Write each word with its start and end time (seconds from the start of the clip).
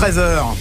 13h. 0.00 0.56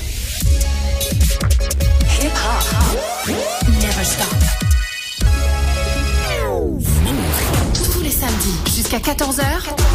Tous 7.74 8.02
les 8.02 8.12
samedis 8.12 8.60
jusqu'à 8.76 8.98
14h. 8.98 9.40
La 9.40 9.89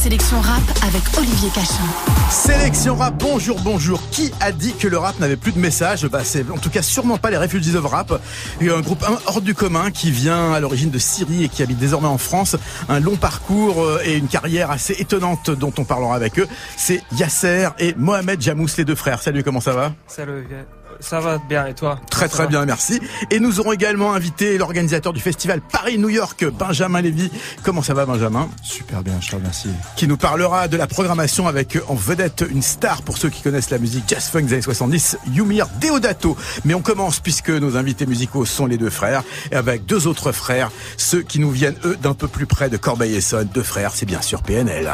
sélection 0.00 0.40
rap 0.40 0.62
avec 0.82 1.02
Olivier 1.18 1.50
Cachin. 1.50 1.84
Sélection 2.30 2.96
rap, 2.96 3.16
bonjour, 3.18 3.60
bonjour. 3.60 4.00
Qui 4.10 4.32
a 4.40 4.50
dit 4.50 4.72
que 4.72 4.88
le 4.88 4.96
rap 4.96 5.20
n'avait 5.20 5.36
plus 5.36 5.52
de 5.52 5.58
message? 5.58 6.06
Bah 6.06 6.24
c'est 6.24 6.50
en 6.50 6.56
tout 6.56 6.70
cas 6.70 6.80
sûrement 6.80 7.18
pas 7.18 7.30
les 7.30 7.36
Refugees 7.36 7.76
of 7.76 7.84
Rap. 7.84 8.18
Un 8.62 8.80
groupe 8.80 9.04
hors 9.26 9.42
du 9.42 9.54
commun 9.54 9.90
qui 9.90 10.10
vient 10.10 10.54
à 10.54 10.60
l'origine 10.60 10.88
de 10.88 10.98
Syrie 10.98 11.44
et 11.44 11.48
qui 11.50 11.62
habite 11.62 11.76
désormais 11.76 12.08
en 12.08 12.16
France. 12.16 12.56
Un 12.88 12.98
long 12.98 13.16
parcours 13.16 13.82
euh, 13.82 14.00
et 14.02 14.16
une 14.16 14.28
carrière 14.28 14.70
assez 14.70 14.94
étonnante 14.94 15.50
dont 15.50 15.72
on 15.76 15.84
parlera 15.84 16.14
avec 16.14 16.38
eux. 16.38 16.48
C'est 16.78 17.02
Yasser 17.12 17.68
et 17.78 17.94
Mohamed 17.98 18.40
Jamous, 18.40 18.68
les 18.78 18.86
deux 18.86 18.94
frères. 18.94 19.20
Salut, 19.20 19.44
comment 19.44 19.60
ça 19.60 19.74
va? 19.74 19.92
Salut 20.06 20.32
Olivier. 20.32 20.64
Ça 21.00 21.20
va 21.20 21.38
bien 21.38 21.66
et 21.66 21.74
toi? 21.74 21.98
Très 22.10 22.28
très 22.28 22.46
bien, 22.46 22.64
merci. 22.66 23.00
Et 23.30 23.40
nous 23.40 23.60
aurons 23.60 23.72
également 23.72 24.12
invité 24.12 24.58
l'organisateur 24.58 25.12
du 25.12 25.20
festival 25.20 25.60
Paris-New 25.60 26.08
York, 26.08 26.44
Benjamin 26.58 27.00
Lévy. 27.00 27.30
Comment 27.62 27.82
ça 27.82 27.94
va 27.94 28.06
Benjamin? 28.06 28.48
Super 28.62 29.02
bien, 29.02 29.14
je 29.20 29.30
te 29.30 29.36
remercie. 29.36 29.70
Qui 29.96 30.06
nous 30.06 30.16
parlera 30.16 30.68
de 30.68 30.76
la 30.76 30.86
programmation 30.86 31.48
avec 31.48 31.78
en 31.88 31.94
vedette 31.94 32.44
une 32.48 32.62
star 32.62 33.02
pour 33.02 33.18
ceux 33.18 33.30
qui 33.30 33.42
connaissent 33.42 33.70
la 33.70 33.78
musique 33.78 34.04
jazz 34.06 34.28
funk 34.28 34.42
des 34.42 34.54
années 34.54 34.62
70, 34.62 35.18
Yumir 35.32 35.68
Deodato. 35.80 36.36
Mais 36.64 36.74
on 36.74 36.82
commence 36.82 37.20
puisque 37.20 37.50
nos 37.50 37.76
invités 37.76 38.06
musicaux 38.06 38.44
sont 38.44 38.66
les 38.66 38.78
deux 38.78 38.90
frères 38.90 39.22
et 39.50 39.56
avec 39.56 39.86
deux 39.86 40.06
autres 40.06 40.32
frères, 40.32 40.70
ceux 40.96 41.22
qui 41.22 41.38
nous 41.38 41.50
viennent 41.50 41.78
eux 41.84 41.96
d'un 41.96 42.14
peu 42.14 42.28
plus 42.28 42.46
près 42.46 42.68
de 42.68 42.76
Corbeil-Essonne. 42.76 43.48
Deux 43.52 43.62
frères, 43.62 43.92
c'est 43.94 44.06
bien 44.06 44.22
sûr 44.22 44.42
PNL. 44.42 44.90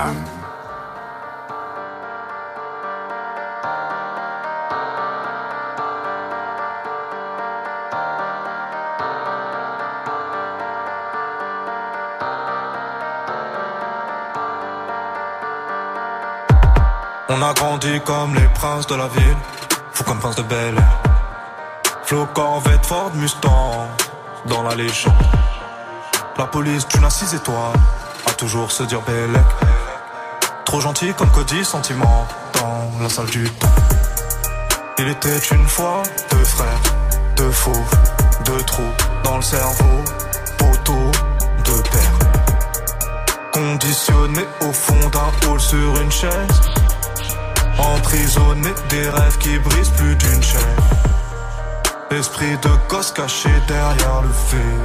On 17.28 17.42
a 17.42 17.52
grandi 17.55 18.00
comme 18.05 18.36
les 18.36 18.48
princes 18.55 18.86
de 18.86 18.94
la 18.94 19.08
ville, 19.08 19.36
fou 19.92 20.05
comme 20.05 20.20
prince 20.20 20.36
de 20.36 20.42
Bel 20.42 20.77
Air. 20.77 21.02
Flo 22.05 22.24
Corvette, 22.32 22.86
Ford 22.86 23.10
Mustang, 23.14 23.88
dans 24.44 24.62
la 24.62 24.77
légende. 24.77 25.12
La 26.38 26.47
police 26.47 26.86
d'une 26.86 27.04
à 27.04 27.10
six 27.10 27.34
étoiles, 27.34 27.74
a 28.27 28.32
toujours 28.32 28.70
se 28.70 28.84
dire 28.84 29.00
Bellec. 29.02 29.42
Trop 30.66 30.80
gentil 30.80 31.12
comme 31.14 31.30
Cody, 31.30 31.64
sentiment, 31.64 32.28
dans 32.54 33.02
la 33.02 33.08
salle 33.08 33.27
du 33.27 33.50
temps. 33.50 33.74
Il 34.98 35.08
était 35.08 35.38
une 35.50 35.66
fois 35.66 36.04
deux 36.30 36.44
frères, 36.44 36.80
deux 37.36 37.50
faux, 37.50 37.84
deux 38.44 38.62
trous 38.62 38.82
dans 39.24 39.36
le 39.36 39.42
cerveau, 39.42 40.04
poteau, 40.58 41.10
deux 41.64 41.82
pères. 41.91 42.19
Conditionné 43.52 44.47
au 44.60 44.72
fond 44.72 45.08
d'un 45.08 45.48
hall 45.48 45.60
sur 45.60 46.00
une 46.00 46.12
chaise. 46.12 46.75
Emprisonné 48.07 48.71
des 48.89 49.09
rêves 49.09 49.37
qui 49.39 49.59
brisent 49.59 49.91
plus 49.91 50.15
d'une 50.15 50.41
chaîne. 50.41 50.61
Esprit 52.12 52.57
de 52.62 52.71
gosse 52.89 53.11
caché 53.11 53.49
derrière 53.67 54.23
le 54.23 54.29
fait. 54.29 54.79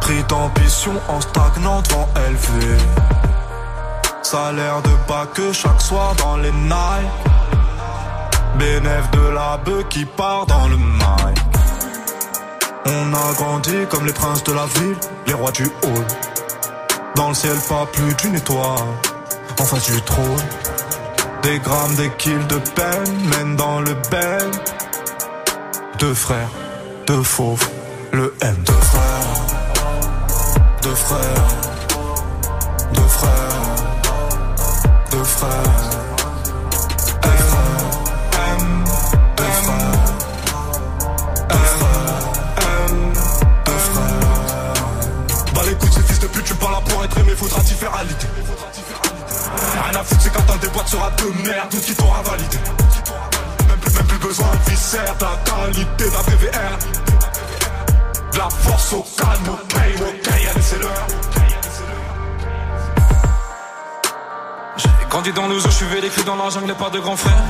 Pris 0.00 0.24
d'ambition 0.30 0.94
en 1.08 1.20
stagnant 1.20 1.82
devant 1.82 2.08
élevé. 2.26 2.74
Salaire 4.22 4.80
de 4.80 4.88
bas 5.06 5.26
que 5.34 5.52
chaque 5.52 5.82
soir 5.82 6.14
dans 6.14 6.38
les 6.38 6.52
nights. 6.52 7.12
Bénéf 8.58 9.10
de 9.10 9.28
la 9.28 9.58
bœuf 9.58 9.88
qui 9.90 10.06
part 10.06 10.46
dans 10.46 10.68
le 10.68 10.76
mic. 10.78 11.38
On 12.86 13.12
a 13.12 13.32
grandi 13.34 13.74
comme 13.90 14.06
les 14.06 14.14
princes 14.14 14.42
de 14.44 14.54
la 14.54 14.64
ville, 14.64 14.96
les 15.26 15.34
rois 15.34 15.52
du 15.52 15.64
hall. 15.64 16.06
Dans 17.14 17.28
le 17.28 17.34
ciel, 17.34 17.58
pas 17.68 17.84
plus 17.92 18.14
d'une 18.14 18.36
étoile, 18.36 18.78
en 19.60 19.64
face 19.64 19.90
du 19.90 20.00
trône. 20.00 20.42
Des 21.42 21.58
grammes, 21.60 21.94
des 21.96 22.10
kills 22.18 22.46
de 22.48 22.58
peine 22.74 23.28
mènent 23.30 23.56
dans 23.56 23.80
le 23.80 23.94
bel. 24.10 24.50
Deux 25.98 26.14
frères, 26.14 26.50
deux 27.06 27.22
fauves, 27.22 27.68
le 28.12 28.34
M. 28.40 28.56
Deux 28.66 28.72
frères, 28.72 29.36
deux 30.82 30.94
frères, 30.94 31.48
deux 32.92 33.02
frères, 33.02 33.38
deux 35.10 35.24
frères. 35.24 35.62
M, 38.42 38.84
deux 39.36 39.44
frères, 39.44 39.88
M, 42.58 43.12
deux 43.64 43.72
frères. 43.72 44.74
Bah 45.54 45.62
les 45.66 45.74
couilles, 45.74 45.92
ces 45.92 46.02
fils 46.02 46.20
de 46.20 46.26
pute, 46.26 46.44
tu 46.44 46.54
parles 46.54 46.82
pour 46.84 47.04
être 47.04 47.18
aimé, 47.18 47.32
faudra 47.36 47.60
t'y 47.62 47.74
faire 47.74 47.94
à 47.94 48.02
l'idée. 48.02 48.26
Rien 49.82 50.00
à 50.00 50.04
foutre, 50.04 50.20
c'est 50.20 50.32
quand 50.32 50.42
t'as 50.46 50.56
des 50.58 50.68
boîtes 50.68 50.88
sera 50.88 51.10
de 51.10 51.48
merde, 51.48 51.68
tout 51.70 51.80
qui 51.80 51.94
t'aura 51.94 52.22
validé. 52.22 52.58
Même 53.68 53.78
plus, 53.78 53.94
même 53.94 54.06
plus 54.06 54.18
besoin 54.18 54.46
de 54.48 54.70
viscère, 54.70 55.14
de 55.16 55.24
la 55.24 55.36
qualité 55.44 56.04
d'un 56.10 56.22
PVR. 56.24 56.78
De 58.32 58.38
la 58.38 58.50
force 58.50 58.92
au 58.92 59.06
calme, 59.16 59.48
ok, 59.48 59.74
ok, 60.00 60.28
allez, 60.28 60.62
c'est 60.62 60.78
l'heure. 60.80 61.06
J'ai 64.76 64.88
grandi 65.08 65.32
dans 65.32 65.48
nos 65.48 65.58
eaux, 65.58 65.60
je 65.64 65.68
suis 65.68 65.86
vécu 65.86 66.22
dans 66.24 66.36
la 66.36 66.50
jungle, 66.50 66.70
et 66.70 66.74
pas 66.74 66.90
de 66.90 66.98
grand 66.98 67.16
frère. 67.16 67.42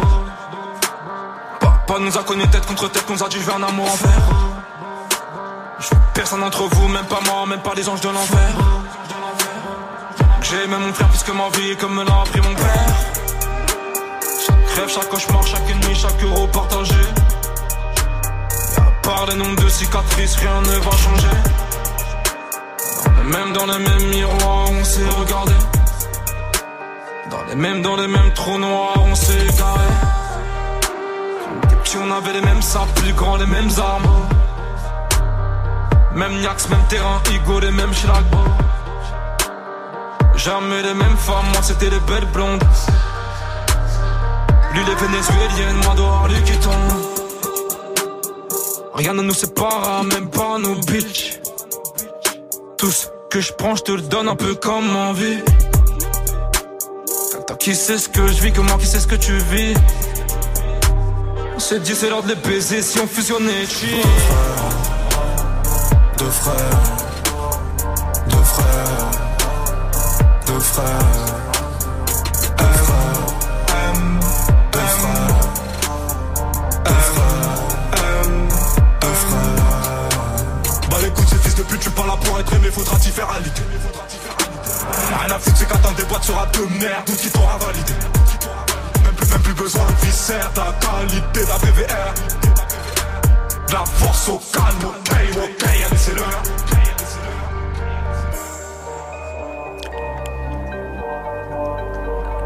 Papa 1.61 1.99
nous 2.01 2.17
a 2.17 2.23
connus 2.23 2.49
tête 2.49 2.67
contre 2.67 2.89
tête, 2.91 3.09
nous 3.09 3.23
a 3.23 3.29
dit 3.29 3.39
je 3.41 3.51
un 3.51 3.63
amour 3.63 3.91
envers. 3.91 4.49
Personne 6.15 6.41
d'entre 6.41 6.65
vous, 6.65 6.89
même 6.89 7.07
pas 7.07 7.21
moi, 7.27 7.47
même 7.47 7.61
pas 7.61 7.75
les 7.75 7.89
anges 7.89 8.01
de 8.01 8.09
l'enfer. 8.09 8.78
J'ai 10.51 10.65
aimé 10.65 10.77
mon 10.81 10.95
frère 10.95 11.09
plus 11.09 11.23
que 11.25 11.33
ma 11.33 11.51
vie, 11.51 11.77
comme 11.77 11.95
me 11.95 12.05
l'a 12.05 12.21
appris 12.23 12.41
mon 12.41 12.55
père. 12.55 12.97
Chaque 14.47 14.77
rêve, 14.77 14.89
chaque 14.89 15.09
cauchemar, 15.11 15.47
chaque 15.47 15.69
nuit, 15.69 15.95
chaque 15.95 16.23
euro 16.23 16.47
partagé. 16.47 16.95
Et 16.95 18.81
à 18.81 18.91
part 19.03 19.27
les 19.27 19.35
nombres 19.35 19.63
de 19.63 19.69
cicatrices, 19.69 20.37
rien 20.37 20.63
ne 20.63 20.79
va 20.79 20.91
changer. 20.91 21.37
Même 23.25 23.53
dans 23.53 23.67
les 23.67 23.79
mêmes 23.79 24.09
miroirs, 24.09 24.71
on 24.71 24.85
s'est 24.85 25.09
regardé. 25.21 25.53
Dans 27.31 27.45
les 27.51 27.55
mêmes, 27.55 27.83
dans 27.83 27.97
les 27.97 28.09
mêmes 28.09 28.33
trous 28.33 28.59
noirs, 28.59 29.05
on 29.05 29.15
s'est 29.15 29.43
égaré. 29.53 29.89
Quand 31.61 31.99
on 31.99 32.11
on 32.11 32.17
avait 32.17 32.33
les 32.33 32.41
mêmes 32.41 32.63
sables, 32.63 32.93
plus 32.95 33.13
grands, 33.13 33.37
les 33.37 33.47
mêmes 33.47 33.71
armes. 33.77 34.29
Même 36.15 36.41
Niax, 36.41 36.71
même 36.71 36.85
terrain, 36.89 37.21
Igo, 37.35 37.61
les 37.61 37.71
mêmes 37.71 37.93
schlags. 37.93 38.25
Jamais 40.39 40.83
les 40.83 40.95
mêmes 40.95 41.17
femmes, 41.17 41.47
moi 41.53 41.63
c'était 41.63 41.91
les 41.91 42.01
belles 42.01 42.29
blondes. 42.33 42.63
Lui 44.73 44.85
les 44.85 44.95
vénézuéliennes, 44.95 45.77
moi 45.85 45.95
dehors 45.97 46.29
lui 46.29 46.41
qui 46.43 46.57
tombe. 46.59 46.93
Rien 48.95 49.15
ne 49.15 49.23
nous 49.23 49.35
sépare, 49.35 50.05
même 50.05 50.31
pas 50.31 50.59
nos 50.59 50.77
bitches. 50.77 51.41
Tout 52.79 52.91
ce 52.91 53.09
que 53.31 53.41
je 53.41 53.53
prends, 53.53 53.75
je 53.75 53.83
te 53.83 53.93
le 53.93 54.03
donne 54.03 54.29
un 54.29 54.37
peu 54.37 54.55
comme 54.55 54.95
envie. 54.95 55.39
Toi 57.47 57.57
qui 57.57 57.75
sais 57.75 57.99
ce 57.99 58.09
que 58.09 58.27
je 58.29 58.41
vis, 58.41 58.53
que 58.53 58.61
moi 58.61 58.79
qui 58.79 58.87
sais 58.87 59.01
ce 59.01 59.09
que 59.09 59.17
tu 59.17 59.37
vis? 59.37 59.75
On 61.57 61.59
s'est 61.59 61.81
dit 61.81 61.97
c'est 61.97 62.09
l'heure 62.09 62.23
de 62.23 62.29
les 62.29 62.37
baiser 62.37 62.81
si 62.83 63.01
on 63.01 63.09
fusionnait 63.09 63.67
cheat. 63.67 64.07
Deux 66.17 66.31
frères, 66.31 66.55
deux 66.99 67.08
Bah 80.91 80.97
écoute 81.05 81.27
ces 81.29 81.37
fils 81.37 81.55
de 81.57 81.63
pute, 81.63 81.81
tu 81.81 81.91
parles 81.91 82.09
là 82.09 82.17
pour 82.23 82.39
être 82.39 82.53
aimé, 82.55 82.71
faudra 82.71 82.97
t'y 82.99 83.11
faire 83.11 83.29
à 83.29 83.39
l'idée. 83.41 83.63
Rien 85.21 85.35
à 85.35 85.39
foutre, 85.39 85.57
c'est 85.57 85.69
quand 85.69 85.97
des 85.97 86.05
boîtes 86.05 86.25
sera 86.25 86.47
de 86.47 86.61
merde, 86.79 87.05
tout 87.07 87.13
qui 87.13 87.31
t'aura 87.31 87.59
validé. 87.59 87.93
Même 89.03 89.15
plus, 89.15 89.29
même 89.31 89.43
plus 89.43 89.55
besoin 89.55 89.85
de 89.85 90.07
viscère, 90.07 90.53
ta 90.53 90.73
qualité, 90.81 91.45
ta 91.45 91.59
PVR. 91.59 92.15
La 93.73 93.85
force 93.85 94.29
au 94.29 94.41
calme, 94.53 94.85
ok, 94.85 95.11
ok, 95.37 95.69
allez 95.69 95.97
c'est 95.97 96.15
l'heure. 96.15 96.43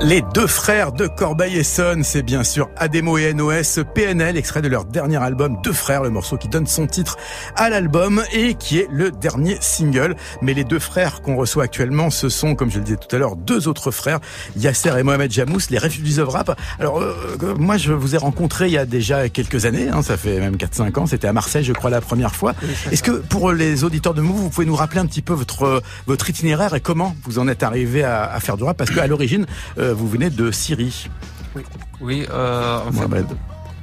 Les 0.05 0.21
deux 0.35 0.49
frères 0.49 0.91
de 0.91 1.07
Corbeil-Essonne, 1.07 2.03
c'est 2.03 2.25
bien 2.25 2.43
sûr 2.43 2.69
Ademo 2.77 3.19
et 3.19 3.33
NOS, 3.35 3.85
PNL, 3.95 4.37
extrait 4.37 4.61
de 4.61 4.67
leur 4.67 4.85
dernier 4.85 5.23
album 5.23 5.59
Deux 5.63 5.73
frères, 5.73 6.03
le 6.03 6.11
morceau 6.11 6.37
qui 6.37 6.49
donne 6.49 6.67
son 6.67 6.89
titre 6.89 7.17
à 7.55 7.71
l'album 7.71 8.21
et 8.33 8.55
qui 8.55 8.79
est 8.79 8.89
le 8.91 9.13
dernier 9.13 9.59
single. 9.61 10.17
Mais 10.41 10.55
les 10.55 10.65
deux 10.65 10.81
frères 10.81 11.23
qu'on 11.23 11.37
reçoit 11.37 11.63
actuellement, 11.63 12.11
ce 12.11 12.29
sont, 12.29 12.57
comme 12.57 12.69
je 12.69 12.79
le 12.79 12.85
disais 12.85 12.97
tout 12.97 13.15
à 13.15 13.19
l'heure, 13.21 13.37
deux 13.37 13.69
autres 13.69 13.93
frères, 13.93 14.19
Yasser 14.57 14.93
et 14.99 15.05
Mohamed 15.05 15.31
Jamous, 15.31 15.61
les 15.71 15.79
Refugees 15.79 16.19
of 16.19 16.31
Rap. 16.31 16.59
Alors, 16.81 17.01
euh, 17.01 17.55
moi, 17.57 17.77
je 17.77 17.93
vous 17.93 18.17
ai 18.17 18.19
rencontré 18.19 18.67
il 18.67 18.73
y 18.73 18.79
a 18.79 18.87
déjà 18.87 19.29
quelques 19.29 19.67
années, 19.67 19.89
hein, 19.89 20.03
ça 20.03 20.17
fait 20.17 20.41
même 20.41 20.57
4-5 20.57 20.99
ans, 20.99 21.07
c'était 21.07 21.29
à 21.29 21.33
Marseille, 21.33 21.63
je 21.63 21.73
crois, 21.73 21.91
la 21.91 22.01
première 22.01 22.35
fois. 22.35 22.55
Est-ce 22.91 23.05
que, 23.05 23.13
pour 23.13 23.53
les 23.53 23.85
auditeurs 23.85 24.15
de 24.15 24.21
Move, 24.21 24.37
vous 24.37 24.51
pouvez 24.51 24.67
nous 24.67 24.77
rappeler 24.77 24.99
un 24.99 25.07
petit 25.07 25.23
peu 25.23 25.33
votre, 25.33 25.81
votre 26.09 26.29
itinéraire 26.29 26.75
et 26.75 26.81
comment 26.81 27.15
vous 27.23 27.39
en 27.39 27.47
êtes 27.47 27.63
arrivé 27.63 28.03
à, 28.03 28.25
à 28.25 28.41
faire 28.41 28.57
du 28.57 28.65
rap? 28.65 28.77
Parce 28.77 28.91
qu'à 28.91 29.07
l'origine, 29.07 29.47
euh, 29.79 29.92
vous 29.93 30.09
venez 30.09 30.31
de 30.31 30.51
Syrie. 30.51 31.09
Oui, 31.55 31.63
oui 32.01 32.27
euh, 32.31 32.81
en 32.87 32.93
fait, 32.93 33.27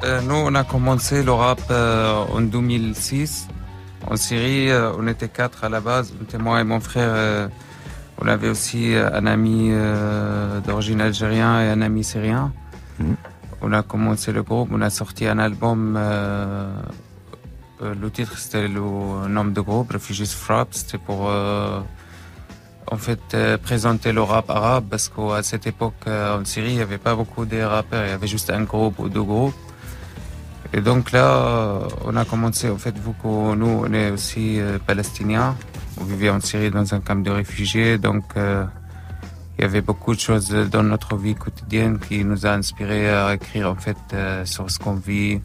euh, 0.04 0.22
nous, 0.22 0.36
on 0.36 0.56
a 0.56 0.64
commencé 0.64 1.24
le 1.24 1.34
rap 1.34 1.60
euh, 1.72 2.24
en 2.32 2.42
2006. 2.42 3.48
En 4.10 4.16
Syrie, 4.16 4.72
euh, 4.72 4.94
on 4.98 5.08
était 5.08 5.28
quatre 5.28 5.66
à 5.66 5.70
la 5.70 5.82
base. 5.82 6.14
Moi 6.40 6.62
et 6.62 6.64
mon 6.64 6.80
frère. 6.80 7.50
on 8.22 8.28
avait 8.28 8.50
aussi 8.50 8.96
un 8.96 9.26
ami 9.26 9.72
d'origine 10.66 11.02
algérien 11.02 11.62
et 11.62 11.70
un 11.70 11.82
ami 11.82 12.04
syrien. 12.04 12.54
Mmh. 13.00 13.14
On 13.62 13.74
a 13.74 13.84
commencé 13.84 14.32
le 14.32 14.42
groupe, 14.42 14.70
on 14.72 14.82
a 14.82 14.90
sorti 14.90 15.28
un 15.28 15.38
album. 15.38 16.00
le 17.82 18.10
titre, 18.10 18.38
c'était 18.38 18.70
le 18.70 18.82
nom 19.28 19.46
de 19.46 19.62
groupe, 19.62 19.92
Refugees 19.92 20.28
Frappe. 20.28 20.74
C'était 20.74 20.98
pour 20.98 21.30
en 22.92 22.98
fait 22.98 23.20
euh, 23.34 23.58
présenter 23.58 24.12
le 24.12 24.22
rap 24.22 24.50
arabe 24.50 24.86
parce 24.90 25.10
qu'à 25.10 25.44
cette 25.44 25.68
époque 25.68 25.94
euh, 26.08 26.40
en 26.40 26.46
Syrie 26.46 26.72
il 26.72 26.76
n'y 26.76 26.82
avait 26.82 26.98
pas 26.98 27.16
beaucoup 27.16 27.46
de 27.46 27.62
rappeurs, 27.62 28.06
il 28.06 28.10
y 28.10 28.14
avait 28.14 28.28
juste 28.28 28.50
un 28.50 28.64
groupe 28.64 29.00
ou 29.00 29.10
deux 29.10 29.24
groupes. 29.24 29.54
Et 30.72 30.82
donc 30.82 31.12
là, 31.12 31.26
euh, 31.26 31.88
on 32.06 32.16
a 32.16 32.26
commencé, 32.26 32.70
en 32.70 32.78
fait, 32.78 32.94
que 32.94 33.56
nous, 33.56 33.84
on 33.86 33.92
est 33.92 34.12
aussi 34.12 34.60
palestiniens, 34.86 35.56
on 36.00 36.04
vivait 36.04 36.30
en 36.30 36.40
Syrie 36.40 36.70
dans 36.70 36.94
un 36.94 37.00
camp 37.00 37.24
de 37.24 37.32
réfugiés, 37.32 37.98
donc 37.98 38.24
il 38.36 39.62
y 39.62 39.64
avait 39.64 39.82
beaucoup 39.82 40.14
de 40.14 40.20
choses 40.20 40.50
dans 40.50 40.84
notre 40.84 41.16
vie 41.16 41.34
quotidienne 41.34 41.98
qui 41.98 42.24
nous 42.24 42.46
a 42.46 42.52
inspiré 42.52 43.10
à 43.10 43.34
écrire, 43.34 43.72
en 43.72 43.76
fait, 43.76 43.98
sur 44.46 44.70
ce 44.70 44.78
qu'on 44.78 44.94
vit. 44.94 45.42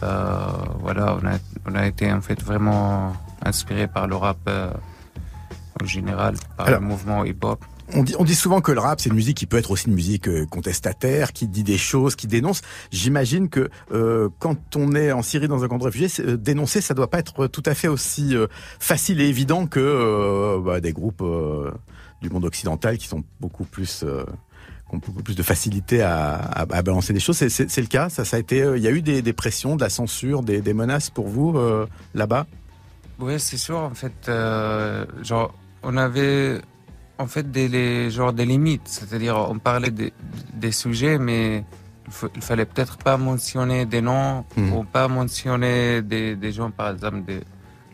voilà, 0.00 1.16
on 1.22 1.24
a, 1.24 1.38
on 1.70 1.74
a 1.76 1.86
été, 1.86 2.12
en 2.12 2.20
fait, 2.20 2.42
vraiment 2.42 3.12
inspiré 3.44 3.86
par 3.86 4.08
le 4.08 4.16
rap 4.16 4.50
en 5.82 5.86
général 5.86 6.34
par 6.56 6.70
le 6.70 6.80
mouvement 6.80 7.24
hip-hop. 7.24 7.64
On 7.94 8.04
dit, 8.04 8.14
on 8.18 8.24
dit 8.24 8.34
souvent 8.34 8.62
que 8.62 8.72
le 8.72 8.80
rap, 8.80 9.00
c'est 9.00 9.10
une 9.10 9.16
musique 9.16 9.36
qui 9.36 9.44
peut 9.44 9.58
être 9.58 9.70
aussi 9.70 9.88
une 9.88 9.94
musique 9.94 10.26
euh, 10.26 10.46
contestataire, 10.46 11.34
qui 11.34 11.46
dit 11.46 11.64
des 11.64 11.76
choses, 11.76 12.16
qui 12.16 12.26
dénonce. 12.26 12.62
J'imagine 12.90 13.50
que 13.50 13.68
euh, 13.92 14.30
quand 14.38 14.76
on 14.76 14.94
est 14.94 15.12
en 15.12 15.20
Syrie 15.20 15.48
dans 15.48 15.62
un 15.62 15.68
camp 15.68 15.76
de 15.76 15.84
réfugiés, 15.84 16.08
euh, 16.20 16.38
dénoncer, 16.38 16.80
ça 16.80 16.94
doit 16.94 17.10
pas 17.10 17.18
être 17.18 17.48
tout 17.48 17.62
à 17.66 17.74
fait 17.74 17.88
aussi 17.88 18.34
facile 18.78 19.20
et 19.20 19.28
évident 19.28 19.66
que 19.66 20.58
bah, 20.64 20.80
des 20.80 20.92
groupes 20.92 21.22
du 22.22 22.30
monde 22.30 22.44
occidental 22.46 22.96
qui 22.96 23.08
sont 23.08 23.24
beaucoup 23.40 23.64
plus 23.64 24.04
ont 24.90 24.98
beaucoup 24.98 25.22
plus 25.22 25.34
de 25.34 25.42
facilité 25.42 26.02
à, 26.02 26.34
à, 26.34 26.60
à 26.62 26.82
balancer 26.82 27.12
des 27.12 27.20
choses. 27.20 27.36
C'est 27.48 27.80
le 27.80 27.86
cas. 27.86 28.08
Ça, 28.08 28.24
ça 28.24 28.36
a 28.36 28.40
été. 28.40 28.58
Il 28.76 28.82
y 28.82 28.88
a 28.88 28.90
eu 28.90 29.02
des, 29.02 29.20
des 29.20 29.32
pressions, 29.32 29.76
de 29.76 29.82
la 29.82 29.90
censure, 29.90 30.42
des, 30.42 30.62
des 30.62 30.72
menaces 30.72 31.10
pour 31.10 31.28
vous 31.28 31.58
là-bas? 32.14 32.46
Oui, 33.18 33.38
c'est 33.38 33.58
sûr. 33.58 33.78
En 33.78 33.94
fait, 33.94 34.30
genre 35.22 35.52
on 35.82 35.96
avait 35.96 36.60
en 37.18 37.26
fait 37.26 37.50
des, 37.50 37.68
les, 37.68 38.10
genre 38.10 38.32
des 38.32 38.44
limites, 38.44 38.86
c'est-à-dire 38.86 39.36
on 39.36 39.58
parlait 39.58 39.90
des, 39.90 40.12
des 40.54 40.72
sujets, 40.72 41.18
mais 41.18 41.64
il, 42.34 42.42
fallait 42.42 42.64
peut-être 42.66 42.98
pas 42.98 43.16
mentionner 43.16 43.86
des 43.86 44.00
noms 44.00 44.44
hmm. 44.56 44.72
ou 44.72 44.84
pas 44.84 45.08
mentionner 45.08 46.02
des, 46.02 46.36
des 46.36 46.52
gens, 46.52 46.70
par 46.70 46.90
exemple 46.90 47.22
des, 47.22 47.40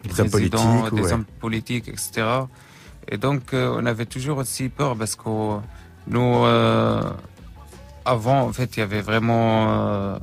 des 0.02 0.28
présidents, 0.28 0.88
des 0.90 1.12
hommes 1.12 1.24
politiques, 1.40 1.88
etc. 1.88 2.26
Et 3.08 3.16
donc 3.16 3.52
euh, 3.54 3.74
on 3.76 3.86
avait 3.86 4.06
toujours 4.06 4.38
aussi 4.38 4.68
peur 4.68 4.96
parce 4.96 5.16
que 5.16 5.58
nous, 6.08 6.44
euh, 6.44 7.02
avant, 8.04 8.40
en 8.40 8.52
fait, 8.52 8.76
il 8.76 8.80
y 8.80 8.82
avait 8.82 9.02
vraiment 9.02 9.68
euh, 9.68 10.18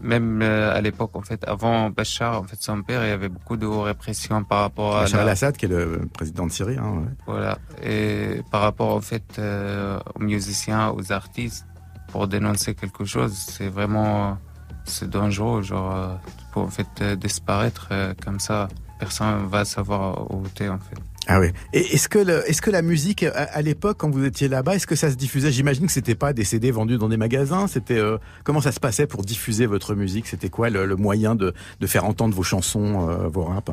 même 0.00 0.40
euh, 0.42 0.74
à 0.74 0.80
l'époque, 0.80 1.10
en 1.14 1.20
fait, 1.20 1.46
avant 1.46 1.90
Bachar, 1.90 2.40
en 2.40 2.44
fait, 2.44 2.60
son 2.60 2.82
père, 2.82 3.04
il 3.04 3.08
y 3.08 3.12
avait 3.12 3.28
beaucoup 3.28 3.56
de 3.56 3.66
répression 3.66 4.42
par 4.44 4.60
rapport 4.60 4.96
à 4.96 5.02
Bachar 5.02 5.20
al-Assad, 5.20 5.56
qui 5.56 5.66
est 5.66 5.68
le 5.68 6.08
président 6.12 6.46
de 6.46 6.52
Syrie. 6.52 6.78
Hein, 6.78 7.04
Voilà. 7.26 7.58
Et 7.82 8.42
par 8.50 8.62
rapport, 8.62 8.94
en 8.94 9.00
fait, 9.00 9.38
euh, 9.38 9.98
aux 10.14 10.20
musiciens, 10.20 10.90
aux 10.90 11.12
artistes, 11.12 11.66
pour 12.08 12.26
dénoncer 12.28 12.74
quelque 12.74 13.04
chose, 13.04 13.32
c'est 13.34 13.68
vraiment, 13.68 14.38
c'est 14.84 15.08
dangereux, 15.08 15.62
genre, 15.62 16.18
pour 16.52 16.64
en 16.64 16.70
fait 16.70 17.02
disparaître 17.16 17.88
comme 18.24 18.40
ça. 18.40 18.68
Personne 18.98 19.46
va 19.46 19.64
savoir 19.64 20.30
où 20.30 20.42
t'es, 20.54 20.68
en 20.68 20.78
fait. 20.78 20.98
Ah 21.30 21.38
oui. 21.38 21.52
Et 21.72 21.94
est-ce 21.94 22.08
que 22.08 22.18
est-ce 22.48 22.60
que 22.60 22.70
la 22.70 22.82
musique 22.82 23.22
à, 23.22 23.62
l'époque 23.62 23.98
quand 23.98 24.10
vous 24.10 24.24
étiez 24.24 24.48
là-bas, 24.48 24.74
est-ce 24.74 24.86
que 24.86 24.96
ça 24.96 25.10
se 25.10 25.14
diffusait? 25.14 25.52
J'imagine 25.52 25.86
que 25.86 25.92
c'était 25.92 26.16
pas 26.16 26.32
des 26.32 26.42
CD 26.42 26.72
vendus 26.72 26.98
dans 26.98 27.08
des 27.08 27.16
magasins. 27.16 27.68
C'était 27.68 27.98
euh, 27.98 28.18
comment 28.42 28.60
ça 28.60 28.72
se 28.72 28.80
passait 28.80 29.06
pour 29.06 29.22
diffuser 29.22 29.66
votre 29.66 29.94
musique? 29.94 30.26
C'était 30.26 30.48
quoi 30.48 30.70
le, 30.70 30.96
moyen 30.96 31.36
de, 31.36 31.54
de, 31.78 31.86
faire 31.86 32.04
entendre 32.04 32.34
vos 32.34 32.42
chansons, 32.42 33.08
euh, 33.08 33.28
vos 33.28 33.44
raps? 33.44 33.70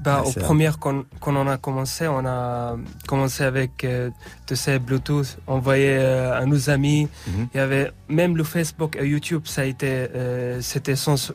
Bah, 0.00 0.24
au 0.26 0.32
premier, 0.32 0.70
quand, 0.80 1.04
quand, 1.20 1.36
on 1.36 1.46
a 1.46 1.56
commencé, 1.56 2.08
on 2.08 2.26
a 2.26 2.76
commencé 3.06 3.44
avec 3.44 3.84
euh, 3.84 4.10
ces 4.52 4.80
Bluetooth, 4.80 5.38
on 5.46 5.60
voyait 5.60 5.98
à 5.98 6.44
nos 6.46 6.68
amis. 6.68 7.08
Mhm. 7.28 7.48
Il 7.54 7.56
y 7.58 7.60
avait 7.60 7.92
même 8.08 8.36
le 8.36 8.42
Facebook 8.42 8.96
et 9.00 9.06
YouTube, 9.06 9.42
ça 9.44 9.62
a 9.62 9.64
été, 9.66 10.06
c'était 10.60 10.96
sans 10.96 11.32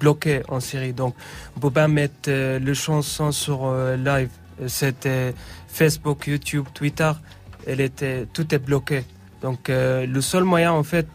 bloqué 0.00 0.42
en 0.48 0.58
Syrie. 0.58 0.92
Donc, 0.92 1.14
on 1.56 1.60
peut 1.60 1.70
pas 1.70 1.86
mettre 1.86 2.30
le 2.30 2.74
chanson 2.74 3.30
sur 3.30 3.72
live 3.96 4.30
c'était 4.66 5.34
Facebook, 5.68 6.26
YouTube, 6.26 6.66
Twitter, 6.74 7.12
elle 7.66 7.80
était, 7.80 8.26
tout 8.32 8.54
est 8.54 8.58
bloqué. 8.58 9.04
Donc 9.42 9.70
euh, 9.70 10.06
le 10.06 10.20
seul 10.20 10.44
moyen 10.44 10.72
en 10.72 10.82
fait 10.82 11.06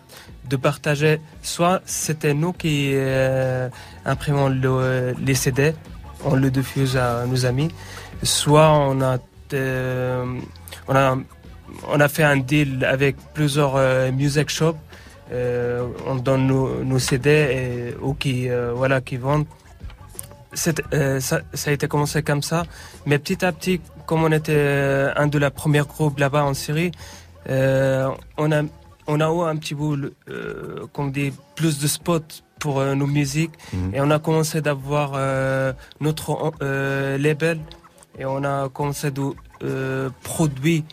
de 0.50 0.56
partager, 0.56 1.19
soit 1.42 1.81
c'était 1.86 2.34
nous 2.34 2.54
qui 2.54 2.92
euh, 2.94 3.69
imprimons 4.06 4.50
les 5.19 5.36
CD, 5.36 5.74
on 6.24 6.36
le 6.36 6.51
diffuse 6.51 6.95
à 6.98 7.25
nos 7.25 7.45
amis, 7.45 7.69
soit 8.24 8.69
on 8.72 9.01
a, 9.01 9.18
euh, 9.54 10.25
fait 12.10 12.24
un 12.24 12.38
deal 12.38 12.86
avec 12.86 13.16
plusieurs 13.34 13.78
music 14.12 14.50
shops, 14.50 14.78
on 15.31 16.16
donne 16.16 16.48
nos, 16.48 17.00
CD 17.00 17.95
ou 18.01 18.13
qui, 18.13 18.50
voilà, 18.75 19.01
qui 19.01 19.18
vendent 19.18 19.45
euh, 20.94 21.19
ça, 21.19 21.41
ça, 21.53 21.69
a 21.69 21.73
été 21.73 21.88
commencé 21.88 22.21
comme 22.23 22.41
ça, 22.41 22.63
mais 23.05 23.19
petit 23.19 23.44
à 23.44 23.51
petit, 23.51 23.81
comme 24.06 24.23
on 24.23 24.31
était 24.31 24.54
euh, 24.56 25.13
un 25.16 25.28
de 25.28 25.37
la 25.37 25.51
première 25.51 25.87
groupe 25.87 26.19
là-bas 26.19 26.44
en 26.44 26.54
Syrie, 26.54 26.92
euh, 27.49 28.09
on 28.37 28.51
a 28.51 28.63
on 29.06 29.19
a 29.19 29.25
eu 29.25 29.49
un 29.49 29.57
petit 29.57 29.75
bout, 29.75 29.97
euh, 30.30 30.87
comme 30.94 31.11
dit, 31.11 31.33
plus 31.56 31.78
de 31.78 31.87
spots 31.87 32.42
pour 32.57 32.81
nos 32.81 33.07
musiques, 33.07 33.51
mhm. 33.73 33.95
et 33.95 33.99
on 33.99 34.09
a 34.09 34.19
commencé 34.19 34.61
d'avoir 34.61 35.19
notre 35.99 36.54
label, 37.18 37.59
et 38.18 38.23
on 38.23 38.45
a 38.45 38.69
commencé 38.69 39.11
de 39.11 40.09
produire 40.23 40.83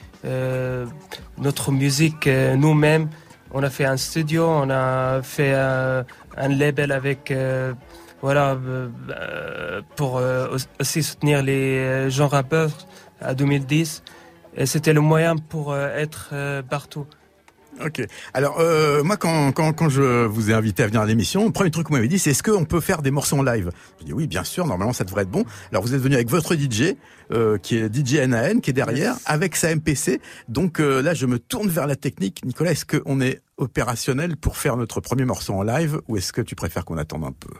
notre 1.38 1.70
musique 1.70 2.26
nous-mêmes. 2.56 3.08
On 3.52 3.62
a 3.62 3.70
fait 3.70 3.84
un 3.84 3.96
studio, 3.96 4.44
on 4.48 4.70
a 4.70 5.22
fait 5.22 5.54
un 5.54 6.48
label 6.48 6.90
avec 6.90 7.32
voilà, 8.22 8.52
euh, 8.52 8.88
euh, 9.10 9.82
pour 9.96 10.18
euh, 10.18 10.56
aussi 10.78 11.02
soutenir 11.02 11.42
les 11.42 12.10
gens 12.10 12.28
rappeurs 12.28 12.70
à 13.20 13.34
2010. 13.34 14.02
Et 14.56 14.66
c'était 14.66 14.92
le 14.92 15.00
moyen 15.00 15.36
pour 15.36 15.76
être 15.76 16.34
partout. 16.68 17.06
Ok. 17.84 18.04
Alors 18.34 18.58
euh, 18.60 19.02
moi, 19.02 19.16
quand, 19.16 19.52
quand, 19.52 19.72
quand 19.72 19.88
je 19.88 20.26
vous 20.26 20.50
ai 20.50 20.54
invité 20.54 20.82
à 20.82 20.86
venir 20.86 21.00
à 21.00 21.06
l'émission, 21.06 21.46
le 21.46 21.52
premier 21.52 21.70
truc 21.70 21.86
que 21.86 21.88
vous 21.90 21.96
m'avez 21.96 22.08
dit, 22.08 22.18
c'est 22.18 22.30
est-ce 22.30 22.42
qu'on 22.42 22.64
peut 22.64 22.80
faire 22.80 23.00
des 23.00 23.10
morceaux 23.10 23.38
en 23.38 23.42
live? 23.42 23.70
Je 24.00 24.04
dis 24.04 24.12
oui, 24.12 24.26
bien 24.26 24.44
sûr. 24.44 24.66
Normalement, 24.66 24.92
ça 24.92 25.04
devrait 25.04 25.22
être 25.22 25.30
bon. 25.30 25.44
Alors 25.70 25.82
vous 25.82 25.94
êtes 25.94 26.00
venu 26.00 26.14
avec 26.14 26.28
votre 26.28 26.54
DJ, 26.54 26.96
euh, 27.32 27.58
qui 27.58 27.76
est 27.76 27.94
DJ 27.94 28.26
NAN, 28.26 28.60
qui 28.60 28.70
est 28.70 28.74
derrière, 28.74 29.16
avec 29.24 29.56
sa 29.56 29.74
MPC. 29.74 30.20
Donc 30.48 30.80
euh, 30.80 31.00
là, 31.00 31.14
je 31.14 31.26
me 31.26 31.38
tourne 31.38 31.68
vers 31.68 31.86
la 31.86 31.96
technique. 31.96 32.44
Nicolas, 32.44 32.72
est-ce 32.72 32.84
qu'on 32.84 33.20
est 33.20 33.40
opérationnel 33.56 34.36
pour 34.36 34.56
faire 34.56 34.76
notre 34.76 35.00
premier 35.00 35.24
morceau 35.24 35.54
en 35.54 35.62
live, 35.62 36.00
ou 36.08 36.16
est-ce 36.16 36.32
que 36.32 36.42
tu 36.42 36.54
préfères 36.54 36.84
qu'on 36.84 36.98
attende 36.98 37.24
un 37.24 37.32
peu? 37.32 37.54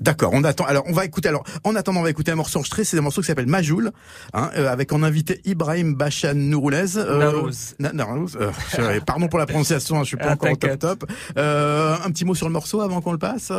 D'accord, 0.00 0.30
on 0.32 0.44
attend. 0.44 0.64
Alors, 0.64 0.84
on 0.86 0.92
va 0.92 1.04
écouter. 1.04 1.28
Alors, 1.28 1.44
en 1.64 1.74
attendant, 1.74 2.00
on 2.00 2.02
va 2.04 2.10
écouter 2.10 2.30
un 2.30 2.36
morceau 2.36 2.58
enregistré. 2.58 2.84
C'est 2.84 2.98
un 2.98 3.02
morceau 3.02 3.20
qui 3.20 3.26
s'appelle 3.26 3.46
Majoul, 3.46 3.90
hein, 4.32 4.50
euh, 4.56 4.70
avec 4.70 4.92
en 4.92 5.02
invité 5.02 5.40
Ibrahim 5.44 5.94
Bachan 5.94 6.34
Nouroulez. 6.34 6.96
Euh, 6.96 7.50
euh 7.80 9.00
pardon 9.06 9.28
pour 9.28 9.38
la 9.38 9.46
prononciation, 9.46 9.96
hein, 9.98 10.02
je 10.02 10.08
suis 10.08 10.16
pas 10.16 10.28
ah, 10.28 10.32
encore 10.34 10.52
au 10.52 10.56
top 10.56 10.78
top. 10.78 11.10
Euh, 11.36 11.96
un 12.04 12.10
petit 12.10 12.24
mot 12.24 12.34
sur 12.34 12.46
le 12.46 12.52
morceau 12.52 12.80
avant 12.80 13.00
qu'on 13.00 13.12
le 13.12 13.18
passe. 13.18 13.52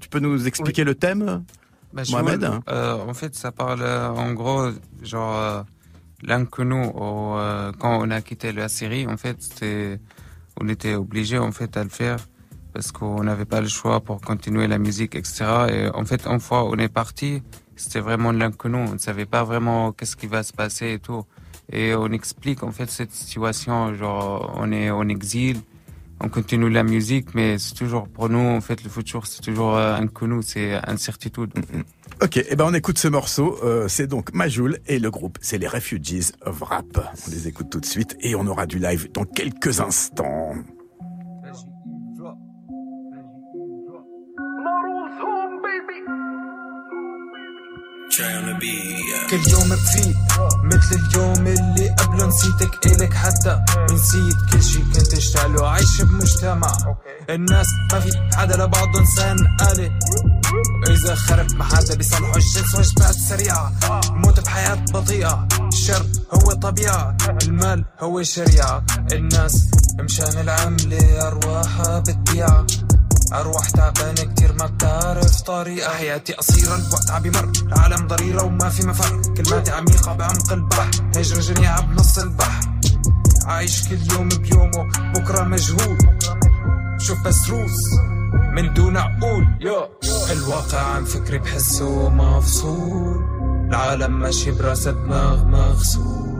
Tu 0.00 0.08
peux 0.08 0.18
nous 0.18 0.46
expliquer 0.46 0.82
le 0.82 0.94
thème, 0.94 1.44
Mohamed 2.10 2.50
En 2.66 3.14
fait, 3.14 3.34
ça 3.36 3.52
parle 3.52 3.84
en 3.84 4.32
gros, 4.32 4.70
genre 5.02 5.64
l'inconnu 6.22 6.90
quand 6.92 8.00
on 8.02 8.10
a 8.10 8.20
quitté 8.20 8.52
la 8.52 8.68
série, 8.68 9.06
en 9.06 9.16
fait, 9.16 9.36
c'était, 9.40 10.00
on 10.60 10.68
était 10.68 10.94
obligé 10.94 11.38
en 11.38 11.52
fait 11.52 11.76
à 11.76 11.84
le 11.84 11.90
faire 11.90 12.18
parce 12.72 12.92
qu'on 12.92 13.22
n'avait 13.24 13.44
pas 13.44 13.60
le 13.60 13.68
choix 13.68 14.00
pour 14.00 14.20
continuer 14.20 14.66
la 14.66 14.78
musique, 14.78 15.14
etc. 15.14 15.44
Et 15.70 15.88
en 15.88 16.04
fait, 16.04 16.26
une 16.26 16.40
fois 16.40 16.64
on 16.64 16.76
est 16.76 16.88
parti, 16.88 17.42
c'était 17.76 18.00
vraiment 18.00 18.32
l'inconnu. 18.32 18.76
On 18.76 18.92
ne 18.94 18.98
savait 18.98 19.26
pas 19.26 19.44
vraiment 19.44 19.92
qu'est-ce 19.92 20.16
qui 20.16 20.26
va 20.26 20.42
se 20.42 20.52
passer 20.52 20.92
et 20.92 20.98
tout. 20.98 21.24
Et 21.72 21.94
on 21.94 22.08
explique 22.08 22.62
en 22.62 22.72
fait 22.72 22.90
cette 22.90 23.12
situation, 23.12 23.94
genre 23.94 24.54
on 24.56 24.72
est 24.72 24.90
en 24.90 25.06
exil, 25.08 25.58
on 26.20 26.28
continue 26.28 26.70
la 26.70 26.82
musique, 26.82 27.34
mais 27.34 27.58
c'est 27.58 27.74
toujours 27.74 28.08
pour 28.08 28.28
nous 28.28 28.38
en 28.38 28.60
fait 28.60 28.82
le 28.82 28.90
futur, 28.90 29.26
c'est 29.26 29.42
toujours 29.42 29.76
euh, 29.76 29.94
inconnu, 29.94 30.42
c'est 30.42 30.74
incertitude. 30.88 31.52
Ok, 32.22 32.38
et 32.38 32.46
eh 32.50 32.56
ben 32.56 32.64
on 32.66 32.74
écoute 32.74 32.98
ce 32.98 33.06
morceau. 33.06 33.58
Euh, 33.62 33.86
c'est 33.86 34.06
donc 34.06 34.34
Majoul 34.34 34.78
et 34.86 34.98
le 34.98 35.10
groupe, 35.10 35.38
c'est 35.40 35.58
les 35.58 35.68
Refugees 35.68 36.32
of 36.40 36.62
Rap. 36.62 36.98
On 37.26 37.30
les 37.30 37.46
écoute 37.48 37.68
tout 37.70 37.80
de 37.80 37.86
suite 37.86 38.16
et 38.20 38.34
on 38.34 38.46
aura 38.46 38.66
du 38.66 38.78
live 38.78 39.08
dans 39.12 39.24
quelques 39.24 39.80
instants. 39.80 40.54
كل 48.18 49.50
يوم 49.50 49.68
بفيق 49.68 50.16
مثل 50.64 51.00
اليوم 51.08 51.46
اللي 51.46 51.88
قبله 51.88 52.26
نسيتك 52.26 52.86
إلك 52.86 53.14
حتى 53.14 53.60
نسيت 53.90 54.36
كل 54.52 54.62
شي 54.62 54.78
كنت 54.78 55.12
اشتغله 55.12 55.68
عايش 55.68 56.02
بمجتمع. 56.02 56.72
الناس 57.30 57.66
ما 57.92 58.00
في 58.00 58.10
حدا 58.34 58.56
لبعضه 58.56 58.98
إنسان 58.98 59.36
آلي. 59.60 59.98
إذا 60.88 61.14
خرب 61.14 61.52
ما 61.54 61.64
حدا 61.64 61.94
بيصلحوا 61.94 62.36
الجنس 62.36 62.74
وجبات 62.74 63.14
سريعة. 63.14 63.72
موت 64.10 64.40
بحياة 64.40 64.74
بطيئة. 64.74 65.48
الشر 65.72 66.06
هو 66.34 66.52
طبيعة. 66.52 67.16
المال 67.42 67.84
هو 68.00 68.22
شريعة. 68.22 68.84
الناس 69.12 69.70
مشان 70.00 70.40
العملة 70.40 71.26
أرواحها 71.26 71.98
بتبيع 71.98 72.66
أروح 73.32 73.70
تعبانة 73.70 74.32
كتير 74.34 74.52
ما 74.52 74.66
بتعرف 74.66 75.40
طريقة 75.40 75.90
حياتي. 75.90 76.32
قصيرة 76.32 76.74
الوقت 76.74 77.10
عم 77.10 77.22
بمر 77.22 77.52
العالم 77.66 78.06
ضريرة 78.06 78.42
وما 78.44 78.68
في 78.68 78.86
مفر. 78.86 79.22
كلماتي 79.36 79.70
عميقة 79.70 80.12
بعمق 80.12 80.52
البحر 80.52 80.90
هجر 81.16 81.40
جنيعة 81.40 81.86
بنص 81.86 82.18
البحر. 82.18 82.68
عايش 83.44 83.88
كل 83.88 83.98
يوم 84.12 84.28
بيومه 84.28 85.12
بكرة 85.14 85.44
مجهول. 85.44 85.98
شوف 86.98 87.22
بس 87.22 87.50
روس 87.50 87.78
من 88.54 88.74
دون 88.74 88.96
عقول. 88.96 89.46
الواقع 90.32 90.80
عن 90.80 91.04
فكري 91.04 91.38
بحسه 91.38 92.08
مفصول. 92.08 93.38
العالم 93.68 94.20
ماشي 94.20 94.50
براسة 94.50 94.90
دماغ 94.90 95.44
مغسول. 95.44 96.38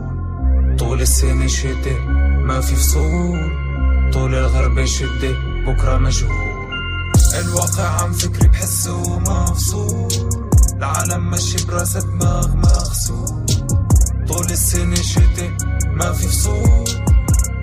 طول 0.79 1.01
السنة 1.01 1.47
شتاء 1.47 1.99
ما 2.45 2.61
في 2.61 2.75
فصول. 2.75 3.51
طول 4.13 4.35
الغربة 4.35 4.85
شدة 4.85 5.31
بكرة 5.67 5.97
مجهول. 5.97 6.48
الواقع 7.33 7.83
عن 8.03 8.11
فكري 8.13 8.47
بحسه 8.47 9.19
مفصول 9.19 10.07
العالم 10.77 11.29
ماشي 11.29 11.65
براسة 11.65 11.99
دماغ 11.99 12.55
مغسول 12.55 13.45
طول 14.27 14.45
السنة 14.51 14.95
شتاء 14.95 15.51
ما 15.93 16.13
في 16.13 16.27
فصول. 16.27 16.85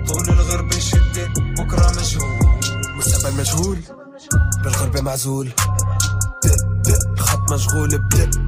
طول 0.07 0.29
الغربة 0.29 0.79
شدة 0.79 1.27
بكرة 1.57 1.91
مجهول 1.91 2.59
مستقبل 2.97 3.37
مجهول 3.37 3.79
بالغربة 4.63 5.01
معزول. 5.01 5.49
الخط 7.17 7.51
مشغول 7.53 7.97
بدق 7.97 8.39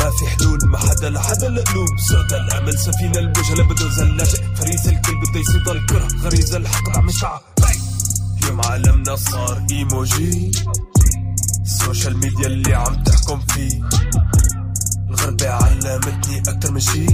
ما 0.00 0.10
في 0.10 0.26
حلول 0.26 0.58
ما 0.64 0.78
حدا 0.78 1.10
لحدا 1.10 1.46
القلوب 1.46 1.88
سودا 2.08 2.36
الامل 2.36 2.78
سفينة 2.78 3.18
البجلة 3.18 3.64
بده 3.64 3.90
زلاجة 3.90 4.54
فريس 4.56 4.86
الكل 4.86 5.12
بده 5.30 5.40
يصيد 5.40 5.68
الكرة. 5.68 6.08
غريزة 6.22 6.56
الحقد 6.56 6.96
عم 6.96 7.08
يشع 7.08 7.38
اليوم 8.48 8.60
عالمنا 8.64 9.16
صار 9.16 9.66
إيموجي. 9.70 10.52
السوشيال 11.62 12.16
ميديا 12.16 12.46
اللي 12.46 12.74
عم 12.74 13.02
تحكم 13.02 13.40
فيه. 13.40 13.82
الغربة 15.08 15.50
علمتني 15.50 16.42
أكتر 16.48 16.72
من 16.72 16.80
شي. 16.80 17.06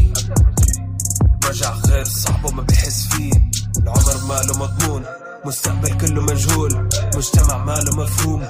رجع 1.48 1.74
غير 1.74 2.04
صعب 2.04 2.44
وما 2.44 2.62
بحس 2.62 3.06
فيه. 3.06 3.32
العمر 3.78 4.16
ماله 4.28 4.58
مضمون. 4.58 5.04
مستقبل 5.44 5.98
كله 5.98 6.22
مجهول. 6.22 6.88
مجتمع 7.16 7.64
ماله 7.64 7.96
مفهوم. 7.96 8.44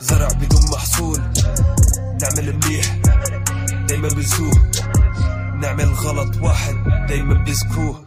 زرع 0.00 0.28
بدون 0.28 0.62
محصول. 0.72 1.20
نعمل 2.22 2.56
منيح. 2.56 2.96
دايما 3.88 4.08
بنسوق 4.08 4.58
نعمل 5.62 5.94
غلط 5.94 6.36
واحد 6.42 6.74
دايما 7.08 7.34
بيذكروه 7.34 8.04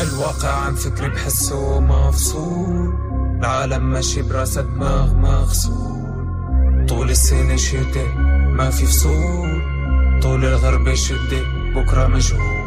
الواقع 0.00 0.48
عن 0.48 0.74
فكري 0.74 1.08
بحسه 1.08 1.80
مفصول. 1.80 3.08
العالم 3.38 3.90
ماشي 3.90 4.22
براسة 4.22 4.62
دماغ 4.62 5.14
مغسول 5.14 6.86
طول 6.88 7.10
السنة 7.10 7.56
شتاء 7.56 8.08
ما 8.56 8.70
في 8.70 8.86
فصول. 8.86 9.62
طول 10.22 10.44
الغربة 10.44 10.94
شدة 10.94 11.42
بكرة 11.74 12.06
مجهول. 12.06 12.58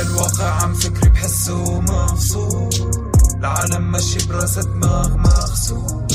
الواقع 0.00 0.50
عن 0.62 0.72
فكري 0.72 1.10
بحسه 1.10 1.80
مفصول 1.80 2.70
العالم 3.38 3.92
ماشي 3.92 4.28
براسة 4.28 4.62
دماغ 4.62 5.16
مغسول 5.16 6.06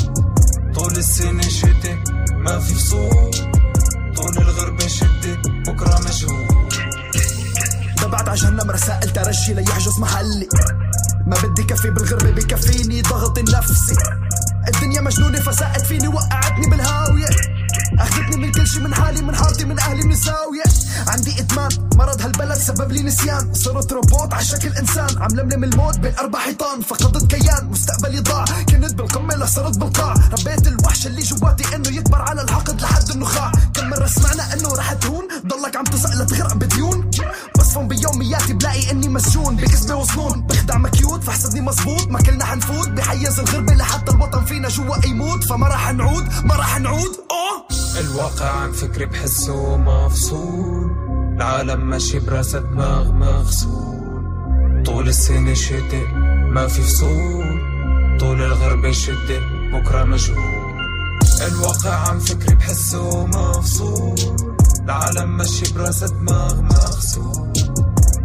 طول 0.75 0.91
السنة 0.97 1.41
شتاء 1.41 1.97
ما 2.37 2.59
في 2.59 2.75
فصول. 2.75 3.31
طول 4.15 4.37
الغربة 4.37 4.87
شدة 4.87 5.41
بكرة 5.67 5.99
مجهول. 5.99 6.47
ببعت 8.03 8.29
عجهنم 8.29 8.71
رسائل 8.71 9.09
ترجي 9.09 9.53
ليحجز 9.53 9.99
محلي. 9.99 10.49
ما 11.25 11.35
بدي 11.43 11.63
كفي 11.63 11.89
بالغربة 11.89 12.31
بكفيني 12.31 13.01
ضغط 13.01 13.37
النفسي 13.37 13.95
الدنيا 14.67 15.01
مجنونة 15.01 15.39
فسقت 15.39 15.85
فيني 15.85 16.07
وقعتني 16.07 16.69
بالهاوية. 16.69 17.29
أخذتني 17.99 18.37
من 18.37 18.51
كل 18.51 18.67
شي 18.67 18.79
من 18.79 18.95
حالي 18.95 19.21
من 19.21 19.35
حارتي 19.35 19.65
من 19.65 19.79
أهلي 19.79 20.03
من 20.03 20.11
الزاوية 20.11 20.63
عندي 21.07 21.39
إدمان 21.39 21.69
مرض 21.95 22.21
هالبلد 22.21 22.57
سبب 22.57 22.91
لي 22.91 23.01
نسيان. 23.01 23.53
صرت 23.53 23.93
روبوت 23.93 24.33
على 24.33 24.45
شكل 24.45 24.67
إنسان. 24.67 25.07
عم 25.21 25.35
لملم 25.35 25.63
الموت 25.63 25.99
بين 25.99 26.15
أربع 26.19 26.39
حيطان 26.39 26.81
فقدت 26.81 27.35
كيان. 27.35 27.65
مستقبلي 27.71 28.19
ضاع 28.19 28.45
كنت 28.45 28.93
بالقمة 28.93 29.35
لصرت 29.35 29.77
بالقاع. 29.77 30.13
ربيت 30.13 30.67
الوحش 30.67 31.07
اللي 31.07 31.21
جواتي 31.21 31.75
إنه 31.75 31.89
يكبر 31.89 32.21
على 32.21 32.41
الحقد 32.41 32.81
لحد 32.81 33.09
النخاع. 33.09 33.51
كم 33.73 33.89
مرة 33.89 34.07
سمعنا 34.07 34.53
إنه 34.53 34.69
رح 34.69 34.93
تهون؟ 34.93 35.27
ضلك 35.47 35.75
عم 35.75 35.83
تسأل 35.83 36.19
لتغرق 36.19 36.53
بديون. 36.53 37.11
بصفن 38.05 38.19
بيومياتي 38.19 38.53
بلاقي 38.53 38.91
إني 38.91 39.09
مسجون 39.09 39.55
بكذبة 39.55 39.95
وظنون 39.95 40.41
بخدع 40.41 40.77
مكيوت 40.77 41.23
فحسدني 41.23 41.61
مزبوط 41.61 42.07
ما 42.07 42.19
كلنا 42.21 42.45
حنفوت. 42.45 42.87
بحيز 42.87 43.39
الغربة 43.39 43.73
لحتى 43.73 44.11
الوطن 44.11 44.45
فينا 44.45 44.69
جوا 44.69 44.95
يموت 45.05 45.43
فما 45.43 45.67
رح 45.67 45.91
نعود 45.93 46.23
ما 46.45 46.55
رح 46.55 46.79
نعود. 46.79 47.11
أوه! 47.31 47.65
الواقع 47.99 48.49
عن 48.49 48.71
فكري 48.71 49.05
بحسه 49.05 49.77
مفصول. 49.77 50.91
العالم 51.35 51.89
ماشي 51.89 52.19
براسة 52.19 52.59
دماغ 52.59 53.11
مغسول 53.11 54.83
طول 54.85 55.07
السنة 55.07 55.53
شتاء 55.53 56.07
ما 56.51 56.67
في 56.67 56.81
فصول. 56.81 57.59
طول 58.19 58.41
الغربة 58.41 58.91
شدة 58.91 59.39
بكرة 59.73 60.03
مجهول 60.03 60.65
الواقع 61.47 62.09
عن 62.09 62.19
فكري 62.19 62.55
بحسه 62.55 63.25
مفصول. 63.25 64.15
العالم 64.83 65.37
ماشي 65.37 65.73
براسة 65.73 66.07
دماغ 66.07 66.61
مغسول 66.61 67.53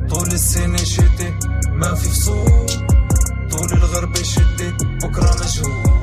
طول 0.10 0.28
السنة 0.28 0.78
شتاء 0.78 1.34
ما 1.72 1.96
في 1.96 2.10
فصول 2.10 2.68
طول 3.52 3.74
الغربة 3.74 4.24
شدة 4.24 4.78
بكرة 5.02 5.36
مجهول 5.42 5.96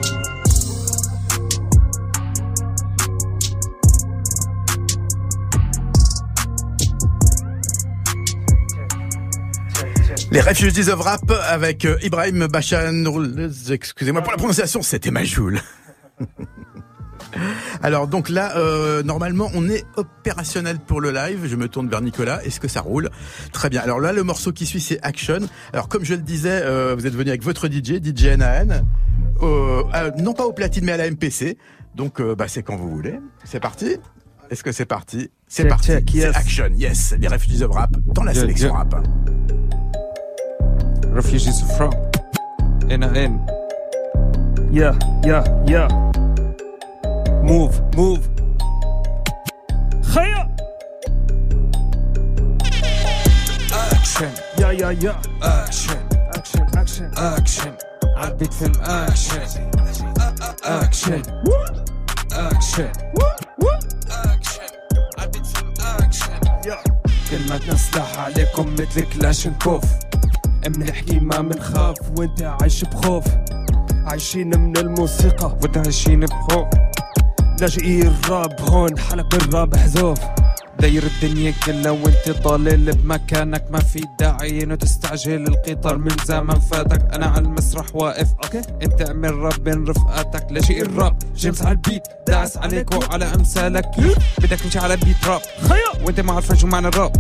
Les 10.31 10.41
Refugees 10.41 10.89
of 10.89 11.01
Rap 11.03 11.31
avec 11.51 11.85
euh, 11.85 11.99
Ibrahim 12.03 12.47
Bachan. 12.47 13.05
Excusez-moi 13.71 14.23
pour 14.23 14.33
la 14.33 14.39
prononciation, 14.39 14.81
c'était 14.81 15.11
Majoul. 15.11 15.61
Alors 17.84 18.08
donc 18.08 18.30
là, 18.30 18.58
euh, 18.58 19.04
normalement, 19.04 19.50
on 19.54 19.70
est 19.70 19.86
opérationnel 19.96 20.80
pour 20.80 21.02
le 21.02 21.12
live. 21.12 21.46
Je 21.46 21.56
me 21.56 21.68
tourne 21.68 21.90
vers 21.90 22.02
Nicolas. 22.02 22.44
Est-ce 22.44 22.60
que 22.60 22.68
ça 22.68 22.82
roule? 22.82 23.10
Très 23.52 23.70
bien. 23.70 23.82
Alors 23.82 24.00
là, 24.00 24.14
le 24.14 24.24
morceau 24.24 24.52
qui 24.52 24.66
suit, 24.66 24.82
c'est 24.82 25.00
Action. 25.04 25.40
Alors 25.74 25.88
comme 25.88 26.04
je 26.04 26.14
le 26.14 26.22
disais, 26.22 26.62
euh, 26.64 26.96
vous 26.98 27.06
êtes 27.08 27.14
venu 27.14 27.30
avec 27.30 27.44
votre 27.44 27.68
DJ, 27.68 28.02
DJ 28.04 28.38
NAN. 28.38 28.84
Euh, 29.42 29.84
non 30.18 30.34
pas 30.34 30.46
au 30.46 30.54
platine, 30.54 30.86
mais 30.86 30.94
à 30.94 30.98
la 30.98 31.10
MPC. 31.10 31.58
Donc 31.96 32.22
bah, 32.22 32.48
c'est 32.48 32.64
quand 32.64 32.76
vous 32.76 32.90
voulez. 32.90 33.20
C'est 33.44 33.60
parti? 33.60 33.98
Est-ce 34.50 34.64
que 34.64 34.72
c'est 34.72 34.86
parti? 34.86 35.30
C'est 35.48 35.66
parti. 35.66 35.92
C'est 36.14 36.26
Action. 36.26 36.70
Yes. 36.76 37.16
Les 37.20 37.28
Refugees 37.28 37.64
of 37.64 37.72
Rap 37.72 37.92
dans 38.14 38.24
la 38.24 38.34
sélection 38.34 38.74
rap. 38.74 38.96
Refugees 41.14 41.50
of 41.50 41.80
Rap. 41.80 41.96
NAN. 42.90 43.46
Yeah, 44.72 44.94
yeah, 45.24 45.44
yeah. 45.66 46.07
Move, 47.48 47.76
move. 47.96 48.24
خيا 50.04 50.56
اكشن 53.74 54.32
يا 54.60 54.72
يا 54.72 54.92
يا 54.92 55.16
اكشن 55.44 56.00
اكشن 56.36 56.68
اكشن 56.78 57.12
اكشن 57.18 57.74
عالبيت 58.18 58.54
فيلم 58.54 58.74
اكشن 58.82 59.42
اكشن 59.42 60.12
اكشن 60.64 61.22
اكشن 62.34 62.92
فيلم 65.42 65.74
اكشن 66.00 66.40
كلمتنا 67.32 67.76
سلاح 67.76 68.20
عليكم 68.20 68.74
مثل 68.74 69.02
كلاشنكوف 69.14 69.84
بنحكي 70.68 71.20
ما 71.20 71.42
منخاف 71.42 71.96
وأنت 72.18 72.42
عايش 72.44 72.84
بخوف. 72.84 73.24
عايشين 74.06 74.60
من 74.60 74.78
الموسيقى 74.78 75.58
وأنت 75.62 75.78
عايشين 75.78 76.20
بخوف. 76.20 76.68
لاجئين 77.62 78.08
الراب 78.08 78.62
هون 78.62 79.00
حلق 79.00 79.36
بالراب 79.36 79.76
حذوف. 79.76 80.20
داير 80.80 81.04
الدنيا 81.04 81.54
كلها 81.66 81.92
وانت 81.92 82.30
ضليل 82.44 82.96
بمكانك 82.96 83.66
ما 83.72 83.80
في 83.80 84.06
داعي 84.20 84.64
انه 84.64 84.76
تستعجل 84.76 85.48
القطار 85.48 85.98
من 85.98 86.12
زمان 86.26 86.60
فاتك. 86.60 87.14
أنا 87.14 87.26
على 87.26 87.46
المسرح 87.46 87.86
واقف 87.94 88.28
أوكي. 88.44 88.62
أنت 88.84 89.08
اعمل 89.08 89.36
راب 89.36 89.64
بين 89.64 89.88
رفقاتك. 89.88 90.48
لشيء 90.52 90.82
الراب 90.82 91.18
جيمس 91.36 91.62
على 91.62 91.72
البيت 91.72 92.04
داعس 92.28 92.58
عليك 92.58 92.96
وعلى 92.96 93.26
أمثالك. 93.26 93.90
بدك 94.40 94.60
تمشي 94.60 94.80
على 94.80 94.98
بيت 94.98 95.26
راب 95.26 95.42
خيا 95.62 95.87
وانت 96.06 96.20
ما 96.20 96.34
عارفه 96.34 96.56
شو 96.56 96.68
معنى 96.68 96.88
الراب 96.88 97.12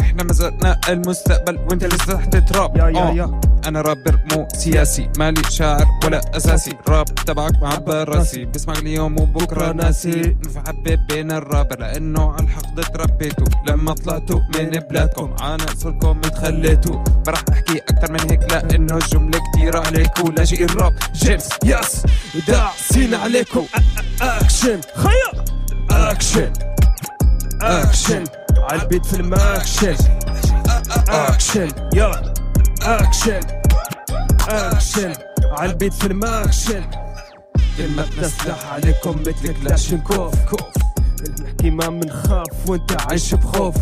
نحن 0.00 0.26
مزقنا 0.26 0.80
المستقبل 0.88 1.58
وانت 1.70 1.84
لسه 1.84 2.14
تحت 2.14 2.36
تراب 2.36 2.76
يا 2.76 2.88
يا 2.88 3.02
آه. 3.08 3.12
يا. 3.12 3.40
أنا 3.66 3.80
رابر 3.80 4.18
مو 4.32 4.48
سياسي. 4.54 5.08
مالي 5.18 5.42
شاعر 5.50 5.86
ولا 6.04 6.36
أساسي. 6.36 6.72
راب 6.88 7.04
تبعك 7.04 7.62
معبى 7.62 7.92
راسي. 7.92 8.44
بسمعك 8.44 8.78
اليوم 8.78 9.20
وبكرة 9.20 9.72
ناسي. 9.72 10.36
محبب 10.56 11.06
بين 11.08 11.32
الرابر 11.32 11.78
لأنه 11.80 12.32
على 12.32 12.42
الحقد 12.44 12.80
تربيتوا 12.84 13.46
لما 13.68 13.92
طلعتوا 13.94 14.40
من 14.58 14.70
بلادكم 14.70 15.34
عانى 15.40 15.62
صركم 15.78 16.20
تخليتوا 16.20 16.96
ما 16.96 17.04
راح 17.32 17.42
أحكي 17.52 17.78
أكتر 17.78 18.12
من 18.12 18.20
هيك 18.30 18.52
لأنه 18.52 18.94
الجملة 18.96 19.40
كتير 19.52 19.76
عليكوا 19.76 20.30
لاجئ 20.30 20.64
الراب 20.64 20.94
جيمس 21.14 21.48
يس. 21.64 22.02
داعسين 22.48 23.14
عليكم. 23.14 23.64
أكشن. 24.22 24.80
خيا 24.94 25.44
أكشن. 25.90 26.52
اكشن 27.62 28.24
عالبيت 28.58 29.06
فيلم 29.06 29.34
اكشن 29.34 29.96
اكشن 31.08 31.68
يا 31.94 32.34
اكشن 32.82 33.40
اكشن 34.48 35.12
عالبيت 35.58 35.92
فيلم 35.94 36.24
اكشن 36.24 36.84
كلمتنا 37.76 38.28
سلاح 38.28 38.72
عليكم 38.72 39.20
مثل 39.20 39.62
كلاشنكوف 39.62 40.34
بنحكي 41.38 41.70
ما 41.70 41.88
منخاف 41.90 42.46
وانت 42.68 42.96
عايش 43.00 43.34
بخوف 43.34 43.74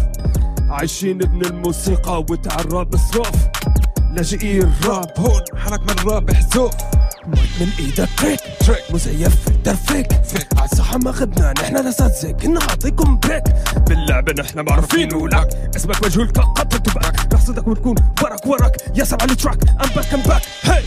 عايشين 0.71 1.17
من 1.33 1.45
الموسيقى 1.45 2.25
وانت 2.31 2.53
عالراب 2.53 2.97
صروف 2.97 3.29
لاجئين 4.13 4.63
الراب 4.63 5.13
هون 5.19 5.43
حالك 5.57 5.81
من 5.81 6.11
راب 6.13 6.31
حزوف 6.33 6.73
مايك 7.27 7.51
من 7.61 7.69
إيدك. 7.79 8.09
تريك 8.17 8.41
تريك. 8.61 8.83
مزيف 8.91 9.37
فلتر 9.45 9.75
فيك. 9.75 10.13
فيك 10.25 10.47
عالصحة 10.59 10.99
ما 10.99 11.13
خدنا 11.13 11.55
نحن 11.63 11.77
الاساتذة 11.77 12.31
كنا 12.31 12.61
نعطيكم 12.61 13.19
بريك. 13.19 13.45
باللعبة 13.89 14.43
نحن 14.43 14.61
معروفين. 14.61 15.15
ولك 15.15 15.71
اسمك 15.77 16.05
مجهول 16.07 16.31
كقطر 16.31 16.79
تبعك 16.79 17.35
رصدك 17.35 17.67
وتكون 17.69 17.95
ورك 18.23 18.47
ورك 18.47 18.77
ياسر 18.95 19.17
على 19.21 19.33
التراك 19.33 19.59
ام 19.69 19.89
باك 19.97 20.15
ام 20.15 20.21
باك 20.21 20.43
هي 20.63 20.83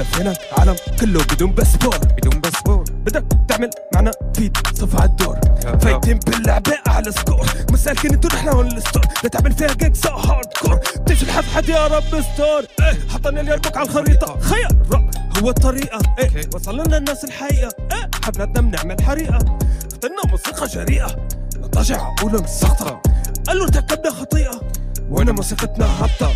لفينا 0.00 0.34
العالم 0.52 0.76
كله 1.00 1.24
بدون 1.24 1.52
باسبور 1.52 1.98
بدون 1.98 2.40
باسبور 2.40 2.84
بدك 2.90 3.24
تعمل 3.48 3.70
معنا 3.94 4.10
فيد 4.34 4.56
صف 4.74 5.00
عالدور 5.00 5.38
فايتين 5.80 6.18
باللعبة 6.18 6.78
على 6.86 7.12
سكور 7.12 7.46
مسالكين 7.70 8.12
انتو 8.12 8.28
نحن 8.28 8.48
هون 8.48 8.66
الستور. 8.66 9.02
لا 9.22 9.28
تعمل 9.28 9.52
فيها 9.52 9.72
جيك 9.72 9.96
سو 9.96 10.08
هارد 10.08 10.46
كور 10.62 10.74
بتمشي 10.74 11.24
الحظ 11.24 11.44
حد 11.54 11.68
يا 11.68 11.86
رب 11.86 12.02
ستور 12.02 12.64
إيه 12.80 13.08
حطنا 13.08 13.40
اللي 13.40 13.52
يربك 13.52 13.76
على 13.76 13.88
الخريطة. 13.88 14.40
خير. 14.40 14.68
الراب 14.70 15.10
هو 15.42 15.50
الطريقة. 15.50 16.00
إيه 16.18 16.50
وصل 16.54 16.78
لنا 16.78 16.96
الناس 16.96 17.24
الحقيقة. 17.24 17.74
إيه 17.92 18.10
حفلاتنا 18.24 18.60
بنعمل 18.60 19.02
حريقة. 19.02 19.58
اخترنا 19.92 20.22
موسيقى 20.30 20.66
جريئة. 20.66 21.28
نضجع 21.56 22.02
عقولهم 22.02 22.44
السخطة 22.44 23.02
قالوا 23.46 23.64
ارتكبنا 23.64 24.10
خطيئة. 24.10 24.60
وانا 25.10 25.32
موسيقتنا 25.32 25.86
هابطة. 25.86 26.32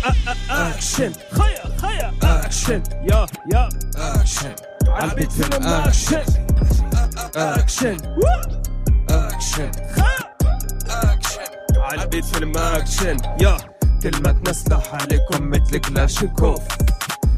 اكشن 0.49 1.11
خيا 1.31 1.77
خيا. 1.81 2.13
اكشن 2.23 2.83
يا 3.11 3.25
يا. 3.53 3.69
اكشن 3.97 4.55
عالبيت 4.87 5.31
فيلم 5.31 5.63
اكشن 5.67 6.23
اكشن 7.35 7.97
اكشن 9.09 9.71
اكشن 10.89 11.41
عالبيت 11.77 12.25
فيلم 12.25 12.57
اكشن 12.57 13.17
يا. 13.41 13.57
كلمتنا 14.03 14.53
سلاح 14.53 14.93
عليكم 14.93 15.49
مثل 15.49 15.77
كلاشنكوف 15.77 16.61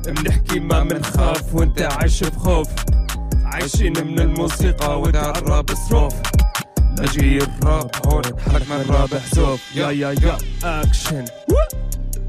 بنحكي 0.06 0.60
ما 0.60 0.84
منخاف 0.84 1.54
وانت 1.56 1.82
عايش 1.82 2.23
بخوف. 2.23 2.67
عايشين 3.45 3.93
من 4.08 4.19
الموسيقى 4.19 5.00
وانت 5.02 5.15
عالراب 5.15 5.65
صروف 6.97 6.99
لاجي 6.99 7.38
الراب 7.38 7.90
هون 8.07 8.23
حلق 8.25 8.68
من 8.71 8.85
راب 8.88 9.14
حزوف 9.14 9.77
يا 9.77 9.90
يا 9.90 10.11
يا 10.23 10.38
اكشن 10.64 11.25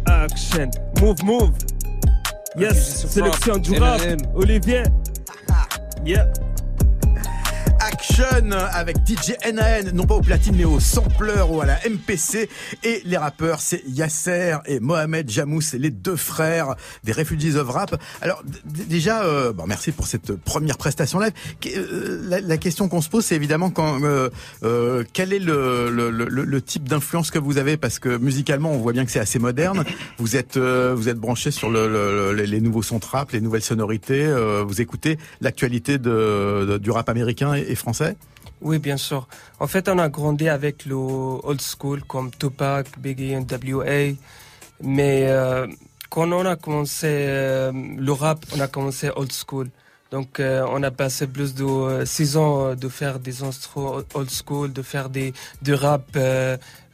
اكشن 0.08 0.72
موف 1.02 1.24
موف 1.24 1.50
يس 2.58 3.06
سيلكسيون 3.06 3.64
du 3.64 3.70
rap 3.70 4.02
Olivier 4.36 4.86
Yeah 6.06 6.28
Action 8.09 8.53
avec 8.75 8.99
DJ 9.05 9.33
NAN, 9.53 9.91
non 9.93 10.07
pas 10.07 10.15
au 10.15 10.21
platine 10.21 10.55
mais 10.57 10.65
au 10.65 10.79
sampler 10.79 11.43
ou 11.51 11.61
à 11.61 11.67
la 11.67 11.79
MPC. 11.89 12.49
Et 12.85 13.03
les 13.05 13.17
rappeurs, 13.17 13.59
c'est 13.61 13.83
Yasser 13.89 14.55
et 14.67 14.79
Mohamed 14.79 15.29
Jamous, 15.29 15.73
les 15.77 15.91
deux 15.91 16.15
frères 16.15 16.77
des 17.03 17.11
Refugees 17.11 17.57
of 17.57 17.69
Rap. 17.69 18.01
Alors 18.23 18.45
déjà, 18.65 19.25
euh, 19.25 19.53
bon, 19.53 19.65
merci 19.67 19.91
pour 19.91 20.07
cette 20.07 20.37
première 20.37 20.77
prestation 20.79 21.19
live. 21.19 21.33
Euh, 21.67 22.41
La, 22.41 22.57
question 22.57 22.89
qu'on 22.89 23.01
se 23.01 23.09
pose, 23.09 23.25
c'est 23.25 23.35
évidemment 23.35 23.71
quand, 23.71 24.01
euh, 24.05 24.31
euh, 24.63 25.03
quel 25.13 25.33
est 25.33 25.41
le, 25.41 26.61
type 26.65 26.89
d'influence 26.89 27.33
que 27.33 27.41
vous 27.41 27.59
avez? 27.59 27.77
Parce 27.77 27.99
que 27.99 28.17
musicalement, 28.17 28.71
on 28.71 28.79
voit 28.79 28.93
bien 28.93 29.07
que 29.07 29.11
c'est 29.11 29.19
assez 29.19 29.41
moderne. 29.41 29.83
Vous 30.19 30.37
êtes 30.37 30.57
euh, 30.57 30.95
vous 30.97 31.09
êtes 31.09 31.19
branché 31.19 31.51
sur 31.51 31.69
le, 31.69 31.89
le- 31.89 32.33
le- 32.33 32.45
les 32.45 32.61
nouveaux 32.61 32.83
sons 32.83 33.01
trap, 33.01 33.33
les 33.33 33.41
nouvelles 33.41 33.63
sonorités. 33.63 34.25
vous 34.65 34.81
écoutez 34.81 35.19
l'actualité 35.41 35.99
du 35.99 36.91
rap 36.93 37.09
américain 37.09 37.55
et 37.55 37.75
français 37.75 37.88
Oui, 38.61 38.79
bien 38.79 38.97
sûr. 38.97 39.29
En 39.61 39.67
fait, 39.67 39.89
on 39.89 39.99
a 39.99 40.09
grandi 40.09 40.49
avec 40.49 40.85
le 40.85 40.95
old 40.97 41.61
school 41.61 42.03
comme 42.05 42.31
Tupac, 42.31 42.99
Biggie, 42.99 43.37
NWA. 43.37 44.15
Mais 44.83 45.27
euh, 45.29 45.67
quand 46.11 46.31
on 46.33 46.45
a 46.45 46.57
commencé 46.57 47.07
euh, 47.07 47.73
le 47.73 48.13
rap, 48.13 48.45
on 48.57 48.61
a 48.61 48.67
commencé 48.69 49.11
old 49.15 49.33
school. 49.33 49.69
Donc, 50.11 50.41
euh, 50.41 50.65
on 50.71 50.83
a 50.83 50.91
passé 50.91 51.27
plus 51.27 51.55
de 51.55 52.05
six 52.05 52.37
ans 52.37 52.75
de 52.75 52.89
faire 52.89 53.19
des 53.21 53.43
instruments 53.43 53.99
old 54.15 54.31
school, 54.31 54.73
de 54.73 54.83
faire 54.83 55.11
des, 55.11 55.35
du 55.63 55.75
rap 55.75 56.17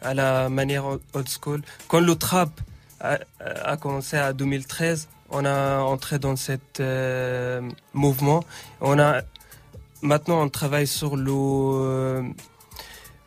à 0.02 0.14
la 0.14 0.48
manière 0.48 0.85
old 0.87 1.28
school. 1.28 1.62
Quand 1.88 2.00
le 2.00 2.14
trap 2.16 2.50
a, 3.00 3.76
commencé 3.76 4.16
à 4.16 4.33
2013, 4.33 5.09
on 5.30 5.44
a 5.44 5.78
entré 5.78 6.18
dans 6.18 6.37
cet 6.37 6.83
mouvement. 7.92 8.44
On 8.80 8.98
a 8.98 9.22
maintenant 10.05 10.43
on 10.43 10.49
travaille 10.49 10.87
sur 10.87 11.17
le 11.17 12.23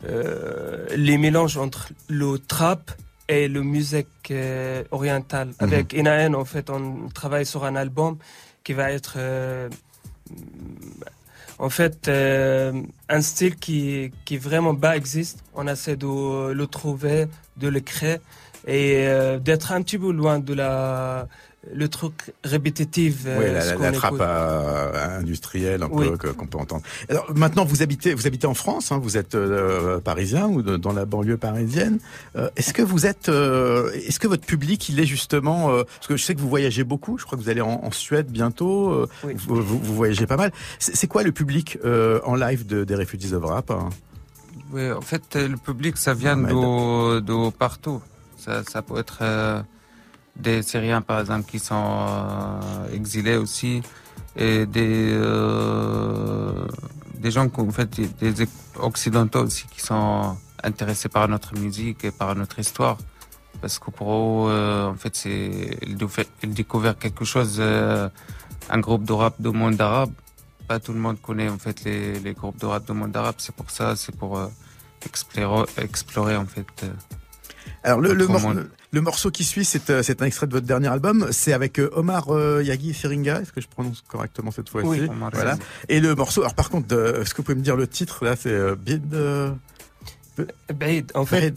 euh, 0.04 0.86
les 0.96 1.18
mélanges 1.18 1.56
entre 1.56 1.88
le 2.08 2.38
trap 2.38 2.92
et 3.28 3.48
le 3.48 3.62
musique 3.62 4.30
euh, 4.30 4.84
orientale. 4.90 5.50
Avec 5.58 5.92
NAN, 5.92 6.34
en 6.34 6.44
fait, 6.44 6.70
on 6.70 7.08
travaille 7.08 7.44
sur 7.44 7.64
un 7.64 7.74
album 7.74 8.16
qui 8.62 8.72
va 8.72 8.92
être 8.92 9.14
euh, 9.16 9.68
en 11.58 11.68
fait 11.68 12.06
euh, 12.06 12.80
un 13.08 13.20
style 13.20 13.56
qui 13.56 14.12
qui 14.24 14.38
vraiment 14.38 14.72
bas 14.72 14.96
existe. 14.96 15.42
On 15.54 15.66
essaie 15.66 15.96
de 15.96 16.52
le 16.52 16.66
trouver, 16.66 17.26
de 17.56 17.68
le 17.68 17.80
créer 17.80 18.18
et 18.66 19.08
euh, 19.08 19.38
d'être 19.38 19.72
un 19.72 19.82
petit 19.82 19.98
peu 19.98 20.12
loin 20.12 20.38
de 20.38 20.54
la 20.54 21.28
le 21.74 21.88
truc 21.88 22.32
répétitif. 22.44 23.22
euh, 23.26 23.38
Oui, 23.38 23.44
la, 23.52 23.90
la, 23.90 23.92
trappe 23.92 24.14
euh, 24.20 25.18
industrielle 25.18 25.82
un 25.82 25.88
Oui. 25.90 26.08
peu 26.10 26.16
que- 26.16 26.28
qu'on 26.28 26.46
peut 26.46 26.58
entendre. 26.58 26.82
Alors 27.08 27.26
maintenant, 27.34 27.64
vous 27.64 27.82
habitez, 27.82 28.14
vous 28.14 28.26
habitez 28.26 28.46
en 28.46 28.54
France, 28.54 28.90
hein, 28.92 28.98
vous 29.02 29.16
êtes 29.16 29.34
euh, 29.34 29.98
parisien 30.00 30.46
ou 30.48 30.62
de- 30.62 30.76
dans 30.76 30.92
la 30.92 31.04
banlieue 31.04 31.36
parisienne. 31.36 31.98
Euh, 32.36 32.48
est-ce 32.56 32.72
que 32.72 32.82
vous 32.82 33.06
êtes, 33.06 33.28
euh, 33.28 33.90
est-ce 33.92 34.18
que 34.20 34.28
votre 34.28 34.46
public, 34.46 34.88
il 34.88 35.00
est 35.00 35.06
justement, 35.06 35.70
euh, 35.70 35.84
parce 35.84 36.06
que 36.06 36.16
je 36.16 36.24
sais 36.24 36.34
que 36.34 36.40
vous 36.40 36.48
voyagez 36.48 36.84
beaucoup. 36.84 37.18
Je 37.18 37.24
crois 37.24 37.36
que 37.38 37.42
vous 37.42 37.50
allez 37.50 37.60
en, 37.60 37.80
en 37.84 37.90
Suède 37.90 38.28
bientôt. 38.30 38.90
euh, 38.90 39.08
Oui. 39.24 39.34
vous, 39.36 39.56
vous- 39.62 39.78
vous 39.80 39.94
voyagez 39.94 40.26
pas 40.26 40.36
mal. 40.36 40.52
C'est 40.78 40.96
c'est 40.96 41.06
quoi 41.06 41.22
le 41.22 41.32
public 41.32 41.78
euh, 41.84 42.20
en 42.24 42.34
live 42.34 42.66
de, 42.66 42.84
des 42.84 42.94
Refugees 42.94 43.32
of 43.34 43.44
Rap 43.44 43.70
hein? 43.70 43.88
Oui, 44.72 44.90
en 44.92 45.00
fait, 45.00 45.34
le 45.34 45.56
public, 45.56 45.96
ça 45.96 46.12
vient 46.12 46.36
de, 46.36 47.20
de 47.20 47.50
partout. 47.50 48.02
Ça, 48.36 48.62
ça 48.68 48.82
peut 48.82 48.98
être 48.98 49.18
euh, 49.22 49.62
des 50.38 50.62
Syriens, 50.62 51.02
par 51.02 51.20
exemple, 51.20 51.50
qui 51.50 51.58
sont 51.58 51.74
euh, 52.08 52.94
exilés 52.94 53.36
aussi, 53.36 53.82
et 54.36 54.66
des, 54.66 55.10
euh, 55.12 56.66
des 57.14 57.30
gens, 57.30 57.48
en 57.56 57.70
fait, 57.70 57.90
des, 58.20 58.48
Occidentaux 58.80 59.44
aussi 59.44 59.66
qui 59.66 59.80
sont 59.80 60.36
intéressés 60.62 61.08
par 61.08 61.26
notre 61.28 61.56
musique 61.58 62.04
et 62.04 62.10
par 62.12 62.34
notre 62.36 62.58
histoire. 62.58 62.96
parce 63.60 63.78
que 63.80 63.90
pour 63.90 64.08
eux, 64.46 64.50
euh, 64.52 64.86
en 64.86 64.94
fait, 64.94 65.16
c'est 65.16 65.78
ils 65.82 65.96
découvrent- 65.96 66.96
quelque 66.98 67.24
chose, 67.24 67.60
un 67.60 68.80
groupe 68.80 69.04
de 69.04 69.12
rap 69.12 69.34
du 69.40 69.50
monde 69.50 69.80
arabe. 69.80 70.12
Pas 70.68 70.78
tout 70.78 70.92
le 70.92 71.00
monde 71.00 71.18
connaît 71.20 71.48
en 71.48 71.58
fait 71.58 71.82
les, 71.84 72.20
les 72.20 72.34
groupes 72.34 72.58
de 72.60 72.66
rap 72.66 72.84
du 72.86 72.92
monde 72.92 73.16
arabe. 73.16 73.36
C'est 73.38 73.54
pour 73.56 73.70
ça, 73.70 73.96
c'est 73.96 74.14
pour 74.14 74.38
explorer, 75.04 75.66
explorer 75.78 76.36
en 76.36 76.46
fait. 76.46 76.66
Alors 77.82 78.00
le, 78.00 78.14
le, 78.14 78.26
mor- 78.28 78.54
le 78.90 79.00
morceau 79.00 79.30
qui 79.30 79.44
suit, 79.44 79.64
c'est 79.64 79.90
euh, 79.90 80.02
c'est 80.02 80.22
un 80.22 80.24
extrait 80.26 80.46
de 80.46 80.52
votre 80.52 80.66
dernier 80.66 80.88
album. 80.88 81.28
C'est 81.30 81.52
avec 81.52 81.78
euh, 81.78 81.90
Omar 81.94 82.30
euh, 82.30 82.62
Yagi 82.64 82.94
Seringa. 82.94 83.40
Est-ce 83.42 83.52
que 83.52 83.60
je 83.60 83.68
prononce 83.68 84.02
correctement 84.08 84.50
cette 84.50 84.68
fois-ci 84.70 84.88
Oui. 84.88 85.08
Voilà. 85.32 85.50
Yagi. 85.50 85.62
Et 85.88 86.00
le 86.00 86.14
morceau. 86.14 86.40
Alors 86.42 86.54
par 86.54 86.70
contre, 86.70 86.94
euh, 86.96 87.20
est-ce 87.22 87.32
que 87.34 87.38
vous 87.38 87.42
pouvez 87.44 87.56
me 87.58 87.62
dire 87.62 87.76
le 87.76 87.86
titre 87.86 88.24
là 88.24 88.34
C'est 88.36 88.48
euh, 88.50 88.74
Bid. 88.76 89.12
euh, 89.14 89.50
Baïd, 90.72 91.10
en 91.14 91.26
fait, 91.26 91.54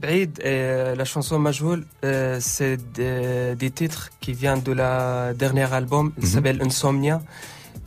Baïd, 0.00 0.40
euh, 0.44 0.94
la 0.94 1.04
chanson 1.04 1.38
Majhoul, 1.38 1.84
euh, 2.04 2.38
c'est 2.40 2.76
des, 2.92 3.54
des 3.54 3.70
titres 3.70 4.08
qui 4.20 4.32
viennent 4.32 4.62
de 4.62 4.72
la 4.72 5.34
dernière 5.34 5.72
album, 5.74 6.12
il 6.18 6.24
Mhm. 6.24 6.30
s'appelle 6.30 6.62
Insomnia. 6.62 7.22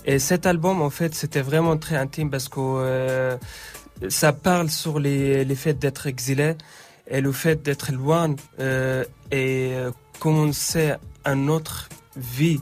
Et 0.05 0.19
cet 0.19 0.45
album, 0.45 0.81
en 0.81 0.89
fait, 0.91 1.13
c'était 1.15 1.41
vraiment 1.41 1.77
très 1.77 1.95
intime 1.95 2.29
parce 2.29 2.49
que 2.49 2.59
euh, 2.59 3.37
ça 4.09 4.31
parle 4.33 4.69
sur 4.69 4.99
les, 4.99 5.43
les 5.45 5.55
faits 5.55 5.77
d'être 5.79 6.07
exilé 6.07 6.55
et 7.11 7.19
le 7.19 7.31
fait 7.33 7.61
d'être 7.61 7.91
loin 7.91 8.33
euh, 8.59 9.03
et 9.31 9.73
euh, 9.73 9.91
commencer 10.19 10.93
une 11.25 11.49
autre 11.49 11.89
vie 12.15 12.61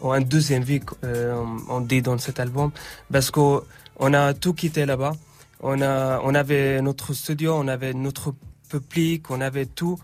ou 0.00 0.12
une 0.14 0.24
deuxième 0.24 0.64
vie, 0.64 0.80
euh, 1.04 1.34
on 1.68 1.82
dit 1.82 2.02
dans 2.02 2.18
cet 2.18 2.40
album, 2.40 2.72
parce 3.12 3.30
que 3.30 3.62
on 3.98 4.14
a 4.14 4.34
tout 4.34 4.54
quitté 4.54 4.84
là-bas. 4.86 5.12
On 5.60 5.80
a, 5.80 6.20
on 6.24 6.34
avait 6.34 6.82
notre 6.82 7.12
studio, 7.12 7.54
on 7.54 7.68
avait 7.68 7.92
notre 7.92 8.34
public, 8.68 9.30
on 9.30 9.40
avait 9.40 9.66
tout, 9.66 9.96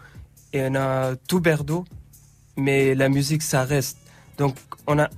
et 0.53 0.62
on 0.68 0.74
a 0.77 1.16
tout 1.27 1.40
berdo, 1.40 1.85
mais 2.57 2.94
la 2.94 3.09
musique 3.09 3.42
ça 3.42 3.64
reste. 3.64 3.98
Donc 4.37 4.55
on 4.87 4.98
a, 5.01 5.09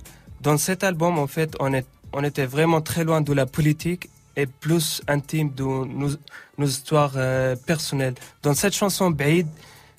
dans 0.41 0.57
cet 0.57 0.83
album 0.83 1.19
en 1.19 1.27
fait, 1.27 1.55
on 1.59 1.73
est, 1.73 1.85
on 2.13 2.23
était 2.23 2.47
vraiment 2.47 2.81
très 2.81 3.03
loin 3.03 3.21
de 3.21 3.33
la 3.33 3.45
politique 3.45 4.09
plus 4.47 5.01
intime 5.07 5.51
de 5.53 5.63
nos, 5.63 6.09
histoires 6.65 7.13
euh, 7.15 7.55
personnelles. 7.55 8.15
Dans 8.43 8.53
cette 8.53 8.73
chanson 8.73 9.09
Baïd, 9.09 9.47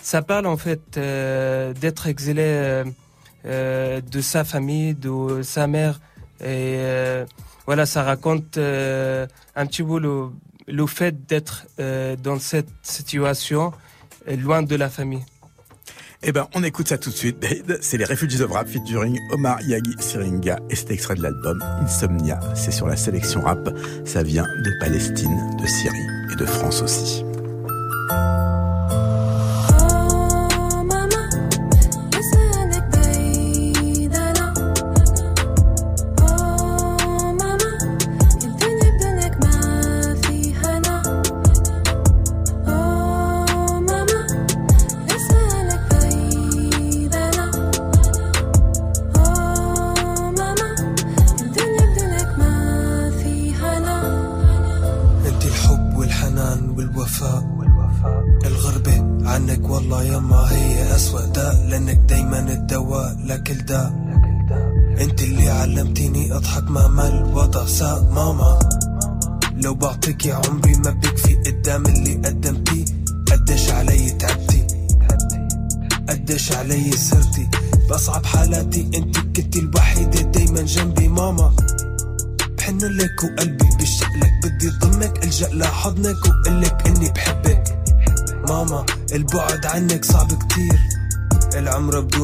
ça 0.01 0.23
parle 0.23 0.47
en 0.47 0.57
fait 0.57 0.97
euh, 0.97 1.73
d'être 1.75 2.07
exilé 2.07 2.85
euh, 3.45 4.01
de 4.01 4.21
sa 4.21 4.45
famille, 4.45 4.95
de 4.95 5.43
sa 5.43 5.67
mère 5.67 6.01
et 6.45 6.79
voilà, 7.67 7.87
ça 7.87 8.03
raconte 8.03 8.59
un 8.59 9.67
petit 9.67 9.85
peu 9.85 10.01
le, 10.01 10.31
le 10.67 10.87
fait 10.87 11.25
d'être 11.27 11.67
dans 12.21 12.41
cette 12.41 12.69
situation 12.83 13.73
loin 14.27 14.63
de 14.63 14.75
la 14.75 14.89
famille. 14.89 15.25
Eh 16.25 16.31
ben, 16.31 16.47
on 16.55 16.63
écoute 16.63 16.87
ça 16.87 16.99
tout 16.99 17.11
de 17.11 17.17
suite. 17.17 17.45
C'est 17.81 17.99
les 17.99 18.05
Refugees 18.05 18.43
of 18.43 18.53
Rap 18.53 18.69
featuring 18.69 19.19
Omar 19.33 19.61
Yagi 19.63 19.91
Seringa 19.99 20.61
et 20.71 20.77
cet 20.77 20.93
extrait 20.93 21.17
de 21.17 21.23
l'album 21.23 21.61
Insomnia. 21.81 22.39
C'est 22.55 22.71
sur 22.71 22.87
la 22.87 22.97
sélection 22.97 23.41
rap. 23.41 23.69
Ça 24.05 24.23
vient 24.23 24.45
de 24.45 24.71
Palestine, 24.79 25.37
de 25.61 25.67
Syrie 25.67 25.97
et 26.33 26.37
de 26.37 26.47
France 26.47 26.81
aussi. 26.81 27.25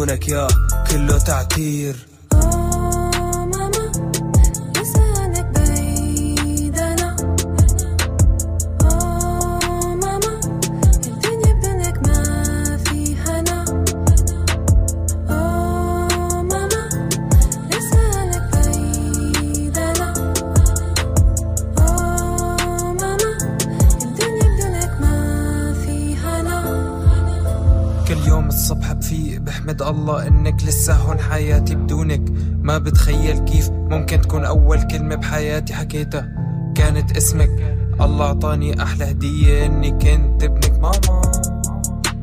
بدونك 0.08 0.28
يا 0.28 0.48
كله 0.90 1.18
تعتير. 1.18 2.07
الله 30.08 30.26
إنك 30.26 30.64
لسه 30.64 30.94
هون 30.94 31.18
حياتي 31.20 31.74
بدونك. 31.74 32.32
ما 32.62 32.78
بتخيل 32.78 33.38
كيف 33.38 33.70
ممكن 33.70 34.20
تكون 34.20 34.44
أول 34.44 34.82
كلمة 34.82 35.14
بحياتي 35.14 35.74
حكيتها. 35.74 36.28
كانت 36.74 37.16
اسمك. 37.16 37.76
الله 38.00 38.26
أعطاني 38.26 38.82
أحلى 38.82 39.10
هدية 39.10 39.66
إني 39.66 39.90
كنت 39.90 40.42
ابنك. 40.42 40.80
ماما 40.80 41.22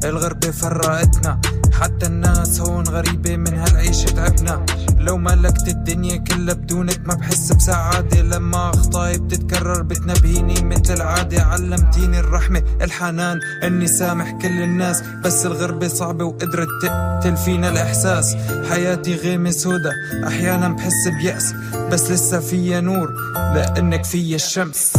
الغربة 0.04 0.52
فرقتنا. 0.52 1.41
حتى 1.74 2.06
الناس 2.06 2.62
هون 2.62 2.88
غريبة 2.88 3.38
من 3.38 3.54
هالعيشة 3.54 4.06
تعبنا. 4.06 4.65
لو 5.06 5.18
ملكت 5.18 5.68
الدنيا 5.68 6.18
كلها 6.18 6.54
بدونك 6.54 7.02
ما 7.06 7.13
بحس 7.13 7.52
بسعادة. 7.52 8.22
لما 8.22 8.70
أخطاي 8.70 9.18
بتتكرر 9.18 9.82
بتنبهيني 9.82 10.63
مثل 10.63 10.94
العادة 10.94 11.44
علمتيني 11.44 12.20
الرحمة 12.20 12.63
الحنان 12.82 13.39
إني 13.63 13.88
سامح 13.88 14.32
كل 14.32 14.62
الناس. 14.62 15.04
بس 15.24 15.46
الغربة 15.46 15.88
صعبة 15.88 16.26
وقدرت 16.26 16.68
تقتل 16.82 17.38
فينا 17.38 17.70
الإحساس. 17.70 18.36
حياتي 18.70 19.15
غيمة 19.15 19.52
سودا 19.52 19.91
أحيانا 20.28 20.70
بحس 20.70 21.08
بيأس. 21.22 21.54
بس 21.91 22.12
لسه 22.12 22.39
فيا 22.39 22.82
نور 22.82 23.13
لأنك 23.36 24.06
فيا 24.06 24.36
الشمس. 24.36 24.94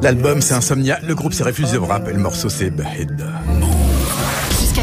L'album 0.00 0.40
c'est 0.40 0.54
Insomnia, 0.54 0.98
le 1.06 1.14
groupe 1.14 1.32
c'est 1.32 1.44
Refuse 1.44 1.72
de 1.72 1.78
me 1.78 1.84
rappeler. 1.84 2.14
Le 2.14 2.20
morceau 2.20 2.48
c'est 2.48 2.70
Bahid. 2.70 3.22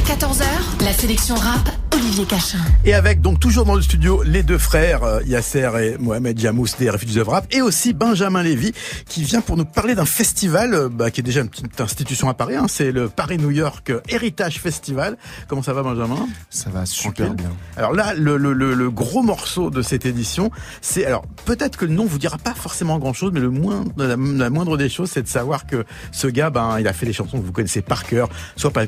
Jusqu'à 0.05 0.27
14h, 0.27 0.83
la 0.83 0.93
sélection 0.93 1.35
rap, 1.35 1.69
Olivier 1.95 2.25
Cachin. 2.25 2.57
Et 2.83 2.93
avec 2.93 3.21
donc 3.21 3.39
toujours 3.39 3.63
dans 3.65 3.75
le 3.75 3.81
studio 3.81 4.21
les 4.23 4.43
deux 4.43 4.57
frères 4.57 5.03
euh, 5.03 5.21
Yasser 5.25 5.69
et 5.81 5.97
Mohamed 5.97 6.37
Jamous 6.37 6.67
des 6.77 6.89
Refugees 6.89 7.19
of 7.19 7.27
Rap 7.29 7.47
et 7.51 7.61
aussi 7.61 7.93
Benjamin 7.93 8.43
Lévy 8.43 8.73
qui 9.07 9.23
vient 9.23 9.39
pour 9.41 9.55
nous 9.55 9.63
parler 9.65 9.95
d'un 9.95 10.05
festival 10.05 10.73
euh, 10.73 10.89
bah, 10.89 11.09
qui 11.11 11.21
est 11.21 11.23
déjà 11.23 11.41
une 11.41 11.47
petite 11.49 11.79
institution 11.79 12.27
à 12.27 12.33
Paris. 12.33 12.55
hein. 12.55 12.65
c'est 12.67 12.91
le 12.91 13.07
Paris 13.07 13.37
New 13.37 13.51
York 13.51 13.93
Heritage 14.09 14.59
Festival. 14.59 15.17
Comment 15.47 15.63
ça 15.63 15.73
va 15.73 15.83
Benjamin? 15.83 16.27
Ça 16.49 16.69
va 16.69 16.85
super 16.85 17.27
Tranquille. 17.27 17.35
bien. 17.45 17.55
Alors 17.77 17.93
là, 17.93 18.13
le, 18.13 18.35
le, 18.37 18.51
le, 18.53 18.73
le 18.73 18.91
gros 18.91 19.23
morceau 19.23 19.69
de 19.69 19.81
cette 19.81 20.05
édition, 20.05 20.51
c'est 20.81 21.05
alors 21.05 21.23
peut-être 21.45 21.77
que 21.77 21.85
le 21.85 21.93
nom 21.93 22.05
vous 22.05 22.19
dira 22.19 22.37
pas 22.37 22.53
forcément 22.53 22.99
grand-chose, 22.99 23.31
mais 23.33 23.39
le 23.39 23.49
moins, 23.51 23.85
la, 23.97 24.15
la 24.17 24.49
moindre 24.49 24.75
des 24.77 24.89
choses, 24.89 25.11
c'est 25.11 25.23
de 25.23 25.27
savoir 25.29 25.65
que 25.65 25.85
ce 26.11 26.27
gars, 26.27 26.49
ben, 26.49 26.77
il 26.79 26.87
a 26.87 26.93
fait 26.93 27.05
des 27.05 27.13
chansons 27.13 27.39
que 27.39 27.45
vous 27.45 27.51
connaissez 27.53 27.81
par 27.81 28.03
cœur, 28.03 28.27
soit 28.57 28.71
parce 28.71 28.87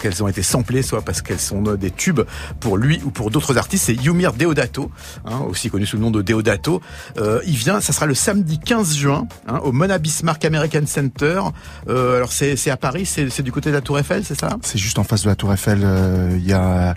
qu'elles 0.00 0.22
ont 0.22 0.28
été 0.28 0.42
samplées, 0.42 0.82
soit 0.82 1.02
parce 1.02 1.20
qu'elles 1.22 1.40
sont 1.40 1.64
euh, 1.66 1.76
des 1.76 1.90
tubes 1.90 2.20
pour 2.60 2.76
lui 2.76 3.00
ou 3.04 3.10
pour 3.10 3.30
d'autres 3.30 3.56
artistes. 3.58 3.84
C'est 3.86 3.94
Yumir 3.94 4.32
Deodato, 4.32 4.90
hein, 5.24 5.40
aussi 5.48 5.70
connu 5.70 5.86
sous 5.86 5.96
le 5.96 6.02
nom 6.02 6.10
de 6.10 6.22
Deodato. 6.22 6.80
Euh, 7.18 7.40
il 7.46 7.56
vient, 7.56 7.80
ça 7.80 7.92
sera 7.92 8.06
le 8.06 8.14
samedi 8.14 8.58
15 8.58 8.96
juin, 8.96 9.26
hein, 9.48 9.60
au 9.62 9.72
Mona 9.72 9.98
Bismarck 9.98 10.44
American 10.44 10.86
Center. 10.86 11.40
Euh, 11.88 12.16
alors 12.16 12.32
c'est 12.32 12.56
c'est 12.56 12.70
à 12.70 12.76
Paris, 12.76 13.06
c'est 13.06 13.30
c'est 13.30 13.42
du 13.42 13.52
côté 13.52 13.70
de 13.70 13.74
la 13.74 13.80
Tour 13.80 13.98
Eiffel, 13.98 14.24
c'est 14.24 14.38
ça? 14.38 14.50
C'est 14.62 14.78
juste 14.78 14.98
en 14.98 15.04
face 15.04 15.22
de 15.22 15.28
la 15.28 15.36
Tour 15.36 15.52
Eiffel. 15.52 15.80
euh, 15.82 16.36
Il 16.36 16.46
y 16.46 16.52
a 16.52 16.94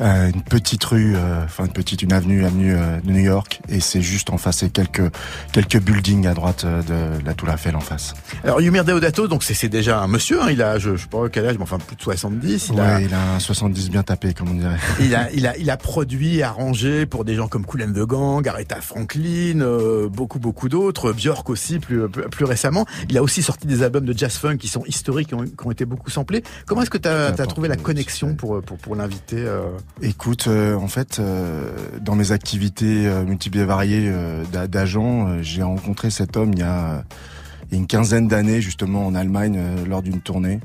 euh, 0.00 0.30
une 0.30 0.42
petite 0.42 0.84
rue, 0.84 1.14
euh, 1.16 1.44
enfin 1.44 1.64
une 1.66 1.72
petite, 1.72 2.02
une 2.02 2.12
avenue, 2.12 2.44
avenue 2.44 2.74
de 3.04 3.10
New 3.10 3.20
York, 3.20 3.60
et 3.68 3.80
c'est 3.80 4.02
juste 4.02 4.30
en 4.30 4.38
face. 4.38 4.62
Et 4.62 4.70
quelques 4.70 5.10
quelques 5.52 5.78
buildings 5.80 6.26
à 6.26 6.34
droite 6.34 6.64
de 6.64 7.24
la 7.24 7.34
Tour 7.34 7.48
Eiffel 7.50 7.76
en 7.76 7.80
face. 7.80 8.14
Alors 8.44 8.60
Yumir 8.60 8.84
Deodato, 8.84 9.28
donc 9.28 9.42
c'est 9.44 9.54
c'est 9.54 9.68
déjà 9.68 10.00
un 10.00 10.06
monsieur, 10.08 10.42
hein, 10.42 10.48
il 10.50 10.62
a, 10.62 10.78
je, 10.78 10.96
je 10.96 11.02
sais 11.02 11.08
pas 11.08 11.28
quel 11.28 11.46
âge, 11.46 11.56
mais 11.56 11.62
enfin 11.62 11.78
plus 11.78 11.96
de 11.96 12.02
70. 12.02 12.68
Il 12.72 12.74
ouais, 12.74 12.80
a, 12.80 13.00
il 13.00 13.12
a 13.14 13.34
un 13.34 13.38
70 13.38 13.90
bien 13.90 14.02
tapé, 14.02 14.34
comme 14.34 14.50
on 14.50 14.54
dirait. 14.54 14.76
Il 15.00 15.14
a, 15.14 15.30
il 15.32 15.46
a, 15.46 15.56
il 15.56 15.70
a 15.70 15.76
produit 15.76 16.42
arrangé 16.42 17.06
pour 17.06 17.24
des 17.24 17.34
gens 17.34 17.48
comme 17.48 17.64
Kool 17.64 17.82
and 17.82 17.92
the 17.92 18.06
Gang, 18.06 18.46
Aretha 18.46 18.80
Franklin, 18.80 19.60
euh, 19.60 20.08
beaucoup, 20.08 20.38
beaucoup 20.38 20.68
d'autres, 20.68 21.12
Björk 21.12 21.48
aussi 21.50 21.78
plus, 21.78 22.08
plus, 22.08 22.44
récemment. 22.44 22.86
Il 23.08 23.16
a 23.18 23.22
aussi 23.22 23.42
sorti 23.42 23.66
des 23.66 23.82
albums 23.82 24.04
de 24.04 24.16
jazz 24.16 24.36
funk 24.36 24.56
qui 24.56 24.68
sont 24.68 24.84
historiques, 24.86 25.28
qui 25.28 25.34
ont, 25.34 25.44
qui 25.44 25.66
ont 25.66 25.70
été 25.70 25.84
beaucoup 25.84 26.10
samplés. 26.10 26.42
Comment 26.66 26.82
est-ce 26.82 26.90
que 26.90 26.98
tu 26.98 27.08
as, 27.08 27.32
trouvé 27.46 27.68
la 27.68 27.76
connexion 27.76 28.34
pour, 28.34 28.60
pour, 28.62 28.76
pour 28.78 28.96
l'inviter 28.96 29.38
euh? 29.38 29.62
Écoute, 30.02 30.46
euh, 30.48 30.74
en 30.74 30.88
fait, 30.88 31.18
euh, 31.18 31.70
dans 32.00 32.14
mes 32.14 32.32
activités 32.32 33.06
euh, 33.06 33.24
multiples 33.24 33.58
et 33.58 33.64
variées 33.64 34.08
euh, 34.08 34.44
d'a- 34.52 34.66
d'agent, 34.66 35.42
j'ai 35.42 35.62
rencontré 35.62 36.10
cet 36.10 36.36
homme 36.36 36.52
il 36.52 36.60
y 36.60 36.62
a, 36.62 37.04
une 37.70 37.86
quinzaine 37.86 38.28
d'années, 38.28 38.60
justement 38.60 39.06
en 39.06 39.14
Allemagne, 39.14 39.56
euh, 39.58 39.86
lors 39.86 40.02
d'une 40.02 40.20
tournée. 40.20 40.60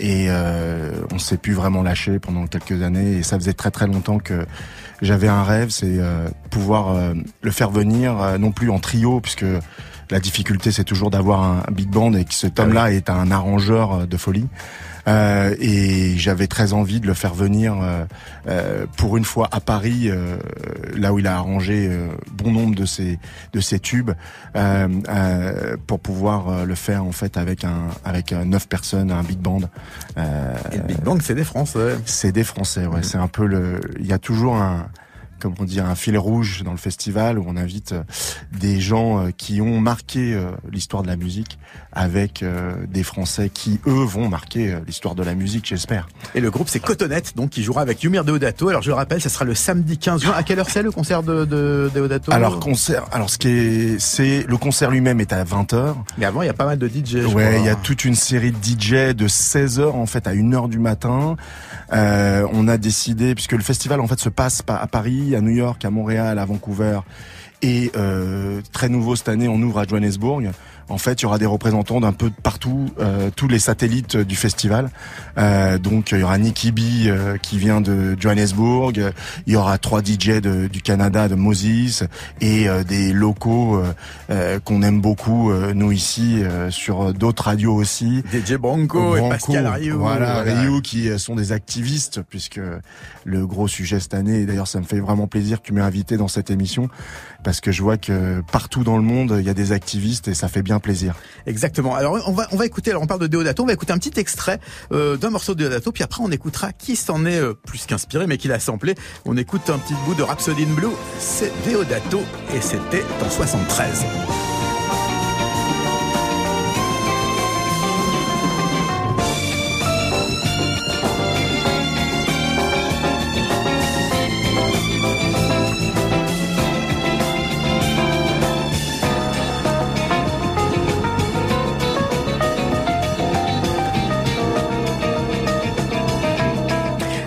Et 0.00 0.26
euh, 0.28 0.90
on 1.12 1.18
s'est 1.18 1.36
pu 1.36 1.52
vraiment 1.52 1.82
lâcher 1.82 2.18
pendant 2.18 2.46
quelques 2.46 2.82
années. 2.82 3.18
Et 3.18 3.22
ça 3.22 3.38
faisait 3.38 3.52
très 3.52 3.70
très 3.70 3.86
longtemps 3.86 4.18
que 4.18 4.44
j'avais 5.02 5.28
un 5.28 5.42
rêve, 5.42 5.70
c'est 5.70 5.98
euh, 5.98 6.28
pouvoir 6.50 6.90
euh, 6.90 7.14
le 7.42 7.50
faire 7.50 7.70
venir, 7.70 8.20
euh, 8.20 8.38
non 8.38 8.52
plus 8.52 8.70
en 8.70 8.78
trio, 8.78 9.20
puisque 9.20 9.44
la 10.12 10.20
difficulté 10.20 10.70
c'est 10.70 10.84
toujours 10.84 11.10
d'avoir 11.10 11.42
un, 11.42 11.62
big 11.72 11.88
band 11.88 12.12
et 12.12 12.24
que 12.24 12.34
cet 12.34 12.60
homme-là 12.60 12.92
est 12.92 13.08
un 13.10 13.30
arrangeur 13.30 13.92
euh, 13.92 14.06
de 14.06 14.16
folie. 14.16 14.46
Euh, 15.08 15.56
et 15.58 16.16
j'avais 16.16 16.46
très 16.46 16.74
envie 16.74 17.00
de 17.00 17.08
le 17.08 17.14
faire 17.14 17.34
venir 17.34 17.74
euh, 17.80 18.04
euh, 18.46 18.86
pour 18.96 19.16
une 19.16 19.24
fois 19.24 19.48
à 19.50 19.58
Paris, 19.58 20.04
euh, 20.04 20.36
là 20.94 21.12
où 21.12 21.18
il 21.18 21.26
a 21.26 21.36
arrangé 21.36 21.88
euh, 21.90 22.06
bon 22.30 22.52
nombre 22.52 22.76
de 22.76 22.84
ses 22.84 23.18
de 23.52 23.60
ses 23.60 23.80
tubes, 23.80 24.12
euh, 24.54 24.88
euh, 25.08 25.76
pour 25.88 25.98
pouvoir 25.98 26.64
le 26.64 26.74
faire 26.76 27.04
en 27.04 27.10
fait 27.10 27.36
avec 27.36 27.64
un 27.64 27.88
avec 28.04 28.30
neuf 28.30 28.68
personnes, 28.68 29.10
un 29.10 29.24
big 29.24 29.38
band. 29.38 29.62
Euh, 30.18 30.54
Et 30.70 30.76
le 30.76 30.84
Big 30.84 31.00
Bang, 31.00 31.20
c'est 31.20 31.34
des 31.34 31.44
Français. 31.44 31.96
c'est 32.04 32.30
des 32.30 32.44
Français, 32.44 32.86
ouais. 32.86 33.02
C'est 33.02 33.18
un 33.18 33.28
peu 33.28 33.46
le. 33.46 33.80
Il 33.98 34.06
y 34.06 34.12
a 34.12 34.18
toujours 34.18 34.54
un 34.54 34.86
comment 35.42 35.64
dire 35.64 35.84
un 35.86 35.94
fil 35.96 36.16
rouge 36.16 36.62
dans 36.64 36.70
le 36.70 36.76
festival 36.78 37.38
où 37.38 37.44
on 37.46 37.56
invite 37.56 37.92
euh, 37.92 38.02
des 38.58 38.80
gens 38.80 39.18
euh, 39.26 39.30
qui 39.36 39.60
ont 39.60 39.80
marqué 39.80 40.34
euh, 40.34 40.50
l'histoire 40.70 41.02
de 41.02 41.08
la 41.08 41.16
musique 41.16 41.58
avec 41.92 42.42
des 42.90 43.02
Français 43.02 43.50
qui 43.50 43.78
eux 43.86 44.04
vont 44.04 44.26
marquer 44.28 44.78
l'histoire 44.86 45.14
de 45.14 45.22
la 45.22 45.34
musique, 45.34 45.66
j'espère. 45.66 46.08
Et 46.34 46.40
le 46.40 46.50
groupe 46.50 46.68
c'est 46.70 46.80
Cotonnette, 46.80 47.36
donc 47.36 47.50
qui 47.50 47.62
jouera 47.62 47.82
avec 47.82 48.02
Yumir 48.02 48.24
Deodato. 48.24 48.68
Alors 48.70 48.80
je 48.80 48.88
le 48.88 48.94
rappelle, 48.94 49.20
ça 49.20 49.28
sera 49.28 49.44
le 49.44 49.54
samedi 49.54 49.98
15 49.98 50.22
juin. 50.22 50.32
À 50.34 50.42
quelle 50.42 50.58
heure 50.58 50.70
c'est 50.70 50.82
le 50.82 50.90
concert 50.90 51.22
de, 51.22 51.44
de 51.44 51.90
Deodato? 51.94 52.32
Alors 52.32 52.60
concert, 52.60 53.04
alors 53.12 53.28
ce 53.28 53.36
qui 53.36 53.48
est, 53.48 54.00
c'est 54.00 54.44
le 54.48 54.56
concert 54.56 54.90
lui-même 54.90 55.20
est 55.20 55.34
à 55.34 55.44
20 55.44 55.74
h 55.74 55.94
Mais 56.16 56.24
avant, 56.24 56.40
il 56.40 56.46
y 56.46 56.48
a 56.48 56.54
pas 56.54 56.64
mal 56.64 56.78
de 56.78 56.88
DJ. 56.88 57.26
Ouais, 57.34 57.58
il 57.60 57.66
y 57.66 57.68
a 57.68 57.74
toute 57.74 58.06
une 58.06 58.14
série 58.14 58.52
de 58.52 58.56
DJ 58.64 59.14
de 59.14 59.28
16 59.28 59.80
h 59.80 59.84
en 59.90 60.06
fait 60.06 60.26
à 60.26 60.30
1 60.30 60.52
heure 60.54 60.68
du 60.68 60.78
matin. 60.78 61.36
Euh, 61.92 62.46
on 62.54 62.68
a 62.68 62.78
décidé 62.78 63.34
puisque 63.34 63.52
le 63.52 63.62
festival 63.62 64.00
en 64.00 64.06
fait 64.06 64.18
se 64.18 64.30
passe 64.30 64.62
pa- 64.62 64.76
à 64.76 64.86
Paris, 64.86 65.31
à 65.34 65.40
New 65.40 65.50
York, 65.50 65.84
à 65.84 65.90
Montréal, 65.90 66.38
à 66.38 66.44
Vancouver 66.44 67.00
et 67.62 67.92
euh, 67.96 68.60
très 68.72 68.88
nouveau 68.88 69.14
cette 69.14 69.28
année, 69.28 69.48
on 69.48 69.60
ouvre 69.62 69.78
à 69.78 69.86
Johannesburg. 69.86 70.50
En 70.92 70.98
fait, 70.98 71.20
il 71.20 71.22
y 71.22 71.26
aura 71.26 71.38
des 71.38 71.46
représentants 71.46 72.00
d'un 72.00 72.12
peu 72.12 72.30
partout, 72.42 72.90
euh, 73.00 73.30
tous 73.34 73.48
les 73.48 73.58
satellites 73.58 74.16
du 74.16 74.36
festival. 74.36 74.90
Euh, 75.38 75.78
donc, 75.78 76.12
il 76.12 76.18
y 76.20 76.22
aura 76.22 76.36
Nicky 76.36 76.70
B 76.70 76.80
euh, 77.06 77.38
qui 77.38 77.56
vient 77.58 77.80
de 77.80 78.14
Johannesburg. 78.20 78.92
Il 79.46 79.52
y 79.52 79.56
aura 79.56 79.78
trois 79.78 80.02
DJ 80.02 80.40
de- 80.42 80.66
du 80.68 80.82
Canada, 80.82 81.28
de 81.28 81.34
Moses, 81.34 82.04
et 82.42 82.68
euh, 82.68 82.84
des 82.84 83.12
locaux 83.14 83.76
euh, 83.76 83.92
euh, 84.30 84.58
qu'on 84.60 84.82
aime 84.82 85.00
beaucoup, 85.00 85.50
euh, 85.50 85.72
nous 85.74 85.92
ici, 85.92 86.40
euh, 86.42 86.70
sur 86.70 87.14
d'autres 87.14 87.44
radios 87.44 87.74
aussi. 87.74 88.22
DJ 88.30 88.54
Branco 88.56 89.16
et 89.16 89.20
Pascal 89.30 89.66
Rioux. 89.66 89.98
Voilà, 89.98 90.42
Voilà. 90.42 90.60
Rioux 90.60 90.82
qui 90.82 91.08
euh, 91.08 91.16
sont 91.16 91.34
des 91.36 91.52
activistes, 91.52 92.20
puisque 92.28 92.60
le 93.24 93.46
gros 93.46 93.66
sujet 93.68 93.98
cette 93.98 94.14
année, 94.14 94.40
et 94.40 94.46
d'ailleurs 94.46 94.68
ça 94.68 94.78
me 94.78 94.84
fait 94.84 95.00
vraiment 95.00 95.26
plaisir 95.26 95.62
que 95.62 95.66
tu 95.66 95.72
m'aies 95.72 95.80
invité 95.80 96.16
dans 96.18 96.28
cette 96.28 96.50
émission, 96.50 96.88
parce 97.44 97.60
que 97.60 97.72
je 97.72 97.82
vois 97.82 97.96
que 97.96 98.42
partout 98.52 98.84
dans 98.84 98.96
le 98.96 99.02
monde, 99.02 99.36
il 99.38 99.46
y 99.46 99.50
a 99.50 99.54
des 99.54 99.72
activistes 99.72 100.28
et 100.28 100.34
ça 100.34 100.48
fait 100.48 100.62
bien 100.62 100.80
plaisir. 100.82 101.14
Exactement. 101.46 101.94
Alors 101.94 102.18
on 102.26 102.56
va 102.56 102.66
écouter. 102.66 102.90
Alors 102.90 103.02
on 103.02 103.06
parle 103.06 103.20
de 103.20 103.26
Deodato. 103.26 103.62
On 103.62 103.66
va 103.66 103.72
écouter 103.72 103.92
un 103.92 103.98
petit 103.98 104.18
extrait 104.18 104.60
euh, 104.92 105.16
d'un 105.16 105.30
morceau 105.30 105.54
de 105.54 105.62
Deodato. 105.64 105.92
Puis 105.92 106.04
après 106.04 106.22
on 106.22 106.30
écoutera 106.30 106.72
qui 106.72 106.96
s'en 106.96 107.24
est 107.24 107.38
euh, 107.38 107.54
plus 107.54 107.86
qu'inspiré, 107.86 108.26
mais 108.26 108.36
qui 108.36 108.48
l'a 108.48 108.60
samplé. 108.60 108.94
On 109.24 109.36
écoute 109.36 109.70
un 109.70 109.78
petit 109.78 109.94
bout 110.04 110.14
de 110.14 110.22
Rhapsody 110.22 110.64
in 110.64 110.74
Blue. 110.74 110.88
C'est 111.18 111.52
Deodato 111.66 112.20
et 112.54 112.60
c'était 112.60 113.04
en 113.24 113.30
73. 113.30 114.04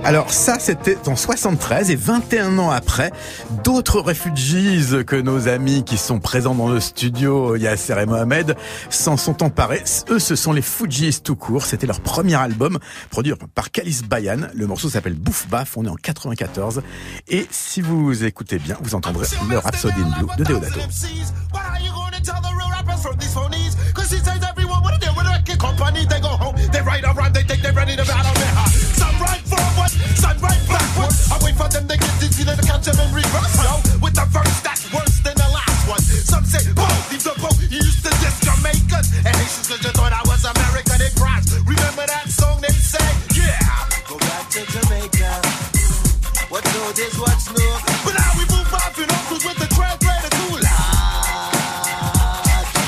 Alors 0.06 0.32
ça, 0.32 0.60
c'était 0.60 1.00
en 1.08 1.16
73 1.16 1.90
et 1.90 1.96
21 1.96 2.60
ans 2.60 2.70
après, 2.70 3.12
d'autres 3.64 4.00
refugees 4.00 5.04
que 5.04 5.16
nos 5.16 5.48
amis 5.48 5.84
qui 5.84 5.98
sont 5.98 6.20
présents 6.20 6.54
dans 6.54 6.68
le 6.68 6.80
studio, 6.80 7.56
Yasser 7.56 7.96
et 8.00 8.06
Mohamed, 8.06 8.56
s'en 8.92 9.18
sont 9.18 9.42
emparés. 9.42 9.84
Eux, 10.12 10.20
ce 10.20 10.36
sont 10.36 10.54
les 10.54 10.62
Fujis 10.62 11.22
tout 11.24 11.36
court. 11.36 11.66
C'était 11.66 11.88
leur 11.88 12.02
premier 12.02 12.36
album, 12.36 12.78
produit 13.10 13.34
par 13.56 13.72
Kalis 13.72 14.02
Bayan. 14.08 14.42
Le 14.54 14.68
morceau 14.68 14.90
s'appelle 14.90 15.16
Bouffe 15.16 15.48
Baf. 15.48 15.76
On 15.76 15.86
est 15.86 15.90
en 15.90 15.96
94. 15.96 16.84
Et 17.28 17.48
si 17.50 17.82
vous 17.82 18.26
écoutez 18.26 18.60
bien, 18.60 18.78
vous 18.84 18.94
entendrez 18.94 19.26
le 19.50 19.58
Rhapsody 19.58 20.02
in 20.02 20.20
Blue 20.20 20.36
de 20.38 20.44
Deodato. 20.44 20.80
I 31.32 31.40
wait 31.42 31.56
for 31.58 31.68
them 31.70 31.88
to 31.88 31.96
get 31.98 32.14
dizzy, 32.22 32.44
then 32.44 32.60
I 32.60 32.64
catch 32.64 32.86
them 32.86 33.00
in 33.02 33.10
reverse. 33.14 33.58
Yo, 33.64 33.74
with 34.02 34.14
the 34.14 34.26
verse 34.30 34.60
that's 34.62 34.86
worse 34.94 35.18
than 35.26 35.36
the 35.36 35.50
last 35.50 35.82
one. 35.90 36.02
Some 36.02 36.46
say, 36.46 36.62
whoa, 36.78 36.86
leave 37.10 37.24
the 37.24 37.34
boat. 37.42 37.58
You 37.66 37.82
used 37.82 38.06
to 38.06 38.12
diss 38.22 38.38
Jamaicans 38.46 39.10
and 39.26 39.34
Haitians 39.34 39.68
cause 39.68 39.82
you 39.82 39.92
thought 39.98 40.14
I 40.14 40.22
was 40.30 40.46
American. 40.46 41.02
It 41.02 41.14
crashed. 41.18 41.50
Remember 41.66 42.06
that 42.06 42.30
song 42.30 42.62
they 42.62 42.74
say? 42.74 43.06
Yeah. 43.34 43.58
Go 44.06 44.22
back 44.22 44.50
to 44.54 44.62
Jamaica. 44.70 45.32
What's 46.54 46.70
old 46.78 46.98
is 47.00 47.18
what's 47.18 47.50
new. 47.50 47.74
But 48.06 48.14
now 48.14 48.32
we 48.38 48.46
move 48.54 48.70
on 48.70 48.90
cruise 48.94 49.46
with 49.46 49.58
the 49.58 49.66
to 49.66 50.30
cool. 50.38 50.62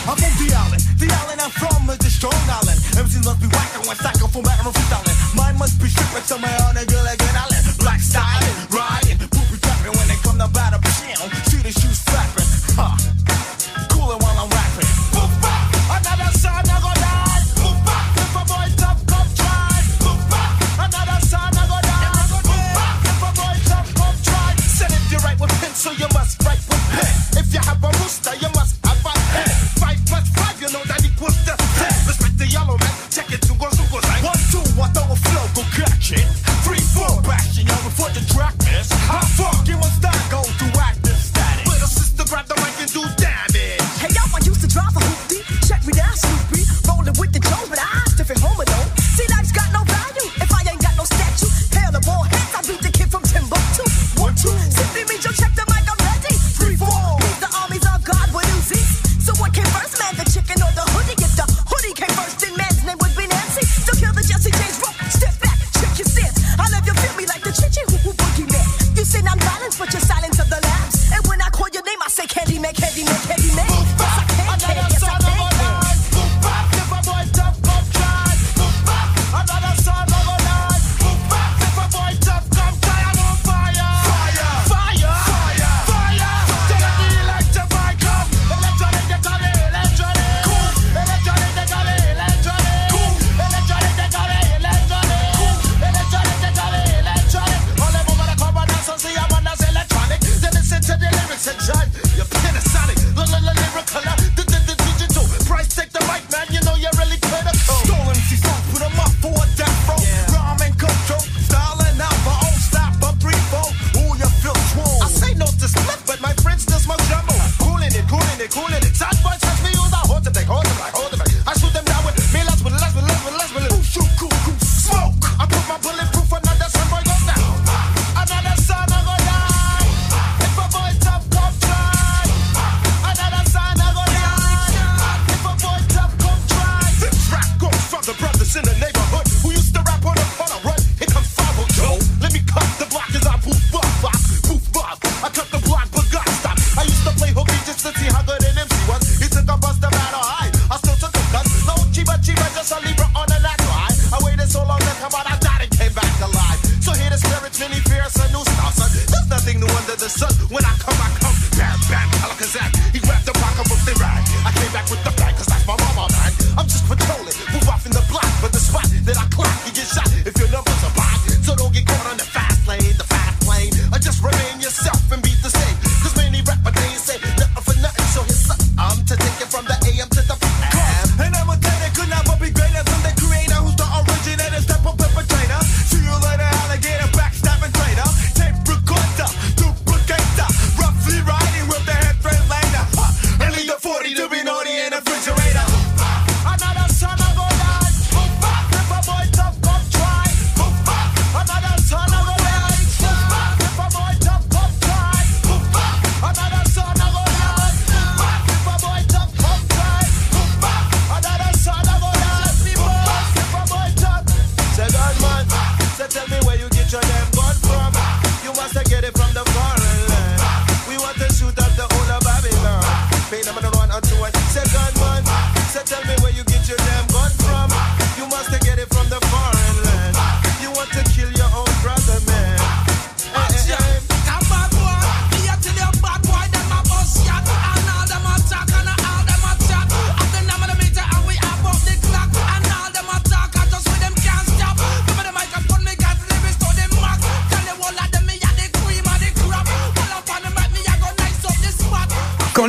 I'm 0.08 0.16
from 0.16 0.34
the 0.38 0.48
island. 0.54 0.84
The 1.02 1.10
island 1.10 1.42
I'm 1.42 1.52
from 1.52 1.90
is 1.90 1.98
the 1.98 2.12
strong 2.14 2.38
island. 2.48 2.80
MCs 2.94 3.26
must 3.26 3.42
be 3.42 3.48
whack 3.50 3.78
cycle 3.98 4.28
from 4.28 4.44
back 4.44 4.62
from 4.62 4.74
freestyling. 4.74 5.36
Mine 5.36 5.58
must 5.58 5.82
be 5.82 5.90
stripping 5.90 6.24
somewhere 6.24 6.58
on 6.70 6.78
a 6.78 6.86
good 6.86 6.97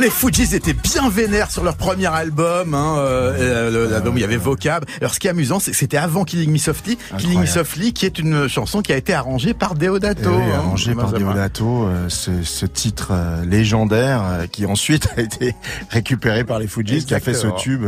Quand 0.09 0.15
les 0.15 0.18
Fujis 0.31 0.53
étaient 0.55 0.73
bien 0.73 1.09
vénères 1.09 1.49
sur 1.49 1.63
leur 1.63 1.75
premier 1.75 2.05
album, 2.05 2.75
hein, 2.75 2.97
euh, 2.99 3.33
euh, 3.71 3.89
l'album 3.89 4.13
où 4.13 4.17
il 4.17 4.21
y 4.21 4.23
avait 4.23 4.37
Vocab. 4.37 4.85
Alors 5.01 5.15
ce 5.15 5.19
qui 5.19 5.25
est 5.25 5.31
amusant, 5.31 5.59
c'est 5.59 5.71
que 5.71 5.77
c'était 5.77 5.97
avant 5.97 6.23
Killing 6.23 6.51
Me 6.51 6.57
Softly. 6.59 6.99
Killing 7.17 7.41
Me 7.41 7.45
Softly, 7.47 7.93
qui 7.93 8.05
est 8.05 8.19
une 8.19 8.47
chanson 8.47 8.83
qui 8.83 8.93
a 8.93 8.97
été 8.97 9.11
arrangée 9.13 9.55
par 9.55 9.73
Deodato. 9.73 10.21
Eh 10.25 10.27
oui, 10.27 10.43
hein, 10.53 10.57
arrangé 10.57 10.93
par 10.93 11.09
Benjamin. 11.11 11.31
Deodato, 11.33 11.85
euh, 11.87 12.09
ce, 12.09 12.43
ce 12.43 12.67
titre 12.67 13.09
euh, 13.11 13.43
légendaire 13.43 14.45
qui 14.51 14.67
ensuite 14.67 15.09
a 15.17 15.21
été 15.21 15.55
récupéré 15.89 16.43
par 16.43 16.59
les 16.59 16.67
Fujis, 16.67 17.05
qui 17.05 17.15
a 17.15 17.19
fait 17.19 17.33
ce 17.33 17.47
tube. 17.57 17.83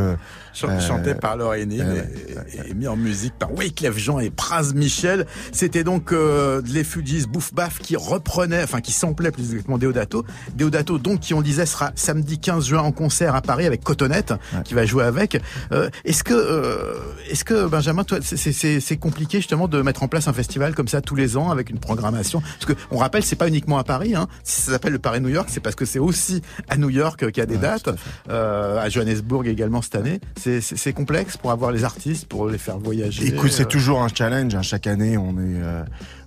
Ch- 0.54 0.82
chanté 0.86 1.14
par 1.16 1.38
Lauryn 1.38 1.70
Hill 1.72 1.82
euh, 1.88 2.04
et, 2.66 2.72
et 2.72 2.74
mis 2.74 2.86
en 2.90 2.98
musique 2.98 3.34
par 3.40 3.54
Wyclef 3.54 3.98
Jean 3.98 4.20
et 4.20 4.30
Praz 4.32 4.74
Michel. 4.74 5.26
C'était 5.54 5.84
donc 5.86 6.12
les 6.66 6.84
Fujis 6.84 7.26
Bouffe 7.28 7.54
Baf 7.54 7.80
qui 7.80 7.96
reprenaient, 7.96 8.64
enfin 8.64 8.82
qui 8.82 8.92
samplaient 8.92 9.32
plus 9.32 9.44
exactement 9.44 9.78
Deodato. 9.78 10.26
Deodato 10.56 10.98
donc 10.98 11.20
qui 11.22 11.34
on 11.34 11.42
disait 11.42 11.66
sera 11.66 11.92
samedi 11.96 12.31
15 12.38 12.66
juin 12.68 12.82
en 12.82 12.92
concert 12.92 13.36
à 13.36 13.42
Paris 13.42 13.66
avec 13.66 13.84
Cotonnette 13.84 14.34
qui 14.64 14.74
va 14.74 14.86
jouer 14.86 15.04
avec. 15.04 15.42
Euh, 15.72 15.90
est-ce 16.06 16.24
que 16.24 16.34
euh, 16.34 16.96
est-ce 17.30 17.44
que 17.44 17.68
Benjamin 17.68 18.04
toi 18.04 18.20
c'est- 18.22 18.98
compliqué 18.98 19.38
justement 19.40 19.68
de 19.68 19.82
mettre 19.82 20.04
en 20.04 20.08
place 20.08 20.28
un 20.28 20.34
festival 20.34 20.76
comme 20.76 20.88
ça 20.88 21.02
tous 21.02 21.16
les 21.16 21.38
ans 21.38 21.50
avec 21.52 21.70
une 21.70 21.80
programmation? 21.80 22.42
Parce 22.42 22.66
que 22.66 22.74
on 22.92 22.98
rappelle 22.98 23.24
c'est 23.24 23.36
pas 23.36 23.48
uniquement 23.48 23.78
à 23.78 23.84
Paris 23.84 24.16
hein. 24.16 24.28
Si 24.44 24.62
ça 24.62 24.72
s'appelle 24.74 24.94
le 24.94 25.00
Paris 25.00 25.22
New 25.22 25.30
York 25.30 25.50
c'est 25.52 25.60
parce 25.62 25.76
que 25.76 25.86
c'est 25.86 26.00
aussi 26.00 26.42
à 26.70 26.78
New 26.78 26.90
York 26.90 27.20
qu'il 27.32 27.38
y 27.38 27.42
a 27.42 27.46
des 27.46 27.58
dates 27.58 27.90
euh, 28.30 28.80
à 28.80 28.90
Johannesburg 28.90 29.48
également 29.48 29.82
cette 29.82 29.96
année. 29.96 30.20
C'est- 30.38 30.92
complexe 30.94 31.38
pour 31.38 31.52
avoir 31.52 31.72
les 31.72 31.84
artistes, 31.86 32.28
pour 32.28 32.48
les 32.50 32.58
faire 32.58 32.78
voyager. 32.78 33.26
Écoute, 33.28 33.52
c'est 33.52 33.68
toujours 33.68 34.02
un 34.04 34.10
challenge. 34.14 34.54
hein. 34.56 34.62
Chaque 34.62 34.88
année, 34.88 35.18
on 35.18 35.32
est 35.40 35.62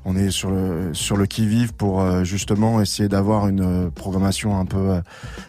on 0.05 0.17
est 0.17 0.31
sur 0.31 0.51
le 0.51 0.93
sur 0.93 1.17
le 1.17 1.27
qui 1.27 1.47
vive 1.47 1.73
pour 1.73 2.01
euh, 2.01 2.25
justement 2.25 2.81
essayer 2.81 3.09
d'avoir 3.09 3.49
une 3.49 3.87
euh, 3.87 3.91
programmation 3.91 4.59
un 4.59 4.67
peu 4.67 4.91
euh, 4.91 5.01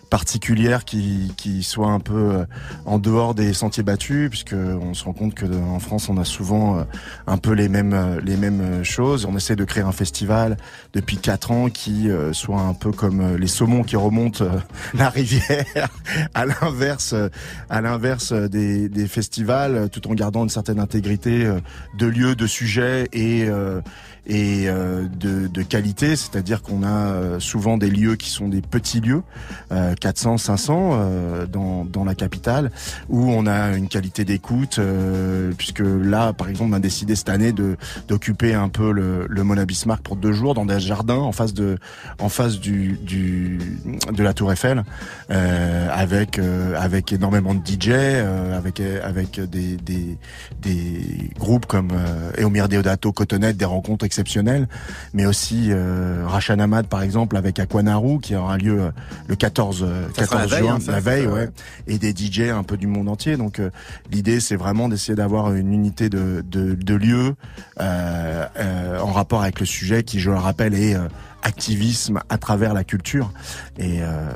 particulière 0.09 0.85
qui 0.85 1.33
qui 1.35 1.61
soit 1.63 1.89
un 1.89 1.99
peu 1.99 2.45
en 2.85 2.99
dehors 2.99 3.35
des 3.35 3.53
sentiers 3.53 3.83
battus, 3.83 4.29
puisque 4.29 4.53
on 4.53 4.93
se 4.93 5.03
rend 5.03 5.13
compte 5.13 5.33
que 5.33 5.45
en 5.45 5.79
France, 5.79 6.07
on 6.07 6.17
a 6.17 6.23
souvent 6.23 6.85
un 7.27 7.37
peu 7.37 7.51
les 7.51 7.67
mêmes 7.67 8.21
les 8.23 8.37
mêmes 8.37 8.83
choses. 8.83 9.25
On 9.25 9.35
essaie 9.35 9.57
de 9.57 9.65
créer 9.65 9.83
un 9.83 9.91
festival 9.91 10.55
depuis 10.93 11.17
quatre 11.17 11.51
ans 11.51 11.69
qui 11.69 12.07
soit 12.31 12.61
un 12.61 12.73
peu 12.73 12.91
comme 12.91 13.35
les 13.35 13.47
saumons 13.47 13.83
qui 13.83 13.97
remontent 13.97 14.45
la 14.93 15.09
rivière, 15.09 15.89
à 16.33 16.45
l'inverse 16.45 17.15
à 17.69 17.81
l'inverse 17.81 18.31
des, 18.31 18.87
des 18.87 19.07
festivals, 19.07 19.89
tout 19.89 20.07
en 20.07 20.13
gardant 20.13 20.43
une 20.43 20.49
certaine 20.49 20.79
intégrité 20.79 21.51
de 21.97 22.05
lieu, 22.05 22.35
de 22.35 22.47
sujet 22.47 23.09
et 23.11 23.49
et 24.27 24.65
euh, 24.67 25.07
de, 25.07 25.47
de 25.47 25.61
qualité, 25.61 26.15
c'est-à-dire 26.15 26.61
qu'on 26.61 26.83
a 26.83 27.11
euh, 27.11 27.39
souvent 27.39 27.77
des 27.77 27.89
lieux 27.89 28.15
qui 28.15 28.29
sont 28.29 28.47
des 28.47 28.61
petits 28.61 28.99
lieux, 28.99 29.21
euh, 29.71 29.93
400, 29.93 30.37
500 30.37 30.91
euh, 30.93 31.45
dans, 31.45 31.85
dans 31.85 32.03
la 32.03 32.15
capitale, 32.15 32.71
où 33.09 33.29
on 33.29 33.45
a 33.45 33.75
une 33.75 33.87
qualité 33.87 34.25
d'écoute, 34.25 34.79
puisque 35.57 35.79
là, 35.81 36.33
par 36.33 36.49
exemple, 36.49 36.71
on 36.71 36.73
a 36.73 36.79
décidé 36.79 37.15
cette 37.15 37.29
année 37.29 37.51
de 37.51 37.77
d'occuper 38.07 38.53
un 38.53 38.69
peu 38.69 38.91
le, 38.91 39.25
le 39.29 39.43
Mona 39.43 39.65
Bismarck 39.65 40.01
pour 40.01 40.15
deux 40.15 40.31
jours 40.31 40.53
dans 40.53 40.65
des 40.65 40.79
jardins 40.79 41.15
en 41.15 41.31
face 41.31 41.53
de 41.53 41.77
en 42.19 42.29
face 42.29 42.59
du, 42.59 42.99
du 43.03 43.59
de 44.11 44.23
la 44.23 44.33
Tour 44.33 44.51
Eiffel, 44.51 44.83
avec 45.29 46.39
avec 46.39 47.11
énormément 47.13 47.53
de 47.53 47.59
DJ, 47.59 47.89
avec 48.55 48.79
avec 48.79 49.39
des 49.39 49.77
des, 49.77 50.17
des 50.61 51.29
groupes 51.37 51.65
comme 51.65 51.89
Eomir 52.39 52.69
Deodato, 52.69 53.11
Cotonnette, 53.11 53.57
des 53.57 53.65
rencontres 53.65 54.05
exceptionnelles 54.05 54.14
exceptionnels, 54.15 54.67
mais 55.13 55.25
aussi 55.25 55.67
euh, 55.69 56.23
Rachan 56.25 56.59
Ahmad 56.59 56.87
par 56.87 57.01
exemple 57.01 57.35
avec 57.35 57.59
Aquanaru 57.59 58.19
qui 58.21 58.35
aura 58.35 58.57
lieu 58.57 58.81
euh, 58.81 58.91
le 59.27 59.35
14 59.35 59.83
euh, 59.83 60.07
Ça 60.15 60.25
sera 60.25 60.37
14 60.37 60.51
la 60.51 60.57
veille, 60.57 60.65
juin, 60.65 60.75
hein, 60.75 60.79
ça, 60.79 60.91
la 60.93 60.99
veille, 61.01 61.27
ouais, 61.27 61.49
et 61.87 61.97
des 61.97 62.11
DJ 62.11 62.49
un 62.51 62.63
peu 62.63 62.77
du 62.77 62.87
monde 62.87 63.09
entier. 63.09 63.35
Donc 63.35 63.59
euh, 63.59 63.71
l'idée 64.11 64.39
c'est 64.39 64.55
vraiment 64.55 64.87
d'essayer 64.87 65.15
d'avoir 65.15 65.53
une 65.53 65.73
unité 65.73 66.09
de 66.09 66.43
de, 66.49 66.75
de 66.75 66.95
lieu 66.95 67.35
euh, 67.81 68.45
euh, 68.57 68.99
en 68.99 69.11
rapport 69.11 69.41
avec 69.41 69.59
le 69.59 69.65
sujet 69.65 70.03
qui, 70.03 70.19
je 70.21 70.31
le 70.31 70.37
rappelle, 70.37 70.73
est 70.73 70.95
euh, 70.95 71.07
activisme 71.45 72.21
à 72.29 72.37
travers 72.37 72.73
la 72.73 72.83
culture. 72.83 73.31
Et 73.77 74.01
euh, 74.01 74.29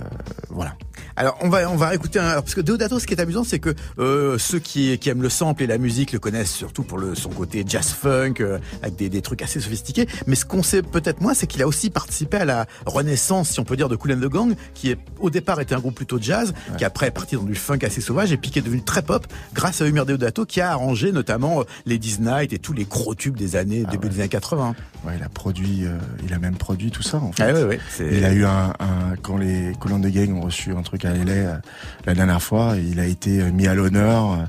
voilà. 0.49 0.75
Alors 1.15 1.37
on 1.41 1.49
va 1.49 1.69
on 1.69 1.75
va 1.75 1.93
écouter 1.95 2.19
un, 2.19 2.33
parce 2.33 2.55
que 2.55 2.61
Deodato 2.61 2.99
ce 2.99 3.07
qui 3.07 3.13
est 3.13 3.21
amusant 3.21 3.43
c'est 3.43 3.59
que 3.59 3.73
euh, 3.99 4.37
ceux 4.37 4.59
qui, 4.59 4.97
qui 4.99 5.09
aiment 5.09 5.21
le 5.21 5.29
sample 5.29 5.63
et 5.63 5.67
la 5.67 5.77
musique 5.77 6.11
le 6.11 6.19
connaissent 6.19 6.51
surtout 6.53 6.83
pour 6.83 6.97
le 6.97 7.15
son 7.15 7.29
côté 7.29 7.63
jazz 7.67 7.89
funk 7.89 8.35
euh, 8.41 8.59
avec 8.81 8.95
des, 8.95 9.09
des 9.09 9.21
trucs 9.21 9.41
assez 9.41 9.59
sophistiqués 9.59 10.07
mais 10.27 10.35
ce 10.35 10.45
qu'on 10.45 10.63
sait 10.63 10.81
peut-être 10.81 11.21
moins 11.21 11.33
c'est 11.33 11.47
qu'il 11.47 11.61
a 11.61 11.67
aussi 11.67 11.89
participé 11.89 12.37
à 12.37 12.45
la 12.45 12.65
renaissance 12.85 13.49
si 13.49 13.59
on 13.59 13.63
peut 13.65 13.75
dire 13.75 13.89
de 13.89 13.95
Cool 13.95 14.13
and 14.13 14.19
the 14.19 14.29
Gang 14.29 14.55
qui 14.73 14.91
est, 14.91 14.97
au 15.19 15.29
départ 15.29 15.59
était 15.61 15.75
un 15.75 15.79
groupe 15.79 15.95
plutôt 15.95 16.19
jazz 16.19 16.53
qui 16.77 16.85
après 16.85 17.07
est 17.07 17.11
parti 17.11 17.35
dans 17.35 17.43
du 17.43 17.55
funk 17.55 17.79
assez 17.83 18.01
sauvage 18.01 18.31
et 18.31 18.37
puis 18.37 18.51
qui 18.51 18.59
est 18.59 18.63
devenu 18.63 18.81
très 18.81 19.01
pop 19.01 19.25
grâce 19.53 19.81
à 19.81 19.87
Humir 19.87 20.05
Deodato 20.05 20.45
qui 20.45 20.61
a 20.61 20.71
arrangé 20.71 21.11
notamment 21.11 21.61
euh, 21.61 21.63
Ladies 21.85 22.17
Night 22.19 22.53
et 22.53 22.59
tous 22.59 22.73
les 22.73 22.85
gros 22.85 23.15
tubes 23.15 23.35
des 23.37 23.55
années 23.55 23.83
début 23.89 24.09
des 24.09 24.19
années 24.19 24.29
80. 24.29 24.75
Ouais, 25.05 25.13
il 25.17 25.23
a 25.23 25.29
produit, 25.29 25.85
euh, 25.85 25.97
il 26.25 26.33
a 26.33 26.39
même 26.39 26.55
produit 26.55 26.91
tout 26.91 27.03
ça 27.03 27.17
en 27.17 27.31
fait. 27.31 27.43
Ah 27.43 27.53
ouais, 27.53 27.79
il 27.99 28.25
a 28.25 28.33
eu 28.33 28.45
un, 28.45 28.73
un 28.79 29.15
quand 29.21 29.37
les 29.37 29.73
Cool 29.79 29.93
and 29.93 30.01
the 30.01 30.07
Gang 30.07 30.35
ont 30.35 30.41
reçu 30.41 30.71
un 30.73 30.81
truc 30.89 31.05
à 31.05 31.13
LA 31.13 31.31
euh, 31.31 31.57
la 32.05 32.15
dernière 32.15 32.41
fois, 32.41 32.73
il 32.75 32.99
a 32.99 33.05
été 33.05 33.41
euh, 33.41 33.51
mis 33.51 33.67
à 33.67 33.75
l'honneur 33.75 34.39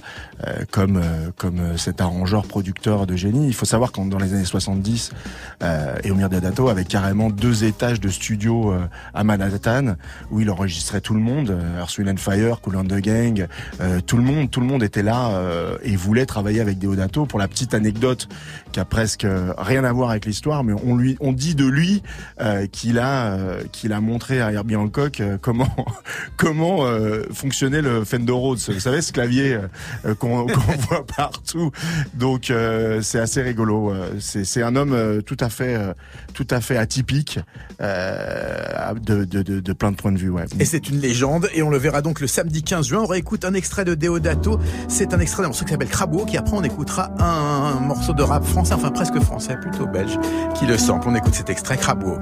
euh, 0.47 0.64
comme 0.70 0.97
euh, 0.97 1.30
comme 1.36 1.59
euh, 1.59 1.76
cet 1.76 2.01
arrangeur 2.01 2.47
producteur 2.47 3.07
de 3.07 3.16
génie. 3.16 3.47
Il 3.47 3.55
faut 3.55 3.66
savoir 3.66 3.93
qu'en 3.93 4.07
dans 4.07 4.18
les 4.18 4.32
années 4.32 4.45
70, 4.45 5.11
euh, 5.62 5.97
Eomir 6.05 6.28
Deodato 6.28 6.68
avait 6.68 6.84
carrément 6.84 7.30
deux 7.30 7.64
étages 7.64 8.01
de 8.01 8.09
studio 8.09 8.72
euh, 8.72 8.86
à 9.14 9.24
Manhattan 9.24 9.97
où 10.30 10.41
il 10.41 10.51
enregistrait 10.51 11.01
tout 11.01 11.14
le 11.14 11.20
monde, 11.20 11.57
Earth, 11.78 11.99
Wind 11.99 12.18
Fire, 12.18 12.61
Cool 12.61 12.76
and 12.76 12.84
the 12.84 13.01
Gang, 13.01 13.47
tout 14.07 14.16
le 14.16 14.22
monde, 14.22 14.51
tout 14.51 14.61
le 14.61 14.66
monde 14.66 14.82
était 14.82 15.03
là 15.03 15.41
et 15.82 15.97
voulait 15.97 16.26
travailler 16.26 16.61
avec 16.61 16.78
Deodato. 16.78 17.26
Pour 17.26 17.38
la 17.38 17.49
petite 17.49 17.74
anecdote 17.74 18.28
qui 18.72 18.80
a 18.80 18.84
presque 18.84 19.26
rien 19.59 19.84
à 19.84 19.93
voir 19.93 20.11
avec 20.11 20.26
l'histoire, 20.26 20.64
mais 20.64 20.72
on 20.84 20.97
lui, 20.97 21.16
on 21.20 21.32
dit 21.32 21.55
de 21.55 21.66
lui 21.66 22.03
qu'il 22.72 22.99
a, 22.99 23.36
qu'il 23.72 23.93
a 23.93 24.01
montré 24.01 24.41
à 24.41 24.53
Herbie 24.53 24.76
Hancock 24.76 25.22
comment, 25.41 25.74
comment 26.36 26.84
fonctionnait 27.32 27.82
le 27.82 28.05
Fender 28.05 28.32
Rhodes. 28.32 28.61
Vous 28.68 28.80
savez 28.80 29.03
ce 29.03 29.12
clavier 29.12 29.59
euh, 30.05 30.14
qu'on 30.31 30.47
qu'on 30.55 30.76
voit 30.89 31.07
partout. 31.07 31.70
Donc 32.14 32.51
euh, 32.51 33.03
c'est 33.03 33.18
assez 33.18 33.43
rigolo. 33.43 33.91
Euh, 33.91 34.16
C'est 34.20 34.62
un 34.62 34.76
homme 34.76 34.93
euh, 34.93 35.20
tout 35.20 35.37
à 35.41 35.49
fait, 35.49 35.76
tout 36.35 36.47
à 36.51 36.61
fait 36.61 36.76
atypique 36.76 37.39
de, 37.81 39.72
plein 39.72 39.91
de 39.91 39.97
points 39.97 40.12
de 40.12 40.18
vue. 40.18 40.31
Ouais. 40.31 40.45
Et 40.59 40.64
c'est 40.64 40.89
une 40.89 41.01
légende, 41.01 41.49
et 41.55 41.62
on 41.62 41.70
le 41.70 41.78
verra 41.78 42.03
donc 42.03 42.20
le 42.20 42.26
samedi 42.26 42.62
15 42.62 42.89
juin. 42.89 43.01
On 43.03 43.07
réécoute 43.07 43.45
un 43.45 43.55
extrait 43.55 43.85
de 43.85 43.95
Deodato. 43.95 44.59
C'est 44.89 45.14
un 45.14 45.20
extrait 45.20 45.43
d'un 45.43 45.49
morceau 45.49 45.64
qui 45.64 45.72
s'appelle 45.72 45.89
Crabo, 45.89 46.24
qui 46.24 46.37
après 46.37 46.57
on 46.57 46.62
écoutera 46.62 47.11
un, 47.18 47.81
morceau 47.81 48.12
de 48.12 48.22
rap 48.22 48.45
français, 48.45 48.74
enfin 48.74 48.91
presque 48.91 49.18
français, 49.20 49.57
plutôt 49.61 49.87
belge, 49.87 50.18
qui 50.55 50.66
le 50.66 50.78
sample. 50.78 51.09
On 51.09 51.14
écoute 51.14 51.35
cet 51.35 51.51
extrait 51.51 51.76
Crabo. 51.76 52.18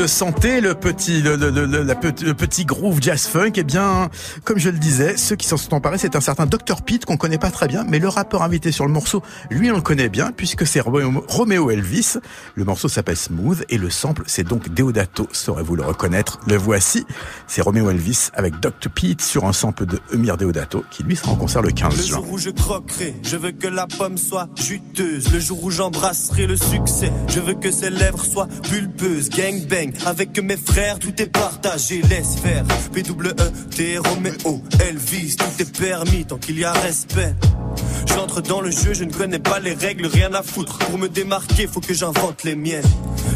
Alors, 0.00 0.08
vous 0.08 0.24
le 0.24 0.32
sentez, 0.32 0.60
le 0.62 0.74
petit, 0.74 1.20
le, 1.20 1.36
le- 1.36 1.50
le- 1.50 1.82
la 1.82 1.94
petit- 1.94 2.24
le 2.24 2.32
petit 2.32 2.64
groove 2.64 3.00
jazz 3.02 3.26
funk, 3.26 3.52
eh 3.56 3.64
bien, 3.64 4.08
comme 4.44 4.58
je 4.58 4.70
le 4.70 4.78
disais, 4.78 5.18
ceux 5.18 5.36
qui 5.36 5.46
s'en 5.46 5.58
sont 5.58 5.74
emparés, 5.74 5.98
c'est 5.98 6.16
un 6.16 6.22
certain 6.22 6.46
Dr. 6.46 6.80
Pete 6.80 7.04
qu'on 7.04 7.18
connaît 7.18 7.36
pas 7.36 7.50
très 7.50 7.68
bien, 7.68 7.84
mais 7.86 7.98
le 7.98 8.08
rappeur 8.08 8.42
invité 8.42 8.72
sur 8.72 8.86
le 8.86 8.92
morceau, 8.92 9.22
lui, 9.50 9.70
on 9.70 9.74
le 9.76 9.82
connaît 9.82 10.08
bien, 10.08 10.32
puisque 10.34 10.66
c'est 10.66 10.80
Romeo 10.80 11.70
Elvis. 11.70 12.14
Le 12.54 12.64
morceau 12.64 12.88
s'appelle 12.88 13.16
Smooth, 13.18 13.62
et 13.68 13.76
le 13.76 13.90
sample, 13.90 14.22
c'est 14.26 14.42
donc 14.42 14.70
Deodato, 14.72 15.28
saurez-vous 15.32 15.76
le 15.76 15.82
reconnaître? 15.82 16.40
Le 16.46 16.56
voici, 16.56 17.04
c'est 17.46 17.60
Romeo 17.60 17.90
Elvis 17.90 18.30
avec 18.32 18.58
Dr. 18.58 18.88
Pete 18.94 19.20
sur 19.20 19.44
un 19.44 19.52
sample 19.52 19.84
de 19.84 19.98
Emir 20.14 20.38
Deodato, 20.38 20.82
qui 20.90 21.02
lui 21.02 21.14
sera 21.16 21.32
en 21.32 21.36
concert 21.36 21.60
le 21.60 21.72
15 21.72 21.94
Le 21.98 22.02
juin. 22.02 22.16
jour 22.16 22.32
où 22.32 22.38
je 22.38 22.48
croquerai, 22.50 23.16
je 23.22 23.36
veux 23.36 23.52
que 23.52 23.66
la 23.68 23.86
pomme 23.86 24.16
soit 24.16 24.48
juteuse. 24.56 25.30
Le 25.30 25.40
jour 25.40 25.62
où 25.62 25.70
j'embrasserai 25.70 26.46
le 26.46 26.56
succès, 26.56 27.12
je 27.28 27.40
veux 27.40 27.54
que 27.54 27.70
ses 27.70 27.90
lèvres 27.90 28.24
soient 28.24 28.48
pulpeuses. 28.70 29.28
Gang 29.28 29.66
bang, 29.68 29.89
avec 30.06 30.38
mes 30.42 30.56
frères, 30.56 30.98
tout 30.98 31.20
est 31.20 31.26
partagé. 31.26 32.02
Laisse 32.02 32.36
faire. 32.36 32.64
P-W-E-T, 32.92 33.98
Roméo, 33.98 34.62
Elvis, 34.88 35.36
tout 35.36 35.62
est 35.62 35.78
permis 35.78 36.24
tant 36.24 36.38
qu'il 36.38 36.58
y 36.58 36.64
a 36.64 36.72
respect. 36.72 37.34
J'entre 38.06 38.40
dans 38.40 38.60
le 38.60 38.70
jeu, 38.70 38.92
je 38.92 39.04
ne 39.04 39.12
connais 39.12 39.38
pas 39.38 39.60
les 39.60 39.74
règles, 39.74 40.06
rien 40.06 40.32
à 40.34 40.42
foutre. 40.42 40.78
Pour 40.78 40.98
me 40.98 41.08
démarquer, 41.08 41.66
faut 41.66 41.80
que 41.80 41.94
j'invente 41.94 42.44
les 42.44 42.56
miennes. 42.56 42.82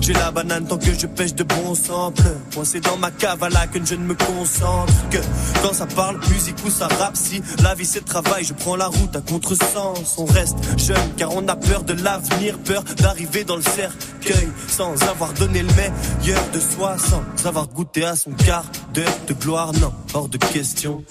J'ai 0.00 0.12
la 0.12 0.30
banane 0.30 0.66
tant 0.66 0.78
que 0.78 0.92
je 0.92 1.06
pêche 1.06 1.34
de 1.34 1.44
bons 1.44 1.74
samples. 1.74 2.22
Coincé 2.54 2.80
dans 2.80 2.96
ma 2.96 3.10
cave 3.10 3.42
à 3.42 3.48
la 3.48 3.66
que 3.66 3.78
je 3.84 3.94
ne 3.94 4.04
me 4.04 4.14
concentre 4.14 4.92
que 5.10 5.18
quand 5.62 5.72
ça 5.72 5.86
parle 5.86 6.18
musique 6.30 6.56
ou 6.66 6.70
ça 6.70 6.88
rappe. 6.88 7.16
Si 7.16 7.40
la 7.62 7.74
vie 7.74 7.86
c'est 7.86 8.04
travail, 8.04 8.44
je 8.44 8.52
prends 8.52 8.76
la 8.76 8.86
route 8.86 9.14
à 9.16 9.20
contresens. 9.20 10.16
On 10.18 10.24
reste 10.24 10.56
jeune 10.78 11.10
car 11.16 11.34
on 11.34 11.46
a 11.48 11.56
peur 11.56 11.84
de 11.84 11.94
l'avenir, 11.94 12.58
peur 12.58 12.82
d'arriver 12.98 13.44
dans 13.44 13.56
le 13.56 13.62
cercueil 13.62 14.48
sans 14.68 14.94
avoir 15.08 15.32
donné 15.34 15.62
le 15.62 15.72
meilleur 15.74 16.43
de 16.52 16.60
soi, 16.60 16.96
sans 16.98 17.46
avoir 17.46 17.68
goûté 17.68 18.04
à 18.04 18.16
son 18.16 18.32
quart 18.32 18.64
d'heure 18.92 19.16
de 19.26 19.34
gloire. 19.34 19.72
Non, 19.74 19.92
hors 20.14 20.28
de 20.28 20.38
question. 20.38 21.04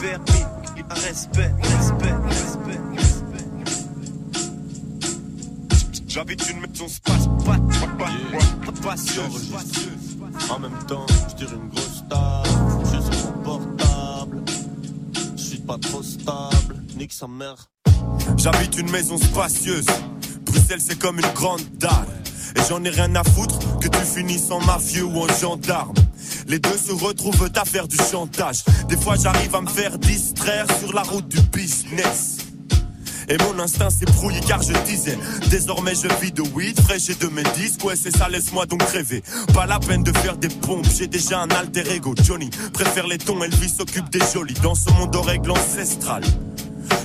Permis, 0.00 0.44
respect, 0.90 1.50
respect, 1.60 2.14
respect, 2.28 2.80
J'habite 6.06 6.50
une 6.50 6.60
maison 6.60 6.88
space, 6.88 7.26
pas, 7.44 7.58
pas, 7.80 8.06
pas. 8.06 8.28
En 10.50 10.58
même 10.58 10.78
temps, 10.86 11.06
je 11.28 11.34
tire 11.36 11.52
une 11.52 11.68
grosse 11.68 12.02
table. 12.08 12.48
Je 12.84 13.00
suis 13.00 13.20
sur 13.20 13.36
mon 13.36 13.42
portable. 13.42 14.42
Je 15.36 15.42
suis 15.42 15.58
pas 15.58 15.78
trop 15.78 16.02
stable. 16.02 16.82
Nique 16.96 17.12
sa 17.12 17.28
mère. 17.28 17.70
J'habite 18.36 18.78
une 18.78 18.90
maison 18.90 19.18
spacieuse. 19.18 19.86
Bruxelles, 20.50 20.80
c'est 20.80 20.98
comme 20.98 21.18
une 21.18 21.32
grande 21.34 21.62
dalle. 21.78 22.06
Et 22.56 22.60
j'en 22.68 22.82
ai 22.84 22.90
rien 22.90 23.14
à 23.14 23.24
foutre 23.24 23.58
que 23.80 23.88
tu 23.88 23.98
finisses 24.04 24.50
en 24.50 24.60
mafieux 24.60 25.04
ou 25.04 25.20
en 25.20 25.28
gendarme. 25.28 25.94
Les 26.46 26.58
deux 26.58 26.76
se 26.76 26.92
retrouvent 26.92 27.50
à 27.54 27.64
faire 27.64 27.86
du 27.86 27.96
chantage. 27.96 28.64
Des 28.88 28.96
fois, 28.96 29.16
j'arrive 29.16 29.54
à 29.54 29.60
me 29.60 29.68
faire 29.68 29.98
distraire 29.98 30.66
sur 30.80 30.92
la 30.92 31.02
route 31.02 31.28
du 31.28 31.40
business. 31.40 32.38
Et 33.28 33.36
mon 33.38 33.58
instinct 33.58 33.90
s'est 33.90 34.06
brouillé 34.06 34.40
car 34.40 34.62
je 34.62 34.72
disais 34.86 35.18
Désormais 35.50 35.92
je 35.94 36.08
vis 36.22 36.32
de 36.32 36.40
weed 36.40 36.80
fraîche 36.80 37.10
et 37.10 37.14
de 37.14 37.26
mes 37.26 37.42
disques 37.54 37.84
Ouais 37.84 37.94
c'est 37.94 38.16
ça 38.16 38.26
laisse-moi 38.26 38.64
donc 38.64 38.82
rêver 38.84 39.22
Pas 39.52 39.66
la 39.66 39.78
peine 39.78 40.02
de 40.02 40.16
faire 40.16 40.38
des 40.38 40.48
pompes 40.48 40.86
J'ai 40.96 41.08
déjà 41.08 41.40
un 41.40 41.50
alter 41.50 41.92
ego 41.92 42.14
Johnny 42.24 42.48
préfère 42.72 43.06
les 43.06 43.18
tons 43.18 43.42
Elvis 43.42 43.68
s'occupe 43.68 44.08
des 44.08 44.22
jolis 44.32 44.54
Dans 44.62 44.74
ce 44.74 44.88
monde 44.92 45.14
aux 45.14 45.20
règles 45.20 45.50
ancestrales 45.50 46.24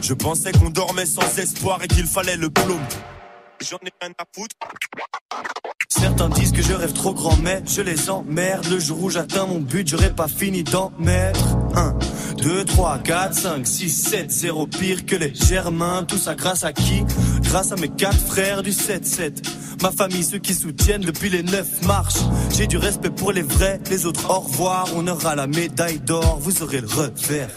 Je 0.01 0.13
pensais 0.13 0.53
qu'on 0.53 0.69
dormait 0.69 1.05
sans 1.05 1.37
espoir 1.37 1.83
Et 1.83 1.89
qu'il 1.89 2.07
fallait 2.07 2.37
le 2.37 2.49
plomb 2.49 2.79
J'en 3.69 3.77
ai 3.77 3.91
rien 4.01 4.11
à 4.17 4.25
foutre 4.35 4.55
Certains 5.87 6.27
disent 6.29 6.51
que 6.51 6.61
je 6.61 6.73
rêve 6.73 6.91
trop 6.91 7.13
grand, 7.13 7.37
mais 7.37 7.63
je 7.65 7.81
les 7.81 8.09
emmerde. 8.09 8.65
Le 8.67 8.77
jour 8.77 9.01
où 9.03 9.09
j'atteins 9.09 9.45
mon 9.45 9.59
but, 9.59 9.87
j'aurais 9.87 10.13
pas 10.13 10.27
fini 10.27 10.63
d'en 10.63 10.91
mettre. 10.99 11.55
1, 11.75 11.97
2, 12.39 12.65
3, 12.65 12.99
4, 12.99 13.33
5, 13.33 13.65
6, 13.65 13.89
7, 13.89 14.31
0 14.31 14.67
pire 14.67 15.05
que 15.05 15.15
les 15.15 15.33
germains. 15.33 16.03
Tout 16.03 16.17
ça 16.17 16.35
grâce 16.35 16.65
à 16.65 16.73
qui? 16.73 17.05
Grâce 17.41 17.71
à 17.71 17.77
mes 17.77 17.87
quatre 17.87 18.19
frères 18.19 18.63
du 18.63 18.71
7-7. 18.71 19.47
Ma 19.81 19.91
famille, 19.91 20.25
ceux 20.25 20.39
qui 20.39 20.55
soutiennent 20.55 21.01
depuis 21.01 21.29
les 21.29 21.43
9 21.43 21.83
marches. 21.83 22.19
J'ai 22.51 22.67
du 22.67 22.77
respect 22.77 23.11
pour 23.11 23.31
les 23.31 23.43
vrais, 23.43 23.79
les 23.89 24.05
autres 24.05 24.29
au 24.29 24.39
revoir. 24.39 24.89
On 24.95 25.07
aura 25.07 25.35
la 25.35 25.47
médaille 25.47 25.99
d'or, 25.99 26.37
vous 26.41 26.63
aurez 26.63 26.81
le 26.81 26.87
revers. 26.87 27.49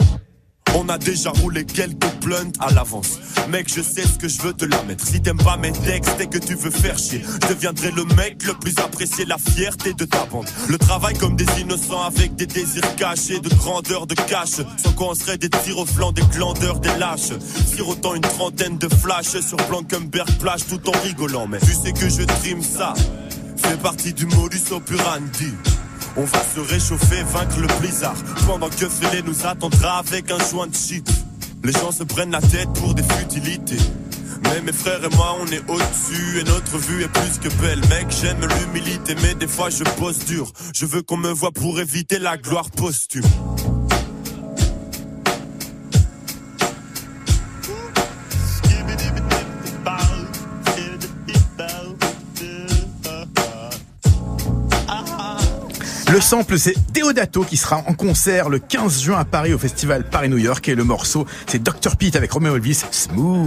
On 0.75 0.89
a 0.89 0.99
déjà 0.99 1.31
roulé 1.31 1.65
quelques 1.65 2.13
blunts 2.23 2.53
à 2.61 2.73
l'avance. 2.73 3.19
Mec, 3.49 3.69
je 3.69 3.81
sais 3.81 4.03
ce 4.03 4.19
que 4.19 4.29
je 4.29 4.43
veux 4.43 4.53
te 4.53 4.65
la 4.65 4.83
mettre. 4.83 5.07
Si 5.07 5.21
t'aimes 5.23 5.39
pas 5.39 5.57
mes 5.57 5.73
textes 5.73 6.21
et 6.21 6.27
que 6.27 6.39
tu 6.39 6.55
veux 6.55 6.71
faire 6.71 6.99
chier, 6.99 7.23
je 7.43 7.49
deviendrai 7.49 7.91
le 7.93 8.05
mec 8.17 8.45
le 8.45 8.55
plus 8.55 8.77
apprécié, 8.79 9.25
la 9.25 9.39
fierté 9.39 9.95
de 9.95 10.05
ta 10.05 10.27
bande. 10.27 10.47
Le 10.69 10.79
travail 10.79 11.17
comme 11.17 11.37
des 11.37 11.47
innocents 11.61 12.03
avec 12.03 12.35
des 12.35 12.47
désirs 12.47 12.97
cachés, 12.97 13.41
de 13.41 13.49
grandeur, 13.49 14.07
de 14.07 14.15
cash. 14.15 14.61
Sans 14.83 14.93
quoi 14.93 15.11
on 15.11 15.15
serait 15.15 15.39
des 15.39 15.51
tirs 15.51 15.79
au 15.79 15.87
flanc, 15.87 16.13
des 16.13 16.25
glandeurs, 16.35 16.81
des 16.81 16.95
lâches. 16.99 17.33
Sirotant 17.75 18.15
une 18.15 18.23
trentaine 18.23 18.79
de 18.79 18.89
flashs 18.89 19.41
sur 19.41 19.57
Blankenberg 19.69 20.29
plage 20.39 20.67
tout 20.67 20.89
en 20.89 20.99
rigolant. 21.03 21.47
Mais 21.47 21.61
tu 21.61 21.73
sais 21.73 21.93
que 21.93 22.09
je 22.09 22.23
trime 22.23 22.63
ça. 22.63 22.95
Fait 23.57 23.81
partie 23.81 24.13
du 24.13 24.27
modus 24.27 24.73
operandi. 24.73 25.53
On 26.19 26.25
va 26.25 26.43
se 26.43 26.61
réchauffer, 26.61 27.23
vaincre 27.25 27.61
le 27.61 27.69
blizzard. 27.79 28.17
Pendant 28.47 28.71
que 28.71 28.89
Félé 28.89 29.23
nous 29.23 29.47
attendra 29.47 29.99
avec 29.99 30.31
un 30.31 30.39
joint 30.39 30.67
de 30.67 30.75
shit. 30.75 31.07
Les 31.63 31.73
gens 31.73 31.93
se 31.93 32.05
prennent 32.05 32.31
la 32.31 32.41
tête 32.41 32.73
pour 32.75 32.95
des 32.95 33.03
futilités. 33.03 33.79
Mais 34.45 34.63
mes 34.63 34.73
frères 34.73 35.05
et 35.05 35.15
moi, 35.15 35.37
on 35.41 35.47
est 35.49 35.63
au-dessus 35.69 36.41
et 36.41 36.45
notre 36.45 36.79
vue 36.79 37.03
est 37.03 37.09
plus 37.09 37.39
que 37.39 37.49
belle. 37.61 37.81
Mec, 37.89 38.07
j'aime 38.23 38.41
l'humilité, 38.41 39.15
mais 39.23 39.35
des 39.35 39.49
fois 39.49 39.69
je 39.69 39.85
pose 39.99 40.19
dur. 40.21 40.53
Je 40.75 40.87
veux 40.87 41.03
qu'on 41.03 41.17
me 41.17 41.31
voit 41.31 41.53
pour 41.53 41.81
éviter 41.81 42.19
la 42.19 42.37
gloire 42.37 42.71
posthume. 42.71 43.25
Le 56.17 56.23
sample, 56.23 56.59
c'est 56.59 56.73
Deodato 56.95 57.43
qui 57.45 57.59
sera 57.59 57.77
en 57.87 57.93
concert 57.93 58.49
le 58.49 58.59
15 58.59 59.03
juin 59.03 59.19
à 59.19 59.27
Paris 59.27 59.53
au 59.53 59.59
festival 59.59 60.03
Paris-New 60.09 60.39
York. 60.39 60.67
Et 60.67 60.75
le 60.75 60.83
morceau, 60.83 61.27
c'est 61.47 61.63
Dr. 61.63 61.95
Pete 61.99 62.17
avec 62.17 62.33
Romeo 62.33 62.57
Elvis, 62.57 62.85
Smooth. 62.91 63.47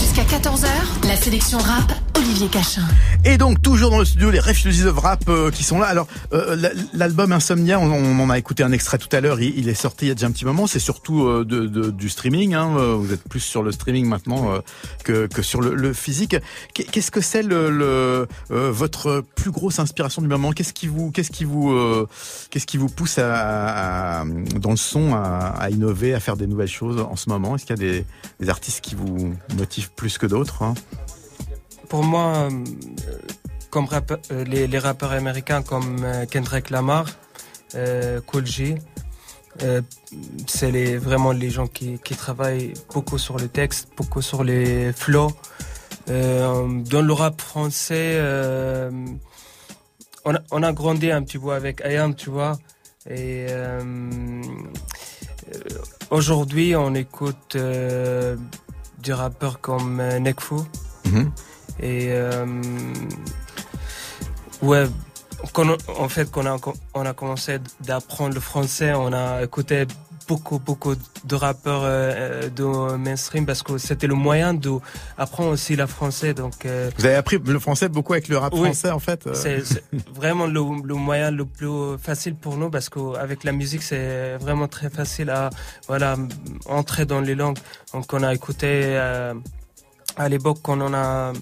Jusqu'à 0.00 0.22
14h, 0.22 0.66
la 1.06 1.14
sélection 1.16 1.58
rap, 1.58 1.92
Olivier 2.16 2.48
Cachin. 2.48 2.86
Et 3.26 3.36
donc, 3.36 3.60
toujours 3.60 3.90
dans 3.90 3.98
le 3.98 4.04
studio, 4.06 4.30
les 4.30 4.40
Refugees 4.40 4.86
of 4.86 4.98
Rap 4.98 5.24
euh, 5.28 5.50
qui 5.50 5.62
sont 5.62 5.78
là. 5.78 5.86
Alors, 5.88 6.06
euh, 6.32 6.56
l'album 6.94 7.32
Insomnia, 7.32 7.78
on, 7.78 7.90
on 7.92 8.18
en 8.20 8.30
a 8.30 8.38
écouté 8.38 8.62
un 8.62 8.72
extrait 8.72 8.96
tout 8.98 9.14
à 9.14 9.20
l'heure, 9.20 9.38
il, 9.40 9.58
il 9.58 9.68
est 9.68 9.74
sorti 9.74 10.06
il 10.06 10.08
y 10.08 10.10
a 10.10 10.14
déjà 10.14 10.28
un 10.28 10.32
petit 10.32 10.44
moment. 10.46 10.66
C'est 10.66 10.78
surtout 10.78 11.24
euh, 11.26 11.44
de, 11.44 11.66
de- 11.66 11.90
du 11.90 12.08
streaming. 12.08 12.54
Hein. 12.54 12.76
Vous 12.98 13.12
êtes 13.12 13.28
plus 13.28 13.40
sur 13.40 13.62
le 13.62 13.72
streaming 13.72 14.06
maintenant 14.06 14.54
que, 15.04 15.26
que 15.26 15.42
sur 15.42 15.60
le, 15.60 15.74
le 15.74 15.92
physique. 15.92 16.34
Qu'est- 16.72 16.84
Qu'est-ce 16.84 17.10
que 17.10 17.20
c'est 17.20 17.42
le, 17.42 17.68
le 17.70 18.26
votre 18.70 19.22
plus 19.36 19.50
grosse 19.50 19.78
inspiration 19.78 20.22
du 20.22 20.28
moment? 20.28 20.52
Qu'est-ce 20.52 20.72
qui 20.72 20.86
vous, 20.88 21.10
qu'est-ce 21.10 21.30
qui 21.30 21.41
vous, 21.44 21.72
euh, 21.72 22.08
qu'est-ce 22.50 22.66
qui 22.66 22.76
vous 22.76 22.88
pousse 22.88 23.18
dans 23.18 24.24
le 24.70 24.76
son 24.76 25.14
à, 25.14 25.68
innover, 25.70 26.14
à 26.14 26.20
faire 26.20 26.36
des 26.36 26.46
nouvelles 26.46 26.68
choses 26.68 27.00
en 27.00 27.16
ce 27.16 27.28
moment? 27.28 27.56
Est-ce 27.56 27.66
qu'il 27.66 27.82
y 27.82 27.98
a 27.98 28.02
des, 28.40 28.48
artistes 28.48 28.80
qui 28.80 28.94
vous 28.94 29.34
motivent 29.56 29.90
plus 29.92 30.18
que 30.18 30.26
d'autres 30.26 30.62
hein? 30.62 30.74
Pour 31.88 32.04
moi, 32.04 32.48
euh, 32.50 32.64
comme 33.70 33.86
euh, 34.30 34.44
les, 34.44 34.78
rappeurs 34.78 35.12
américains 35.12 35.62
comme 35.62 36.04
euh, 36.04 36.26
Kendrick 36.26 36.70
Lamar, 36.70 37.06
euh, 37.74 38.20
euh, 39.62 39.82
c'est 40.46 40.96
vraiment 40.96 41.32
les 41.32 41.50
gens 41.50 41.66
qui, 41.66 41.98
travaillent 41.98 42.74
beaucoup 42.92 43.18
sur 43.18 43.38
le 43.38 43.48
texte, 43.48 43.88
beaucoup 43.96 44.22
sur 44.22 44.44
les 44.44 44.92
flows. 44.92 45.32
Euh, 46.08 46.80
dans 46.90 47.02
le 47.02 47.12
rap 47.12 47.40
français, 47.40 48.18
on, 50.24 50.34
a, 50.34 50.40
on 50.50 50.62
a 50.62 50.72
grandi 50.72 51.10
un 51.10 51.22
petit 51.22 51.38
peu 51.38 51.50
avec 51.52 51.82
IAM, 51.84 52.14
tu 52.14 52.30
vois. 52.30 52.58
Et 53.08 53.46
euh, 53.50 54.42
aujourd'hui, 56.10 56.76
on 56.76 56.94
écoute 56.94 57.56
euh, 57.56 58.36
des 58.98 59.12
rappeurs 59.12 59.60
comme 59.60 60.00
euh, 60.00 60.18
Nekfeu. 60.18 60.56
Mhm. 61.06 61.32
Et 61.82 62.12
ouais, 64.62 64.84
quand 65.52 65.66
on- 65.68 66.02
en 66.04 66.08
fait, 66.08 66.30
quand 66.30 66.42
on 66.46 66.54
a, 66.56 66.58
on 66.94 67.06
a 67.06 67.12
commencé 67.14 67.58
d'apprendre 67.80 68.34
le 68.34 68.40
français, 68.40 68.92
on 68.94 69.12
a 69.12 69.42
écouté 69.42 69.86
beaucoup, 70.32 70.58
beaucoup 70.58 70.94
de 71.24 71.34
rappeurs 71.34 71.82
euh, 71.84 72.48
de 72.48 72.96
mainstream 72.96 73.44
parce 73.44 73.62
que 73.62 73.76
c'était 73.76 74.06
le 74.06 74.14
moyen 74.14 74.54
d'apprendre 74.54 75.50
aussi 75.50 75.76
le 75.76 75.86
français. 75.86 76.32
Donc, 76.32 76.64
euh, 76.64 76.90
Vous 76.96 77.04
avez 77.04 77.16
appris 77.16 77.36
le 77.38 77.58
français 77.58 77.88
beaucoup 77.90 78.14
avec 78.14 78.28
le 78.28 78.38
rap 78.38 78.52
oui. 78.54 78.60
français 78.64 78.90
en 78.90 78.98
fait 78.98 79.26
euh. 79.26 79.34
C'est 79.34 79.62
vraiment 80.20 80.46
le, 80.46 80.62
le 80.90 80.94
moyen 80.94 81.30
le 81.30 81.44
plus 81.44 81.98
facile 81.98 82.34
pour 82.34 82.56
nous 82.56 82.70
parce 82.70 82.88
qu'avec 82.88 83.44
la 83.44 83.52
musique, 83.52 83.82
c'est 83.82 84.36
vraiment 84.38 84.68
très 84.68 84.88
facile 84.88 85.28
à 85.28 85.50
voilà, 85.86 86.16
entrer 86.80 87.04
dans 87.04 87.20
les 87.20 87.34
langues. 87.34 87.58
Donc, 87.92 88.10
on 88.14 88.22
a 88.22 88.32
écouté 88.32 88.68
euh, 88.84 89.34
à 90.16 90.28
l'époque 90.30 90.60
quand 90.62 90.80
on 90.80 90.94
a 90.94 91.34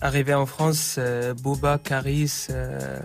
arrivé 0.00 0.34
en 0.34 0.46
France, 0.46 0.96
euh, 0.98 1.34
Booba, 1.34 1.78
Caris, 1.78 2.46
euh, 2.50 3.00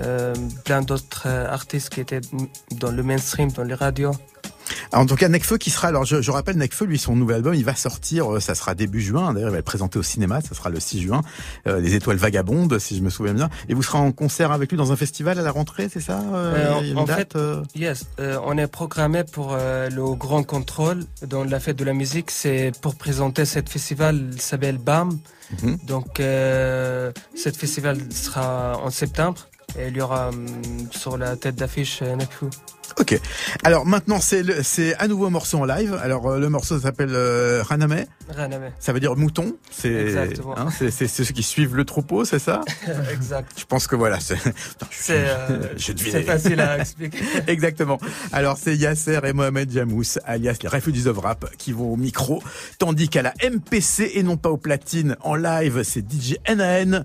euh, 0.00 0.34
plein 0.64 0.82
d'autres 0.82 1.24
euh, 1.26 1.46
artistes 1.48 1.90
qui 1.90 2.00
étaient 2.00 2.20
dans 2.72 2.92
le 2.92 3.02
mainstream, 3.02 3.50
dans 3.50 3.64
les 3.64 3.74
radios. 3.74 4.12
Alors, 4.92 5.04
en 5.04 5.06
tout 5.06 5.16
cas, 5.16 5.28
Necfeu 5.28 5.58
qui 5.58 5.70
sera, 5.70 5.88
alors 5.88 6.04
je, 6.04 6.20
je 6.22 6.30
rappelle, 6.30 6.56
Necfeu, 6.56 6.84
lui, 6.84 6.98
son 6.98 7.16
nouvel 7.16 7.36
album, 7.36 7.54
il 7.54 7.64
va 7.64 7.74
sortir, 7.74 8.34
euh, 8.34 8.40
ça 8.40 8.54
sera 8.54 8.74
début 8.74 9.00
juin, 9.00 9.32
d'ailleurs, 9.32 9.50
il 9.50 9.52
va 9.52 9.58
le 9.58 9.62
présenter 9.62 9.98
au 9.98 10.02
cinéma, 10.02 10.40
ça 10.40 10.54
sera 10.54 10.70
le 10.70 10.80
6 10.80 11.00
juin, 11.02 11.22
euh, 11.66 11.80
Les 11.80 11.94
Étoiles 11.94 12.16
Vagabondes, 12.16 12.78
si 12.78 12.96
je 12.96 13.02
me 13.02 13.10
souviens 13.10 13.34
bien. 13.34 13.48
Et 13.68 13.74
vous 13.74 13.82
serez 13.82 13.98
en 13.98 14.12
concert 14.12 14.52
avec 14.52 14.70
lui 14.70 14.78
dans 14.78 14.92
un 14.92 14.96
festival 14.96 15.38
à 15.38 15.42
la 15.42 15.50
rentrée, 15.50 15.88
c'est 15.92 16.00
ça 16.00 16.20
euh, 16.20 16.78
Euh, 16.78 16.90
une 16.90 16.98
en 16.98 17.04
date, 17.04 17.18
fait, 17.18 17.36
euh 17.36 17.62
yes, 17.74 18.06
euh, 18.20 18.38
on 18.44 18.56
est 18.58 18.66
programmé 18.66 19.24
pour 19.24 19.52
euh, 19.52 19.88
le 19.90 20.14
grand 20.14 20.42
contrôle 20.42 21.04
dans 21.26 21.44
la 21.44 21.60
fête 21.60 21.76
de 21.76 21.84
la 21.84 21.94
musique. 21.94 22.30
C'est 22.30 22.72
pour 22.80 22.94
présenter 22.96 23.44
cette 23.44 23.68
festival, 23.68 24.30
il 24.32 24.40
s'appelle 24.40 24.78
BAM. 24.78 25.18
Mhm. 25.62 25.78
Donc, 25.86 26.20
euh, 26.20 27.10
cette 27.34 27.56
festival 27.56 27.98
sera 28.12 28.78
en 28.82 28.90
septembre 28.90 29.48
et 29.78 29.88
il 29.88 29.96
y 29.96 30.00
aura 30.00 30.28
hum, 30.28 30.46
sur 30.90 31.16
la 31.18 31.36
tête 31.36 31.56
d'affiche 31.56 32.02
Nekfeu. 32.02 32.48
Ok. 32.98 33.20
Alors 33.64 33.84
maintenant, 33.86 34.18
c'est 34.18 34.42
le- 34.42 34.62
c'est 34.62 34.96
un 34.98 35.06
nouveau 35.08 35.28
morceau 35.30 35.58
en 35.58 35.64
live. 35.66 35.96
Alors 36.02 36.26
euh, 36.26 36.38
le 36.40 36.48
morceau 36.48 36.80
s'appelle 36.80 37.10
euh, 37.12 37.62
Raname. 37.62 38.04
Raname. 38.34 38.72
Ça 38.80 38.92
veut 38.94 38.98
dire 38.98 39.14
mouton. 39.14 39.56
C'est 39.70 40.16
hein, 40.56 40.68
c'est 40.70 41.06
ceux 41.06 41.24
qui 41.24 41.42
suivent 41.42 41.76
le 41.76 41.84
troupeau, 41.84 42.24
c'est 42.24 42.38
ça 42.38 42.62
exact. 43.12 43.52
Je 43.58 43.66
pense 43.66 43.86
que 43.86 43.94
voilà. 43.94 44.18
C'est 44.20 44.36
euh, 45.10 45.76
facile 46.26 46.60
à 46.60 46.78
expliquer. 46.78 47.18
Exactement. 47.46 47.98
Alors 48.32 48.56
c'est 48.56 48.74
Yasser 48.74 49.20
et 49.22 49.32
Mohamed 49.34 49.70
Jamous, 49.70 50.18
alias 50.24 50.56
les 50.62 50.68
Refugees 50.68 51.06
of 51.06 51.18
Rap, 51.18 51.54
qui 51.58 51.72
vont 51.72 51.92
au 51.92 51.96
micro, 51.96 52.42
tandis 52.78 53.08
qu'à 53.10 53.22
la 53.22 53.34
MPC 53.48 54.12
et 54.14 54.22
non 54.22 54.38
pas 54.38 54.50
aux 54.50 54.56
platines, 54.56 55.14
en 55.20 55.34
live, 55.36 55.82
c'est 55.84 56.00
DJ 56.10 56.36
NAN 56.48 57.04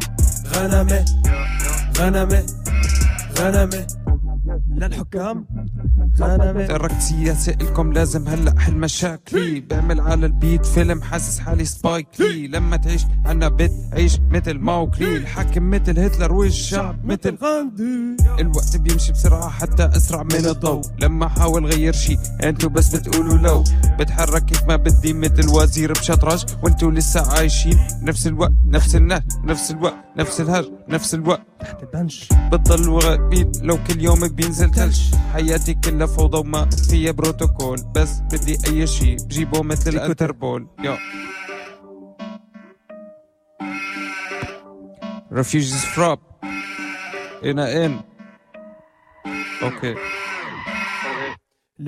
Raname, 0.53 1.05
Raname, 1.93 2.39
Raname. 3.35 4.00
للحكام. 4.71 5.45
غنمة 6.19 6.65
تركت 6.65 7.01
سياسة 7.01 7.51
إلكم 7.61 7.93
لازم 7.93 8.27
هلأ 8.27 8.59
حل 8.59 8.75
مشاكلي. 8.75 9.59
بعمل 9.59 10.01
على 10.01 10.25
البيت 10.25 10.65
فيلم 10.65 11.01
حاسس 11.01 11.39
حالي 11.39 11.65
سبايك 11.65 12.07
لي. 12.19 12.47
لما 12.47 12.77
تعيش 12.77 13.01
عنا 13.25 13.49
بيت 13.49 13.71
عيش 13.93 14.19
مثل 14.29 14.57
ماوكلي 14.57 15.17
الحاكم 15.17 15.69
مثل 15.69 15.99
هتلر 15.99 16.33
والشعب 16.33 17.05
مثل 17.05 17.37
غاندي. 17.43 18.23
الوقت 18.39 18.77
بيمشي 18.77 19.11
بسرعة 19.11 19.49
حتى 19.49 19.85
أسرع 19.95 20.23
من 20.23 20.45
الضوء. 20.45 20.81
لما 20.99 21.27
حاول 21.27 21.65
غير 21.65 21.93
شي 21.93 22.17
انتو 22.43 22.69
بس 22.69 22.95
بتقولوا 22.95 23.37
لو. 23.37 23.63
بتحرك 23.99 24.45
كيف 24.45 24.63
ما 24.63 24.75
بدي 24.75 25.13
مثل 25.13 25.49
وزير 25.49 25.91
بشطرج. 25.91 26.45
وانتو 26.63 26.89
لسه 26.89 27.31
عايشين 27.31 27.77
نفس 28.01 28.27
الوقت 28.27 28.53
نفس 28.67 28.95
النهج 28.95 29.23
نفس 29.43 29.71
الوقت 29.71 29.95
نفس 30.17 30.41
الهج 30.41 30.65
نفس 30.89 31.13
الوقت. 31.13 31.41
بتضل 32.51 32.89
وغبيت 32.89 33.61
لو 33.61 33.77
كل 33.87 34.01
يوم 34.01 34.27
بينزل. 34.27 34.60
تلج 34.69 35.15
حياتي 35.33 35.73
كلها 35.73 36.07
فوضى 36.07 36.37
وما 36.37 36.69
فيها 36.89 37.11
بروتوكول. 37.11 37.77
بس 37.95 38.19
بدي 38.19 38.57
أي 38.67 38.87
شي. 38.87 39.15
بجيبه 39.15 39.63
مثل 39.63 39.89
الأنتربول. 39.89 40.67
يو. 40.83 40.95
Refugees 45.31 45.85
from 45.95 46.17
هنا 47.43 47.85
إن. 47.85 47.99
أوكي. 49.63 49.93
ليه 49.93 50.10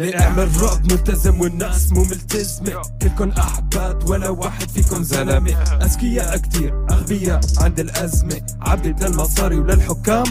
أعمل 0.01 0.61
راب 0.61 0.91
ملتزم 0.91 1.41
والناس 1.41 1.91
مو 1.91 2.03
ملتزمة 2.03 2.81
كلكن 3.01 3.31
أحباد 3.31 4.09
ولا 4.09 4.29
واحد 4.29 4.69
فيكم 4.69 5.03
زلمة. 5.03 5.51
أذكياء 5.61 6.37
كتير 6.37 6.85
أغبياء 6.91 7.41
عند 7.57 7.79
الأزمة. 7.79 8.41
عبد 8.61 9.03
للمصاري 9.03 9.55
وللحكام؟ 9.55 10.23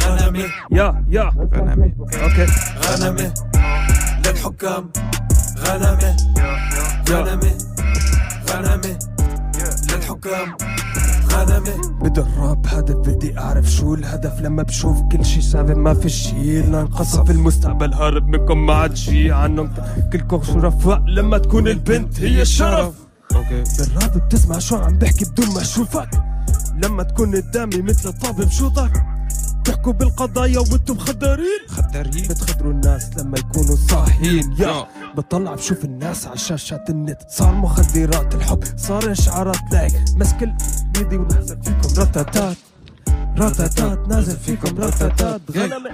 غنمة 0.00 0.44
يا 0.72 1.04
يا. 1.08 1.32
غنمة 1.54 1.92
أوكي. 1.98 2.46
غنمة 2.86 3.34
للحكام. 4.26 4.90
غنمة 5.58 6.16
غنمة 7.08 7.58
غنمة 8.50 8.98
للحكام. 9.90 10.75
بدي 12.00 12.20
الراب 12.20 12.66
هدف 12.66 12.96
بدي 12.96 13.38
أعرف 13.38 13.70
شو 13.70 13.94
الهدف. 13.94 14.40
لما 14.40 14.62
بشوف 14.62 15.02
كل 15.12 15.24
شي 15.24 15.42
شافي 15.42 15.74
ما 15.74 15.94
في 15.94 16.08
شي 16.08 16.60
إلا 16.60 16.80
انقصف 16.80 17.30
المستقبل. 17.30 17.94
هارب 17.94 18.28
منكم 18.28 18.66
ما 18.66 18.74
عاد 18.74 18.96
شي 18.96 19.32
عنهم. 19.32 19.72
كلكم 20.12 20.42
شرفاء 20.42 20.98
لما 20.98 21.38
تكون 21.38 21.68
البنت 21.68 22.20
هي 22.20 22.42
الشرف. 22.42 22.94
أوكي. 23.34 23.64
بالراب 23.78 24.18
بتسمع 24.26 24.58
شو 24.58 24.76
عم 24.76 24.98
بحكي 24.98 25.24
بدون 25.24 25.54
ما 25.54 25.60
اشوفك 25.60 26.10
لما 26.82 27.02
تكون 27.02 27.36
قدامي 27.36 27.82
مثل 27.82 28.08
الطابة 28.08 28.44
بشوطك 28.44 28.92
بتحكوا 29.60 29.92
بالقضايا 29.92 30.58
وأنتم 30.58 30.98
خدارين. 30.98 31.60
خدارين؟ 31.68 32.28
بتخدروا 32.28 32.72
الناس 32.72 33.18
لما 33.18 33.38
يكونوا 33.38 33.76
صاحيين. 33.76 34.56
يا 34.58 34.86
بطلع 35.16 35.54
بشوف 35.54 35.84
الناس 35.84 36.26
على 36.26 36.38
شاشات 36.38 36.90
النت. 36.90 37.18
صار 37.28 37.54
مخدرات 37.54 38.34
الحب 38.34 38.64
صار 38.76 39.12
إشعارات 39.12 39.72
لايك. 39.72 39.92
مسك 40.16 40.54
بيدي 40.95 41.17
ونازل 41.17 41.57
فيكم 41.63 42.01
رتاتات 42.01 42.57
رتاتات 43.39 44.07
نازل 44.07 44.37
فيكم 44.37 44.77
رتاتات 44.83 45.41
غنمة 45.51 45.89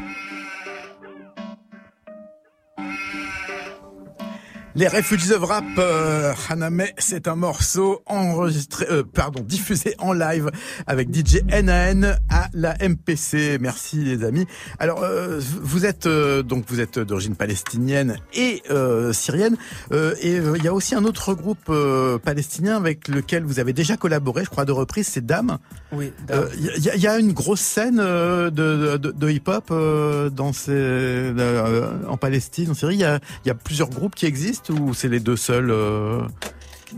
Les 4.75 4.89
Refugees 4.89 5.33
of 5.33 5.45
Rap, 5.45 5.65
euh, 5.77 6.33
Haname, 6.49 6.85
c'est 6.97 7.29
un 7.29 7.37
morceau 7.37 8.01
enregistré, 8.07 8.87
euh, 8.91 9.03
pardon, 9.03 9.43
diffusé 9.43 9.95
en 9.99 10.15
live 10.15 10.51
avec 10.87 11.15
DJ 11.15 11.43
NAN 11.63 12.17
à 12.31 12.49
la 12.55 12.75
MPC. 12.81 13.59
Merci 13.61 13.97
les 13.99 14.25
amis. 14.25 14.47
Alors, 14.79 15.03
euh, 15.03 15.39
vous 15.61 15.85
êtes 15.85 16.07
euh, 16.07 16.43
donc 16.43 16.65
vous 16.69 16.81
êtes 16.81 16.99
d'origine 16.99 17.37
palestinienne 17.37 18.17
et 18.33 18.63
euh, 18.71 19.13
syrienne, 19.13 19.57
euh, 19.93 20.15
et 20.23 20.37
il 20.37 20.65
y 20.65 20.69
a 20.69 20.73
aussi 20.73 20.95
un 20.95 21.05
autre 21.05 21.35
groupe 21.35 21.69
euh, 21.69 22.17
palestinien 22.17 22.75
avec 22.77 23.09
lequel 23.09 23.45
vous 23.45 23.59
avez 23.61 23.75
déjà 23.75 23.99
collaboré, 23.99 24.45
je 24.45 24.49
crois 24.49 24.63
à 24.63 24.67
deux 24.67 24.73
reprises, 24.73 25.07
c'est 25.07 25.27
Dame. 25.27 25.59
Oui, 25.93 26.13
Euh, 26.31 26.49
Il 26.57 26.79
y, 26.79 26.99
y 26.99 27.07
a 27.07 27.19
une 27.19 27.33
grosse 27.35 27.61
scène 27.61 27.99
euh, 28.01 28.49
de, 28.49 28.97
de, 28.97 29.11
de 29.11 29.31
hip-hop 29.31 29.65
euh, 29.71 30.31
dans 30.31 30.55
ces, 30.55 30.71
euh, 30.73 31.89
en 32.09 32.17
Palestine, 32.17 32.71
en 32.71 32.75
Syrie. 32.75 32.95
Il 32.95 33.01
y 33.01 33.05
a, 33.05 33.21
il 33.45 33.49
y 33.49 33.51
a 33.51 33.55
plusieurs 33.55 33.91
groupes 33.91 34.15
qui 34.15 34.25
existent 34.25 34.62
ou 34.71 34.95
c'est 34.95 35.09
les 35.09 35.21
deux 35.21 35.37
seuls 35.37 35.71
euh 35.71 36.23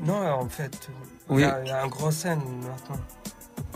Non, 0.04 0.20
en 0.26 0.48
fait, 0.48 0.88
il 1.30 1.34
Oui. 1.36 1.42
y, 1.42 1.44
a- 1.44 1.60
il 1.62 1.68
y 1.68 1.70
a 1.70 1.82
un 1.82 1.86
gros 1.88 2.10
scène 2.10 2.40
maintenant. 2.60 3.00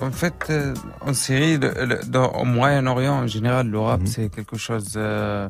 En 0.00 0.10
fait, 0.12 0.34
euh, 0.50 0.74
en 1.00 1.12
Syrie, 1.14 1.58
le- 1.58 1.74
le- 1.84 2.00
dans, 2.06 2.30
au 2.32 2.44
Moyen-Orient, 2.44 3.14
en 3.14 3.26
général, 3.26 3.68
le 3.68 3.78
rap, 3.80 4.00
c'est 4.06 4.28
quelque 4.28 4.56
chose 4.56 4.92
euh, 4.96 5.48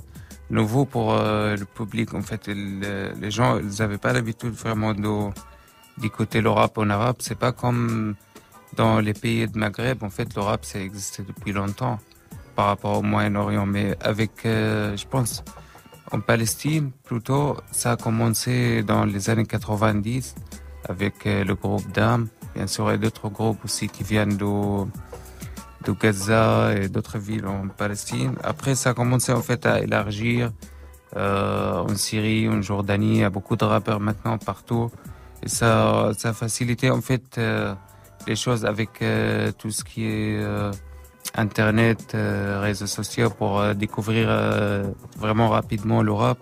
nouveau 0.50 0.84
pour 0.86 1.12
euh, 1.14 1.56
le 1.56 1.64
public. 1.66 2.14
En 2.14 2.22
fait, 2.22 2.46
il- 2.46 2.80
les 3.20 3.30
gens, 3.30 3.58
ils 3.58 3.78
n'avaient 3.80 3.98
pas 3.98 4.12
l'habitude 4.12 4.52
vraiment 4.54 4.94
d'écouter 5.98 6.40
le 6.40 6.50
rap 6.50 6.78
en 6.78 6.88
arabe. 6.90 7.16
C'est 7.20 7.38
pas 7.38 7.52
comme 7.52 8.14
dans 8.76 9.00
les 9.00 9.12
pays 9.14 9.46
de 9.46 9.58
Maghreb. 9.58 10.02
En 10.02 10.10
fait, 10.10 10.34
le 10.34 10.42
rap, 10.42 10.64
ça 10.64 10.78
existait 10.78 11.24
depuis 11.24 11.52
longtemps 11.52 11.98
par 12.54 12.66
rapport 12.66 12.98
au 12.98 13.02
Moyen-Orient. 13.02 13.66
Mais 13.66 13.96
avec, 14.00 14.44
euh, 14.46 14.96
je 14.96 15.06
pense, 15.06 15.42
en 16.10 16.20
Palestine, 16.20 16.90
plutôt, 17.04 17.56
ça 17.70 17.92
a 17.92 17.96
commencé 17.96 18.82
dans 18.82 19.04
les 19.04 19.30
années 19.30 19.44
90 19.44 20.34
avec 20.88 21.26
euh, 21.26 21.44
le 21.44 21.54
groupe 21.54 21.90
Dam. 21.92 22.28
Bien 22.54 22.66
sûr, 22.66 22.88
a 22.88 22.96
d'autres 22.96 23.28
groupes 23.28 23.64
aussi 23.64 23.88
qui 23.88 24.04
viennent 24.04 24.36
de, 24.36 24.84
de 25.84 25.92
Gaza 25.92 26.74
et 26.74 26.88
d'autres 26.88 27.18
villes 27.18 27.46
en 27.46 27.68
Palestine. 27.68 28.34
Après, 28.42 28.74
ça 28.74 28.90
a 28.90 28.94
commencé 28.94 29.32
en 29.32 29.42
fait 29.42 29.66
à 29.66 29.80
élargir 29.80 30.50
euh, 31.16 31.80
en 31.80 31.94
Syrie, 31.94 32.48
en 32.48 32.62
Jordanie. 32.62 33.16
Il 33.16 33.20
y 33.20 33.24
a 33.24 33.30
beaucoup 33.30 33.56
de 33.56 33.64
rappeurs 33.64 34.00
maintenant 34.00 34.38
partout. 34.38 34.90
Et 35.42 35.48
ça, 35.48 36.12
ça 36.16 36.30
a 36.30 36.32
facilité 36.32 36.90
en 36.90 37.00
fait 37.00 37.38
euh, 37.38 37.74
les 38.26 38.34
choses 38.34 38.64
avec 38.64 39.04
tout 39.58 39.70
ce 39.70 39.84
qui 39.84 40.04
est 40.04 40.42
Internet, 41.34 42.12
euh, 42.14 42.60
réseaux 42.60 42.86
sociaux 42.86 43.30
pour 43.30 43.60
euh, 43.60 43.74
découvrir 43.74 44.26
euh, 44.28 44.84
vraiment 45.16 45.48
rapidement 45.50 46.02
le 46.02 46.12
rap. 46.12 46.38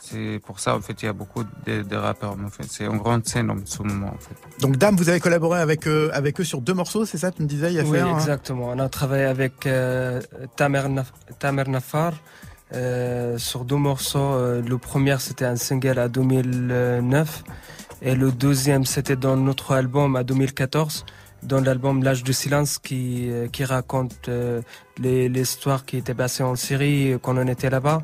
C'est 0.00 0.38
pour 0.44 0.60
ça 0.60 0.76
en 0.76 0.80
fait 0.82 1.02
il 1.02 1.06
y 1.06 1.08
a 1.08 1.14
beaucoup 1.14 1.44
de, 1.66 1.80
de 1.82 1.96
rappeurs. 1.96 2.32
En 2.32 2.50
fait, 2.50 2.64
c'est 2.68 2.84
une 2.84 2.98
grande 2.98 3.26
scène 3.26 3.50
en 3.50 3.56
ce 3.64 3.82
moment 3.82 4.08
en 4.08 4.18
fait. 4.18 4.34
Donc 4.60 4.76
Dame, 4.76 4.96
vous 4.96 5.08
avez 5.08 5.18
collaboré 5.20 5.60
avec 5.60 5.88
eux, 5.88 6.10
avec 6.12 6.38
eux 6.40 6.44
sur 6.44 6.60
deux 6.60 6.74
morceaux, 6.74 7.06
c'est 7.06 7.16
ça 7.16 7.30
Tu 7.30 7.42
me 7.42 7.46
disais 7.48 7.68
il 7.72 7.76
y 7.76 7.80
a 7.80 7.84
Oui, 7.84 7.92
faire, 7.92 8.06
hein 8.08 8.14
exactement. 8.18 8.68
On 8.68 8.78
a 8.78 8.88
travaillé 8.90 9.24
avec 9.24 9.66
euh, 9.66 10.20
Tamer, 10.56 10.82
Naf- 10.90 11.12
Tamer 11.38 11.64
Nafar 11.68 12.12
euh, 12.74 13.38
sur 13.38 13.64
deux 13.64 13.76
morceaux. 13.76 14.18
Euh, 14.34 14.60
Le 14.60 14.76
premier, 14.76 15.16
c'était 15.20 15.46
un 15.46 15.56
single 15.56 15.98
à 15.98 16.08
2009 16.08 17.44
et 18.02 18.14
le 18.14 18.30
deuxième, 18.30 18.84
c'était 18.84 19.16
dans 19.16 19.36
notre 19.36 19.72
album 19.74 20.16
à 20.16 20.24
2014, 20.24 21.06
dans 21.44 21.60
l'album 21.60 22.02
L'âge 22.02 22.22
du 22.22 22.32
silence 22.32 22.78
qui, 22.78 23.30
euh, 23.30 23.48
qui 23.48 23.64
raconte 23.64 24.28
euh, 24.28 24.62
l'histoire 24.98 25.84
qui 25.84 25.98
était 25.98 26.14
passée 26.14 26.42
en 26.42 26.56
Syrie 26.56 27.12
euh, 27.12 27.18
quand 27.18 27.36
on 27.36 27.46
était 27.46 27.70
là-bas. 27.70 28.02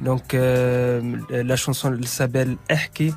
Donc 0.00 0.32
la 0.34 1.56
chanson 1.56 1.94
elle 1.94 2.06
s'appelle 2.06 2.56
Ehki 2.68 3.14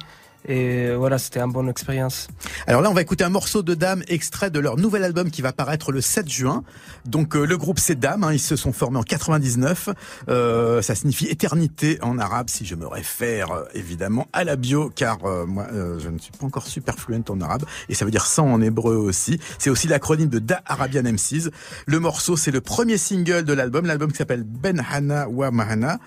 et 0.48 0.92
voilà, 0.96 1.18
c'était 1.18 1.40
une 1.40 1.52
bonne 1.52 1.70
expérience. 1.70 2.28
Alors 2.68 2.82
là, 2.82 2.90
on 2.90 2.94
va 2.94 3.02
écouter 3.02 3.24
un 3.24 3.30
morceau 3.30 3.64
de 3.64 3.74
Dame 3.74 4.04
extrait 4.08 4.50
de 4.50 4.60
leur 4.60 4.78
nouvel 4.78 5.04
album 5.04 5.30
qui 5.32 5.42
va 5.42 5.54
paraître 5.54 5.92
le 5.92 6.02
7 6.02 6.30
juin. 6.30 6.64
Donc 7.06 7.36
euh, 7.36 7.46
le 7.46 7.58
groupe 7.58 7.80
c'est 7.80 8.00
Dame, 8.00 8.24
hein, 8.24 8.34
ils 8.34 8.40
se 8.40 8.56
sont 8.56 8.74
formés 8.74 8.98
en 8.98 9.04
99. 9.04 9.90
Euh, 10.30 10.82
ça 10.82 10.96
signifie 10.96 11.26
éternité 11.26 12.00
en 12.02 12.18
arabe 12.20 12.50
si 12.50 12.66
je 12.66 12.76
me 12.76 12.88
réfère 12.88 13.52
euh, 13.52 13.64
évidemment 13.74 14.28
à 14.34 14.44
la 14.44 14.56
bio 14.56 14.90
car 14.94 15.26
euh, 15.26 15.46
moi 15.46 15.68
euh, 15.72 16.00
je 16.00 16.10
ne 16.10 16.18
suis 16.18 16.32
pas 16.32 16.46
encore 16.46 16.68
super 16.68 16.96
fluent 16.96 17.24
en 17.30 17.42
arabe 17.42 17.64
et 17.90 17.94
ça 17.94 18.06
veut 18.06 18.12
dire 18.12 18.26
100 18.26 18.52
en 18.52 18.62
hébreu 18.62 18.96
aussi. 18.96 19.40
C'est 19.60 19.70
aussi 19.70 19.88
l'acronyme 19.88 20.30
de 20.30 20.40
Da 20.40 20.62
Arabian 20.66 21.04
MCs. 21.04 21.50
Le 21.86 22.00
morceau 22.00 22.38
c'est 22.38 22.52
le 22.52 22.62
premier 22.62 22.98
single 22.98 23.44
de 23.44 23.54
l'album, 23.54 23.86
l'album 23.86 24.12
qui 24.12 24.18
s'appelle 24.18 24.44
Ben 24.44 24.84
Hana 24.92 25.28
wa 25.30 25.52
Mahana 25.52 26.00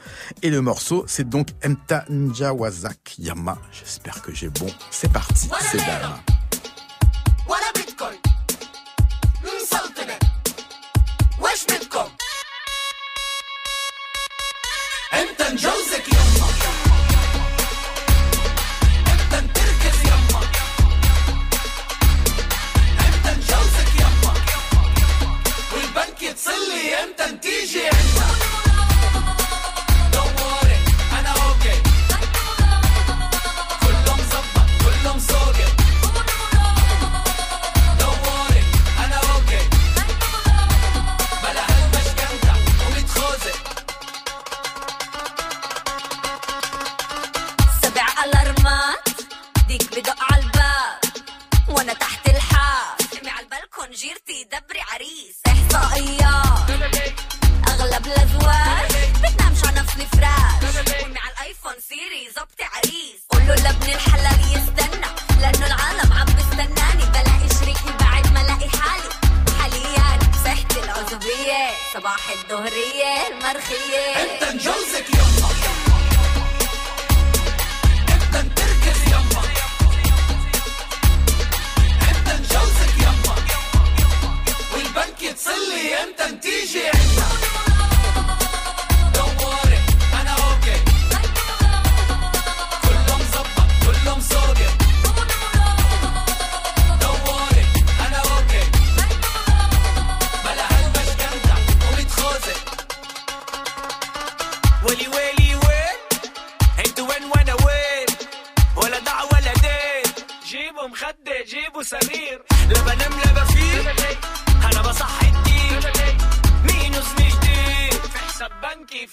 et 0.42 0.50
le 0.50 0.60
morceau 0.60 1.04
c'est 1.06 1.28
donc 1.28 1.48
Emta 1.62 2.04
Njawazak 2.08 3.18
Yama. 3.18 3.58
J'espère 3.72 4.22
que 4.22 4.29
j'ai 4.34 4.48
bon. 4.48 4.66
C'est 4.90 5.12
parti, 5.12 5.48
c'est 5.60 5.78
Dame. 5.78 6.29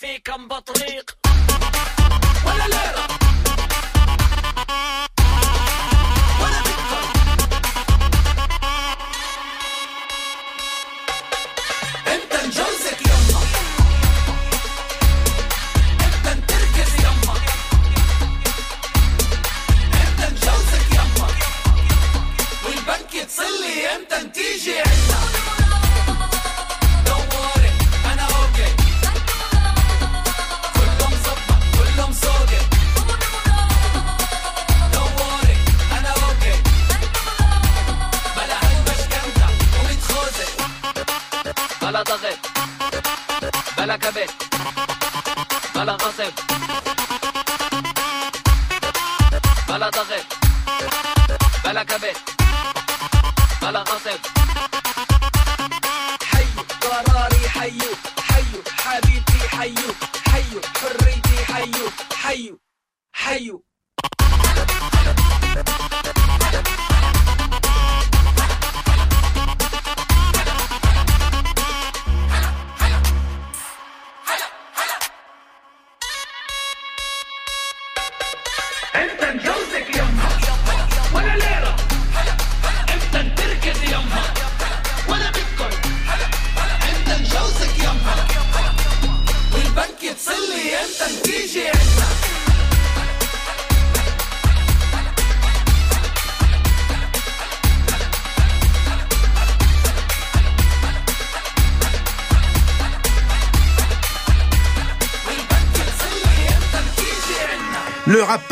كم 0.06 0.48
بطريق. 0.48 1.18
ولا 2.46 2.68
ليرة 2.68 3.27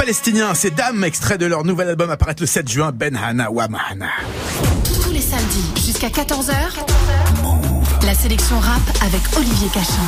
palestinien, 0.05 0.53
c'est 0.53 0.69
Dame, 0.69 1.03
extrait 1.03 1.39
de 1.39 1.47
leur 1.47 1.63
nouvel 1.63 1.89
album 1.89 2.11
apparaître 2.11 2.43
le 2.43 2.45
7 2.45 2.69
juin, 2.69 2.91
Ben 2.91 3.15
Hana 3.15 3.49
Wamahana. 3.49 4.11
Tous 5.01 5.09
les 5.09 5.19
samedis 5.19 5.83
jusqu'à 5.83 6.09
14h. 6.09 7.24
La 8.05 8.13
sélection 8.13 8.59
rap 8.59 8.81
avec 9.01 9.21
Olivier 9.35 9.67
Cachin. 9.69 10.03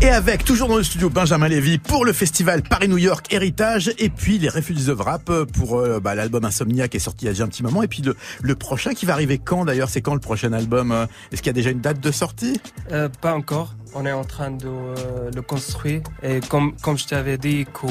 Et 0.00 0.08
avec, 0.08 0.44
toujours 0.44 0.68
dans 0.68 0.76
le 0.76 0.82
studio, 0.84 1.10
Benjamin 1.10 1.48
Lévy 1.48 1.78
pour 1.78 2.04
le 2.04 2.12
festival 2.12 2.62
Paris-New 2.62 2.98
York 2.98 3.32
Héritage 3.32 3.90
et 3.98 4.08
puis 4.08 4.38
les 4.38 4.48
Refugees 4.48 4.88
of 4.88 5.00
Rap 5.00 5.32
pour 5.52 5.78
euh, 5.78 5.98
bah, 5.98 6.14
l'album 6.14 6.44
Insomnia 6.44 6.86
qui 6.88 6.98
est 6.98 7.00
sorti 7.00 7.24
il 7.24 7.26
y 7.26 7.28
a 7.30 7.32
déjà 7.32 7.44
un 7.44 7.48
petit 7.48 7.62
moment 7.62 7.82
et 7.82 7.88
puis 7.88 8.02
le, 8.02 8.14
le 8.42 8.54
prochain 8.54 8.92
qui 8.92 9.06
va 9.06 9.14
arriver 9.14 9.38
quand 9.38 9.64
d'ailleurs 9.64 9.88
C'est 9.88 10.02
quand 10.02 10.14
le 10.14 10.20
prochain 10.20 10.52
album 10.52 10.92
euh, 10.92 11.06
Est-ce 11.32 11.42
qu'il 11.42 11.48
y 11.48 11.50
a 11.50 11.54
déjà 11.54 11.70
une 11.70 11.80
date 11.80 12.00
de 12.00 12.10
sortie? 12.12 12.60
Euh, 12.92 13.08
pas 13.20 13.34
encore. 13.34 13.74
On 13.94 14.04
est 14.06 14.12
en 14.12 14.24
train 14.24 14.50
de 14.50 14.66
euh, 14.66 15.30
le 15.34 15.42
construire. 15.42 16.02
Et 16.22 16.40
comme, 16.40 16.74
comme 16.82 16.98
je 16.98 17.06
t'avais 17.06 17.38
dit, 17.38 17.64
que 17.64 17.86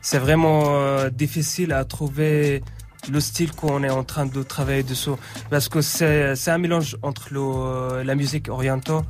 c'est 0.00 0.18
vraiment 0.18 0.76
euh, 0.76 1.10
difficile 1.10 1.72
à 1.72 1.84
trouver 1.84 2.62
le 3.10 3.20
style 3.20 3.52
qu'on 3.52 3.82
est 3.84 3.90
en 3.90 4.04
train 4.04 4.26
de 4.26 4.42
travailler 4.42 4.82
dessus. 4.82 5.10
Parce 5.50 5.68
que 5.68 5.80
c'est 5.80 6.34
c'est 6.36 6.50
un 6.50 6.58
mélange 6.58 6.96
entre 7.02 7.28
le, 7.32 7.40
euh, 7.40 8.04
la 8.04 8.14
musique 8.14 8.48
orientale 8.48 9.02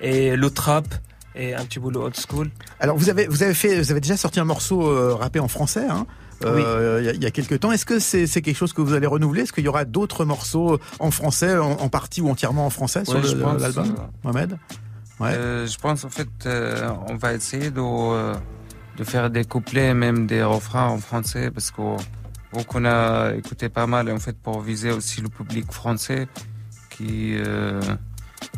et 0.00 0.36
le 0.36 0.50
trap 0.50 0.86
et 1.34 1.54
un 1.54 1.64
petit 1.64 1.78
peu 1.78 1.90
le 1.90 1.98
old 1.98 2.16
school. 2.16 2.50
Alors 2.80 2.96
vous 2.96 3.08
avez 3.10 3.26
vous 3.26 3.42
avez 3.42 3.54
fait 3.54 3.80
vous 3.80 3.90
avez 3.90 4.00
déjà 4.00 4.16
sorti 4.16 4.40
un 4.40 4.44
morceau 4.44 4.86
euh, 4.88 5.14
rappé 5.14 5.38
en 5.40 5.48
français 5.48 5.86
hein 5.88 6.06
euh, 6.44 6.98
il 7.00 7.06
y, 7.06 7.08
a- 7.08 7.12
il 7.14 7.22
y 7.22 7.26
a 7.26 7.32
quelques 7.32 7.58
temps. 7.58 7.72
Est-ce 7.72 7.84
que 7.84 7.98
c'est 7.98 8.28
c'est 8.28 8.42
quelque 8.42 8.56
chose 8.56 8.72
que 8.72 8.80
vous 8.80 8.92
allez 8.94 9.08
renouveler? 9.08 9.42
Est-ce 9.42 9.52
qu'il 9.52 9.64
y 9.64 9.68
aura 9.68 9.84
d'autres 9.84 10.24
morceaux 10.24 10.78
en 11.00 11.10
français, 11.10 11.56
en, 11.58 11.72
en 11.72 11.88
partie 11.88 12.20
ou 12.20 12.28
entièrement 12.30 12.64
en 12.66 12.70
français 12.70 13.04
sur 13.04 13.14
Ouais, 13.16 13.22
le- 13.22 13.28
je 13.28 13.36
pense, 13.36 13.60
l'album? 13.60 13.96
euh, 13.98 14.02
Mohamed? 14.22 14.58
Ouais. 15.18 15.32
Euh, 15.34 15.66
je 15.66 15.76
pense 15.78 16.04
en 16.04 16.10
fait, 16.10 16.28
euh, 16.46 16.90
on 17.08 17.16
va 17.16 17.32
essayer 17.32 17.70
de, 17.72 17.80
euh, 17.80 18.34
de 18.96 19.02
faire 19.02 19.30
des 19.30 19.44
couplets, 19.44 19.94
même 19.94 20.28
des 20.28 20.44
refrains 20.44 20.86
en 20.86 20.98
français, 20.98 21.50
parce 21.50 21.72
qu'on 21.72 21.96
bon, 22.52 22.62
qu'on 22.64 22.84
a 22.84 23.32
écouté 23.34 23.68
pas 23.68 23.86
mal 23.86 24.10
en 24.10 24.18
fait 24.18 24.36
pour 24.36 24.60
viser 24.60 24.90
aussi 24.90 25.20
le 25.20 25.28
public 25.28 25.70
français, 25.72 26.28
qui, 26.90 27.36
euh, 27.36 27.80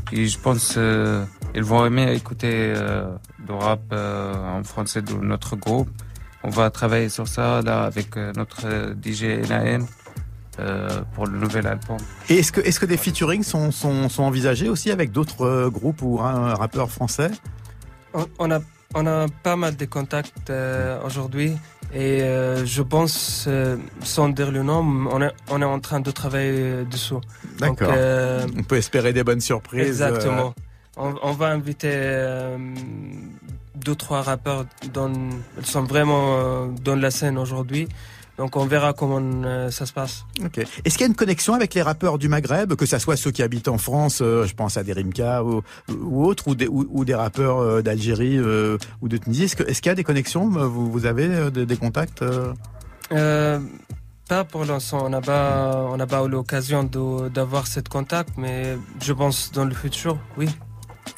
qui 0.08 0.28
je 0.28 0.38
pense, 0.38 0.74
euh, 0.76 1.24
ils 1.54 1.64
vont 1.64 1.84
aimer 1.84 2.12
écouter 2.14 2.72
euh, 2.76 3.10
du 3.46 3.52
rap 3.52 3.80
euh, 3.92 4.34
en 4.58 4.62
français 4.64 5.02
de 5.02 5.14
notre 5.14 5.56
groupe. 5.56 5.88
On 6.42 6.50
va 6.50 6.70
travailler 6.70 7.08
sur 7.10 7.28
ça 7.28 7.60
là 7.62 7.84
avec 7.84 8.16
notre 8.16 8.94
DJ 9.02 9.46
NAN 9.50 9.86
euh, 10.58 11.02
pour 11.14 11.26
le 11.26 11.38
nouvel 11.38 11.66
album. 11.66 11.98
Et 12.30 12.38
est-ce 12.38 12.50
que, 12.50 12.62
est-ce 12.62 12.80
que 12.80 12.86
des 12.86 12.96
featurings 12.96 13.42
sont, 13.42 13.70
sont, 13.70 14.08
sont 14.08 14.22
envisagés 14.22 14.68
aussi 14.70 14.90
avec 14.90 15.12
d'autres 15.12 15.68
groupes 15.68 16.00
ou 16.00 16.18
hein, 16.22 16.54
rappeurs 16.54 16.90
français? 16.90 17.30
On, 18.14 18.26
on 18.38 18.50
a, 18.50 18.60
on 18.94 19.06
a 19.06 19.26
pas 19.42 19.56
mal 19.56 19.76
de 19.76 19.84
contacts 19.84 20.50
euh, 20.50 21.00
aujourd'hui 21.04 21.56
et 21.92 22.22
euh, 22.22 22.64
je 22.64 22.82
pense, 22.82 23.46
euh, 23.48 23.76
sans 24.02 24.28
dire 24.28 24.50
le 24.52 24.62
nom, 24.62 24.80
on 25.10 25.20
est, 25.22 25.32
on 25.50 25.60
est 25.60 25.64
en 25.64 25.80
train 25.80 26.00
de 26.00 26.10
travailler 26.10 26.84
dessus. 26.84 27.14
D'accord. 27.58 27.92
euh, 27.96 28.46
On 28.56 28.62
peut 28.62 28.76
espérer 28.76 29.12
des 29.12 29.24
bonnes 29.24 29.40
surprises. 29.40 29.86
Exactement. 29.88 30.54
euh, 30.56 30.96
On, 30.96 31.14
on 31.22 31.32
va 31.32 31.46
inviter 31.48 31.90
euh, 31.92 32.56
deux, 33.74 33.94
trois 33.94 34.22
rappeurs 34.22 34.66
ils 34.82 35.66
sont 35.66 35.82
vraiment 35.84 36.66
dans 36.66 36.96
la 36.96 37.10
scène 37.10 37.38
aujourd'hui. 37.38 37.88
Donc 38.40 38.56
on 38.56 38.64
verra 38.64 38.94
comment 38.94 39.20
euh, 39.20 39.70
ça 39.70 39.84
se 39.84 39.92
passe. 39.92 40.24
Est-ce 40.82 40.94
qu'il 40.96 41.02
y 41.02 41.04
a 41.04 41.08
une 41.08 41.14
connexion 41.14 41.52
avec 41.52 41.74
les 41.74 41.82
rappeurs 41.82 42.16
du 42.16 42.26
Maghreb, 42.30 42.74
que 42.74 42.86
ça 42.86 42.98
soit 42.98 43.18
ceux 43.18 43.30
qui 43.30 43.42
habitent 43.42 43.68
en 43.68 43.76
France, 43.76 44.20
euh, 44.22 44.46
je 44.46 44.54
pense 44.54 44.78
à 44.78 44.82
des 44.82 44.94
Rimka 44.94 45.44
ou, 45.44 45.60
ou 45.90 46.24
autres, 46.24 46.48
ou 46.48 46.54
des, 46.54 46.66
ou, 46.66 46.88
ou 46.88 47.04
des 47.04 47.14
rappeurs 47.14 47.58
euh, 47.58 47.82
d'Algérie 47.82 48.40
ou 48.40 49.08
de 49.08 49.16
Tunisie 49.18 49.44
Est-ce 49.44 49.82
qu'il 49.82 49.90
y 49.90 49.92
a 49.92 49.94
des 49.94 50.04
connexions 50.04 50.48
Vous, 50.48 50.90
vous 50.90 51.04
avez 51.04 51.50
des, 51.50 51.66
des 51.66 51.76
contacts 51.76 52.24
pas 54.28 54.44
pour 54.44 54.64
l'instant, 54.64 55.04
on 55.04 55.08
n'a 55.10 55.20
pas, 55.20 55.88
on 55.90 55.98
pas 56.06 56.24
eu 56.24 56.28
l'occasion 56.28 56.84
d'avoir 57.34 57.66
cette 57.66 57.88
contact, 57.88 58.30
mais 58.38 58.78
je 59.02 59.12
pense 59.12 59.50
dans 59.52 59.64
le 59.64 59.74
futur, 59.74 60.18
oui. 60.38 60.48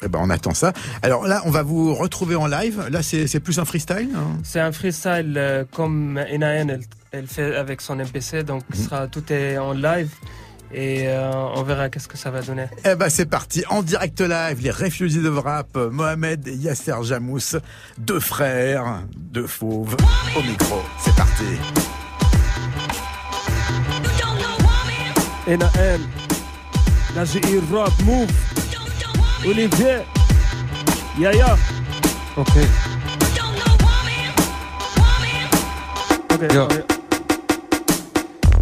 Eh 0.01 0.07
ben, 0.07 0.19
on 0.21 0.29
attend 0.29 0.53
ça. 0.53 0.73
Alors 1.01 1.25
là, 1.27 1.41
on 1.45 1.51
va 1.51 1.63
vous 1.63 1.93
retrouver 1.93 2.35
en 2.35 2.47
live. 2.47 2.81
Là, 2.89 3.01
c'est 3.03 3.39
plus 3.39 3.59
un 3.59 3.65
freestyle. 3.65 4.09
hein? 4.15 4.37
C'est 4.43 4.59
un 4.59 4.71
freestyle 4.71 5.35
euh, 5.37 5.63
comme 5.71 6.13
NAN, 6.15 6.67
elle, 6.69 6.79
elle 7.11 7.27
fait 7.27 7.55
avec 7.55 7.81
son 7.81 7.95
MPC, 7.97 8.43
donc 8.43 8.63
Mhm. 8.75 8.83
sera, 8.83 9.07
tout 9.07 9.31
est 9.31 9.57
en 9.57 9.73
live 9.73 10.09
et 10.73 11.07
euh, 11.07 11.31
on 11.55 11.61
verra 11.63 11.89
qu'est-ce 11.89 12.07
que 12.07 12.17
ça 12.17 12.31
va 12.31 12.41
donner. 12.41 12.65
Eh 12.83 12.95
ben 12.95 13.07
c'est 13.09 13.27
parti, 13.27 13.63
en 13.69 13.83
direct 13.83 14.19
live, 14.21 14.59
les 14.61 14.71
Refugees 14.71 15.21
de 15.21 15.29
Rap, 15.29 15.77
Mohamed 15.77 16.47
et 16.47 16.55
Yasser 16.55 16.95
Jamous, 17.03 17.57
deux 17.99 18.19
frères, 18.19 19.03
deux 19.15 19.45
fauves, 19.47 19.95
au 20.35 20.41
micro. 20.41 20.81
C'est 20.99 21.15
parti. 21.15 21.43
NAN 25.45 25.99
La 27.15 27.23
Move 28.05 28.27
Olivier. 29.45 29.99
Yaya 31.19 31.57
Ok. 32.37 32.53
أوكي 36.31 36.55
يا. 36.55 36.67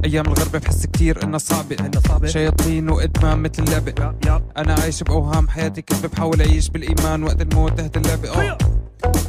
أيام 0.05 0.25
الغربة 0.25 0.59
بحس 0.59 0.86
كتير 0.86 1.23
انها 1.23 1.38
صعبة 1.38 1.77
شياطين 2.25 2.89
وإدمان 2.89 3.39
مثل 3.39 3.63
اللعبة 3.63 4.13
أنا 4.57 4.73
عايش 4.73 5.03
بأوهام 5.03 5.49
حياتي 5.49 5.82
كذبة 5.82 6.07
بحاول 6.07 6.41
أعيش 6.41 6.69
بالإيمان 6.69 7.23
وقت 7.23 7.41
الموت 7.41 7.79
تحت 7.79 7.97
اللعبة 7.97 8.29
آه 8.29 8.57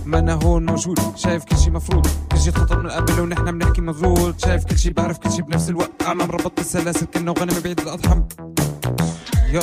ما 0.06 0.18
أنا 0.18 0.32
هون 0.32 0.66
موجود. 0.66 0.98
شايف 1.16 1.44
كل 1.44 1.58
شي 1.58 1.70
مفروض. 1.70 2.06
كل 2.32 2.40
شي 2.40 2.52
خطط 2.52 2.72
من 2.72 2.90
قبل 2.90 3.20
ونحن 3.20 3.58
بنحكي 3.58 3.80
مزود 3.80 4.40
شايف 4.40 4.64
كل 4.64 4.78
شي 4.78 4.90
بعرف 4.90 5.18
كل 5.18 5.32
شي 5.32 5.42
بنفس 5.42 5.68
الوقت. 5.68 6.02
عم 6.06 6.22
ربطت 6.22 6.58
السلاسل 6.58 7.06
كنا 7.06 7.30
وغنم 7.30 7.60
بعيد 7.64 7.80
الأضحى. 7.80 8.22
يا. 9.52 9.60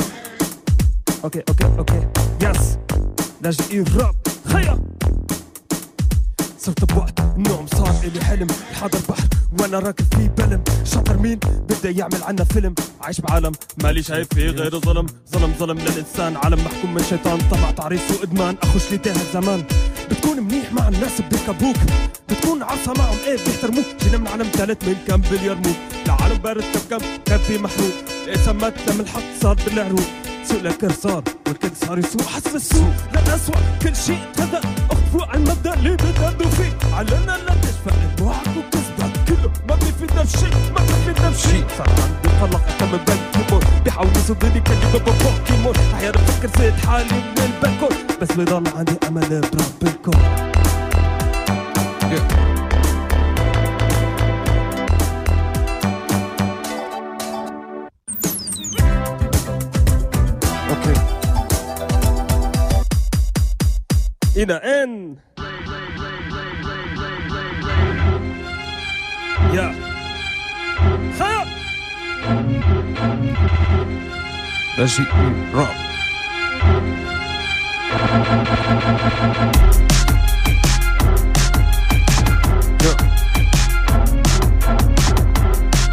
أوكي 1.24 1.44
أوكي 1.50 1.66
أوكي 1.80 2.08
يس 2.42 3.62
GI 3.62 4.00
Rock 4.00 4.50
خيا 4.54 4.80
صرت 6.60 6.94
بوقت 6.94 7.20
النوم 7.20 7.66
صار 7.68 7.96
إلي 8.04 8.24
حلم. 8.26 8.48
الحاضر 8.72 9.00
بحر 9.10 9.28
وأنا 9.60 9.80
راكب 9.80 10.06
في 10.14 10.30
بلم. 10.38 10.64
شاطر 10.84 11.18
مين؟ 11.18 11.40
بدا 11.40 11.90
يعمل 11.90 12.24
عنا 12.24 12.44
فيلم. 12.44 12.76
عايش 13.02 13.22
بعالم 13.22 13.52
مالي 13.84 14.04
شايف 14.04 14.28
فيه 14.34 14.50
غير 14.50 14.80
ظلم 14.80 15.08
ظلم 15.32 15.54
ظلم 15.60 15.78
للإنسان. 15.80 16.38
عالم 16.38 16.66
محكوم 16.66 16.94
من 16.94 17.04
شيطان. 17.04 17.40
طمع 17.52 17.72
تعريس 17.72 18.02
وإدمان. 18.12 18.56
أخش 18.64 18.92
لي 18.92 18.98
تاه 18.98 19.16
الزمان. 19.16 19.64
بتكون 20.12 20.40
منيح 20.40 20.74
مع 20.74 20.88
الناس 20.88 21.22
بيركبوك 21.22 21.76
بتكون 22.30 22.64
عصا 22.64 22.94
معهم. 22.98 23.18
إيه 23.28 23.38
بيحترموك. 23.46 23.86
جينا 24.04 24.18
من 24.18 24.28
عالم 24.28 24.48
ثالث 24.54 24.88
من 24.88 24.96
كم 25.08 25.22
بليرموك 25.22 25.76
لعالم 26.08 26.38
بارد 26.38 26.64
كم 26.64 26.98
كم. 26.98 27.06
كان 27.26 27.40
في 27.40 27.58
محروق. 27.58 27.94
الاسمات 28.28 28.74
لما 28.88 29.02
الحق 29.02 29.22
صار 29.42 29.58
بالعروق. 29.66 30.10
سوق 30.50 30.62
لكر 30.62 30.91
صار 30.91 31.24
والكل 31.47 31.70
صار 31.86 32.00
يسوق 32.00 32.22
حسب 32.22 32.56
السوق 32.56 32.93
للأسوأ 33.14 33.56
كل 33.82 33.95
شيء 33.95 34.18
ابتدى 34.30 34.58
اخفوا 34.91 35.26
عن 35.26 35.36
المبدا 35.36 35.74
اللي 35.74 35.93
بتهدوا 35.95 36.50
فيه. 36.50 36.95
علينا 36.95 37.38
لا 37.47 37.54
تشفى 37.62 37.91
موعك 38.20 38.47
وكذبك 38.58 39.12
كله 39.28 39.52
ما 39.70 39.76
بيفيدنا 39.76 40.24
بشيء 40.24 40.54
ما 40.76 40.82
بيفيدنا 40.82 41.30
بشيء 41.30 41.66
صار 41.78 41.89
عندي 41.89 42.30
قلق 42.41 42.62
اكمل 42.70 43.00
بالكيبورد 43.08 43.84
بيحاول 43.84 44.10
يصدني 44.16 44.60
كلمه 44.60 45.00
بوكيمون 45.06 45.76
أحيانا 45.93 46.18
بفكر 46.18 46.60
زيت 46.62 46.74
حالي 46.86 47.14
من 47.14 47.43
البالكون 47.43 47.97
بس 48.22 48.32
بضل 48.32 48.64
عندي 48.78 48.93
أمل 49.08 49.41
برب 49.41 49.93
أوكي 50.06 50.18
إلى 64.40 64.54
أن. 64.54 65.16
يا. 69.54 69.76
خير 71.20 71.46
ماشي 74.80 75.04
رعب. 75.54 75.76
يا. 82.84 82.96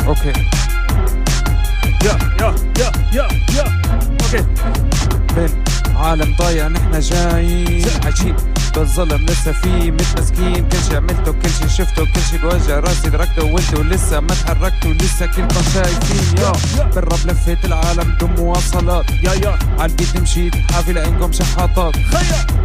أوكي. 0.06 0.32
يا 2.04 2.18
يا 2.40 2.54
يا 2.78 2.92
يا 3.12 3.28
يا. 3.56 3.64
أوكي. 4.22 4.44
من 5.36 5.64
عالم 5.96 6.36
ضايع 6.38 6.68
نحنا 6.68 7.00
جايين. 7.00 7.85
عايشين 8.16 8.36
بالظلم 8.74 9.26
لسه 9.26 9.52
في 9.52 9.90
متمسكين 9.90 10.68
كل 10.68 10.78
شي 10.88 10.96
عملته 10.96 11.32
كل 11.32 11.50
شي 11.50 11.68
شفته 11.68 12.04
كل 12.04 12.20
شي 12.30 12.38
بوجع 12.38 12.78
راسي 12.78 13.10
دركته 13.10 13.44
وانتو 13.44 13.82
لسه 13.82 14.20
ما 14.20 14.34
تحركتوا 14.34 14.92
لسه 14.92 15.26
كلكم 15.26 15.62
شايفين 15.74 16.38
يا 16.38 16.52
بالرب 16.94 17.26
لفيت 17.26 17.64
العالم 17.64 18.16
دم 18.20 18.30
مواصلات 18.38 19.10
يا 19.10 19.32
يا 19.32 19.58
عالبيت 19.78 20.16
مشيت 20.16 20.54
حافي 20.72 21.04
انكم 21.04 21.32
شحاطات. 21.32 21.94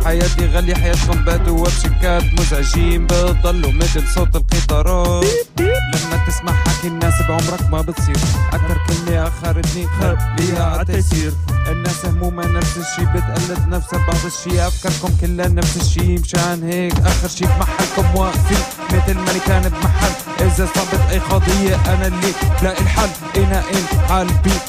حياتي 0.06 0.46
غالية 0.46 0.76
حياتكم 0.76 1.24
باتوا 1.24 1.60
وبشكات. 1.60 2.24
مزعجين 2.40 3.08
بتضلوا 3.08 3.72
مثل 3.72 4.08
صوت 4.16 4.36
القطارات. 4.36 5.26
لما 5.60 6.26
تسمع 6.28 6.54
حكي 6.54 6.88
الناس 6.88 7.14
بعمرك 7.30 7.70
ما 7.72 7.82
بتصير. 7.82 8.18
أكتر 8.54 8.78
كلمة 8.88 9.28
اخرتني 9.28 9.88
خليها 9.88 10.64
عالتيسير 10.64 11.34
الناس 11.72 12.06
همومها 12.06 12.46
نفس 12.48 12.78
الشي 12.78 13.06
بتقلد 13.06 13.68
نفسها 13.68 14.00
بعض 14.08 14.26
الشي 14.26 14.68
أفكاركم 14.68 15.18
كلها 15.22 15.48
نفس 15.48 15.78
الشي 15.78 16.16
مشان 16.18 16.64
هيك 16.64 16.94
آخر 17.00 17.28
شي 17.28 17.46
بمحلكم 17.46 18.16
واقفين. 18.16 18.58
مثل 18.92 19.18
ما 19.18 19.34
كان 19.48 19.70
بمحل 19.70 20.12
إذا 20.40 20.68
صابت 20.76 21.02
أي 21.12 21.20
قضية 21.20 21.76
أنا 21.94 22.08
اللي 22.08 22.32
لاقي 22.64 22.82
الحل. 22.82 23.10
إنا 23.38 23.60
إن 23.60 23.86
عالبيت 24.10 24.62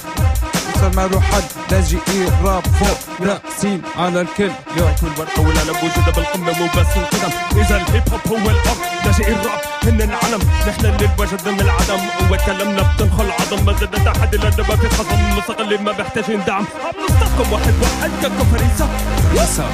ما 0.89 1.07
روح 1.07 1.25
حد. 1.33 1.43
لاجئي 1.71 2.29
راب 2.45 2.67
فوق 2.67 3.29
رأسين 3.29 3.83
على 3.97 4.21
الكل. 4.21 4.51
ياكل 4.77 5.07
ولا 5.39 5.61
على 5.61 5.73
بوجودة 5.73 6.13
بالقمة 6.17 6.59
مو 6.59 6.67
بس 6.67 6.97
القدم 6.97 7.33
إذا 7.61 7.77
الهيب 7.77 8.03
هوب 8.13 8.21
هو 8.29 8.51
الأرض 8.51 8.79
لاجئي 9.05 9.33
الراب 9.33 9.61
هن 9.85 10.03
العلم. 10.03 10.41
نحن 10.69 10.87
اللي 10.87 11.09
بوجد 11.19 11.49
من 11.49 11.61
العدم. 11.61 12.01
وكلامنا 12.31 12.83
بتنخل 12.83 13.31
عظم 13.31 13.67
ما 13.67 13.73
زادت 13.73 14.07
احد 14.07 14.35
لأنه 14.35 14.69
ما 14.69 14.77
في 14.77 14.89
خصم 14.89 15.39
مستقل 15.39 15.83
ما 15.83 15.93
بيحتاجين 15.93 16.45
دعم. 16.47 16.65
عم 16.85 16.95
نستقم 17.05 17.53
واحد 17.53 17.75
واحد. 17.83 18.11
ككفريسة 18.23 18.87
فريسة. 19.35 19.65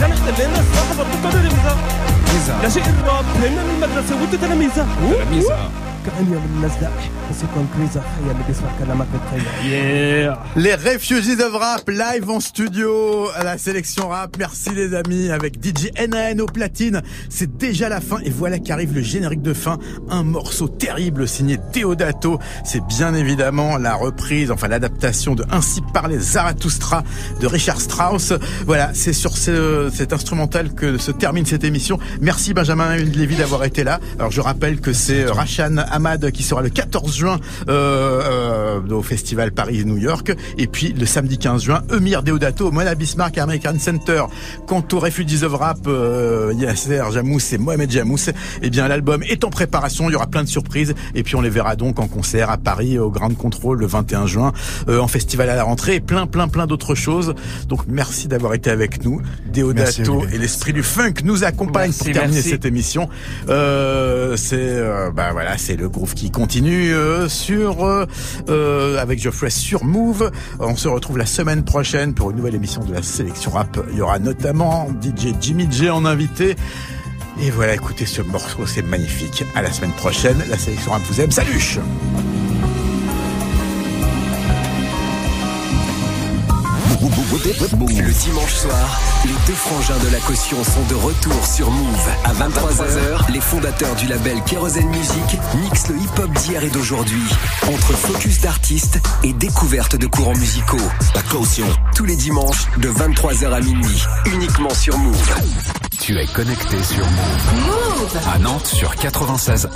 جنحت 0.00 0.28
اللي 0.28 0.44
الناس 0.46 0.64
لاحظت 0.74 1.06
بقدر 1.24 1.42
ميزة 2.32 2.62
لاجئ 2.62 2.82
الراب 2.82 3.24
هن 3.24 3.58
المدرسة 3.58 4.20
والتلاميذة 4.20 4.86
تلاميذة 5.00 5.70
كأني 6.06 6.28
من 6.28 6.50
الناس 6.56 6.72
دائح 6.80 7.10
Yeah. 9.62 10.42
Les 10.56 10.74
Refugees 10.74 11.42
of 11.42 11.54
Rap 11.54 11.88
live 11.88 12.30
en 12.30 12.40
studio 12.40 13.28
à 13.34 13.44
la 13.44 13.58
sélection 13.58 14.08
rap. 14.08 14.36
Merci 14.38 14.70
les 14.70 14.94
amis 14.94 15.30
avec 15.30 15.62
DJ 15.62 15.90
NAN 16.08 16.38
au 16.42 16.46
platine. 16.46 17.02
C'est 17.28 17.56
déjà 17.58 17.88
la 17.88 18.00
fin 18.00 18.18
et 18.24 18.30
voilà 18.30 18.58
qu'arrive 18.58 18.94
le 18.94 19.02
générique 19.02 19.42
de 19.42 19.52
fin. 19.52 19.78
Un 20.08 20.22
morceau 20.22 20.68
terrible 20.68 21.28
signé 21.28 21.58
Deodato. 21.74 22.38
C'est 22.64 22.84
bien 22.86 23.14
évidemment 23.14 23.76
la 23.76 23.94
reprise, 23.94 24.50
enfin 24.50 24.68
l'adaptation 24.68 25.34
de 25.34 25.44
Ainsi 25.50 25.82
parlait 25.92 26.18
Zarathustra 26.18 27.04
de 27.40 27.46
Richard 27.46 27.80
Strauss. 27.80 28.32
Voilà, 28.66 28.90
c'est 28.94 29.12
sur 29.12 29.36
ce, 29.36 29.90
cet 29.92 30.12
instrumental 30.12 30.72
que 30.72 30.96
se 30.96 31.10
termine 31.10 31.44
cette 31.44 31.64
émission. 31.64 31.98
Merci 32.20 32.54
Benjamin 32.54 32.96
Lévy 32.96 33.36
d'avoir 33.36 33.64
été 33.64 33.84
là. 33.84 34.00
Alors 34.18 34.30
je 34.30 34.40
rappelle 34.40 34.80
que 34.80 34.92
c'est 34.92 35.26
Rachan 35.26 35.76
Ahmad 35.76 36.30
qui 36.30 36.42
sera 36.42 36.62
le 36.62 36.70
14 36.70 37.14
juin 37.14 37.17
juin 37.18 37.40
euh, 37.68 38.80
euh, 38.80 38.94
au 38.94 39.02
festival 39.02 39.52
Paris-New 39.52 39.98
York 39.98 40.32
et 40.56 40.66
puis 40.66 40.92
le 40.92 41.04
samedi 41.04 41.36
15 41.38 41.62
juin 41.62 41.82
Emir 41.92 42.22
Deodato 42.22 42.68
au 42.68 42.70
Mona 42.70 42.94
Bismarck 42.94 43.38
American 43.38 43.78
Center. 43.78 44.22
Quant 44.66 44.84
aux 44.92 45.00
Refugees 45.00 45.42
of 45.44 45.54
Rap, 45.54 45.78
euh, 45.86 46.52
Yasser 46.56 47.02
Jamous 47.12 47.40
et 47.52 47.58
Mohamed 47.58 47.90
Jamous, 47.90 48.30
eh 48.62 48.70
bien 48.70 48.86
l'album 48.88 49.22
est 49.24 49.44
en 49.44 49.50
préparation, 49.50 50.08
il 50.08 50.12
y 50.12 50.16
aura 50.16 50.28
plein 50.28 50.44
de 50.44 50.48
surprises 50.48 50.94
et 51.14 51.22
puis 51.22 51.34
on 51.34 51.40
les 51.40 51.50
verra 51.50 51.74
donc 51.76 51.98
en 51.98 52.06
concert 52.06 52.50
à 52.50 52.56
Paris 52.56 52.98
au 52.98 53.10
Grand 53.10 53.34
Control 53.36 53.78
le 53.78 53.86
21 53.86 54.26
juin, 54.26 54.52
euh, 54.88 55.00
en 55.00 55.08
festival 55.08 55.50
à 55.50 55.56
la 55.56 55.64
rentrée 55.64 55.96
et 55.96 56.00
plein 56.00 56.26
plein 56.26 56.48
plein 56.48 56.66
d'autres 56.66 56.94
choses. 56.94 57.34
Donc 57.68 57.80
merci 57.88 58.28
d'avoir 58.28 58.54
été 58.54 58.70
avec 58.70 59.04
nous. 59.04 59.20
Merci, 59.20 59.60
Deodato 59.60 60.18
Olivier. 60.18 60.36
et 60.36 60.38
l'esprit 60.38 60.72
du 60.72 60.82
funk 60.82 61.14
nous 61.24 61.44
accompagnent 61.44 61.88
Merci, 61.88 62.04
pour 62.04 62.12
terminer 62.12 62.34
merci. 62.36 62.50
cette 62.50 62.64
émission. 62.64 63.08
Euh, 63.48 64.36
c'est 64.36 64.56
euh, 64.60 65.10
bah 65.10 65.30
voilà, 65.32 65.58
c'est 65.58 65.76
le 65.76 65.88
groove 65.88 66.14
qui 66.14 66.30
continue 66.30 66.92
euh, 67.08 68.06
euh, 68.48 68.98
avec 68.98 69.20
Geoffrey 69.20 69.50
sur 69.50 69.84
Move. 69.84 70.30
On 70.60 70.76
se 70.76 70.88
retrouve 70.88 71.18
la 71.18 71.26
semaine 71.26 71.64
prochaine 71.64 72.14
pour 72.14 72.30
une 72.30 72.36
nouvelle 72.36 72.54
émission 72.54 72.84
de 72.84 72.92
la 72.92 73.02
sélection 73.02 73.50
rap. 73.50 73.78
Il 73.90 73.98
y 73.98 74.00
aura 74.00 74.18
notamment 74.18 74.88
DJ 75.02 75.34
Jimmy 75.40 75.68
J 75.70 75.90
en 75.90 76.04
invité. 76.04 76.56
Et 77.40 77.50
voilà, 77.50 77.74
écoutez 77.74 78.06
ce 78.06 78.22
morceau, 78.22 78.66
c'est 78.66 78.82
magnifique. 78.82 79.44
À 79.54 79.62
la 79.62 79.72
semaine 79.72 79.92
prochaine, 79.92 80.42
la 80.50 80.58
sélection 80.58 80.92
rap 80.92 81.02
vous 81.08 81.20
aime. 81.20 81.30
Salut 81.30 81.78
Le 87.08 88.12
dimanche 88.12 88.54
soir, 88.54 89.00
les 89.24 89.34
deux 89.46 89.54
frangins 89.54 89.98
de 90.04 90.12
la 90.12 90.18
caution 90.20 90.62
sont 90.62 90.84
de 90.90 90.94
retour 90.94 91.46
sur 91.46 91.70
Move. 91.70 92.08
À 92.24 92.32
23h, 92.34 93.32
les 93.32 93.40
fondateurs 93.40 93.94
du 93.96 94.06
label 94.06 94.42
Kerosene 94.44 94.88
Music 94.88 95.38
mixent 95.62 95.88
le 95.88 95.96
hip-hop 95.96 96.30
d'hier 96.32 96.62
et 96.62 96.68
d'aujourd'hui. 96.68 97.22
Entre 97.62 97.92
focus 97.94 98.40
d'artistes 98.40 99.00
et 99.22 99.32
découverte 99.32 99.96
de 99.96 100.06
courants 100.06 100.36
musicaux. 100.36 100.76
La 101.14 101.22
caution. 101.22 101.66
Tous 101.94 102.04
les 102.04 102.16
dimanches, 102.16 102.66
de 102.76 102.90
23h 102.90 103.52
à 103.52 103.60
minuit. 103.60 104.02
Uniquement 104.26 104.74
sur 104.74 104.98
Move. 104.98 105.34
Tu 106.00 106.18
es 106.18 106.26
connecté 106.26 106.82
sur 106.82 107.06
Move. 107.06 107.66
Move 107.66 108.18
À 108.34 108.38
Nantes 108.38 108.66
sur 108.66 108.94
96.1. 108.94 109.68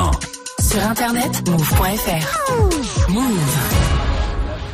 Sur 0.60 0.86
internet, 0.86 1.48
move.fr. 1.48 3.10
Move. 3.10 4.11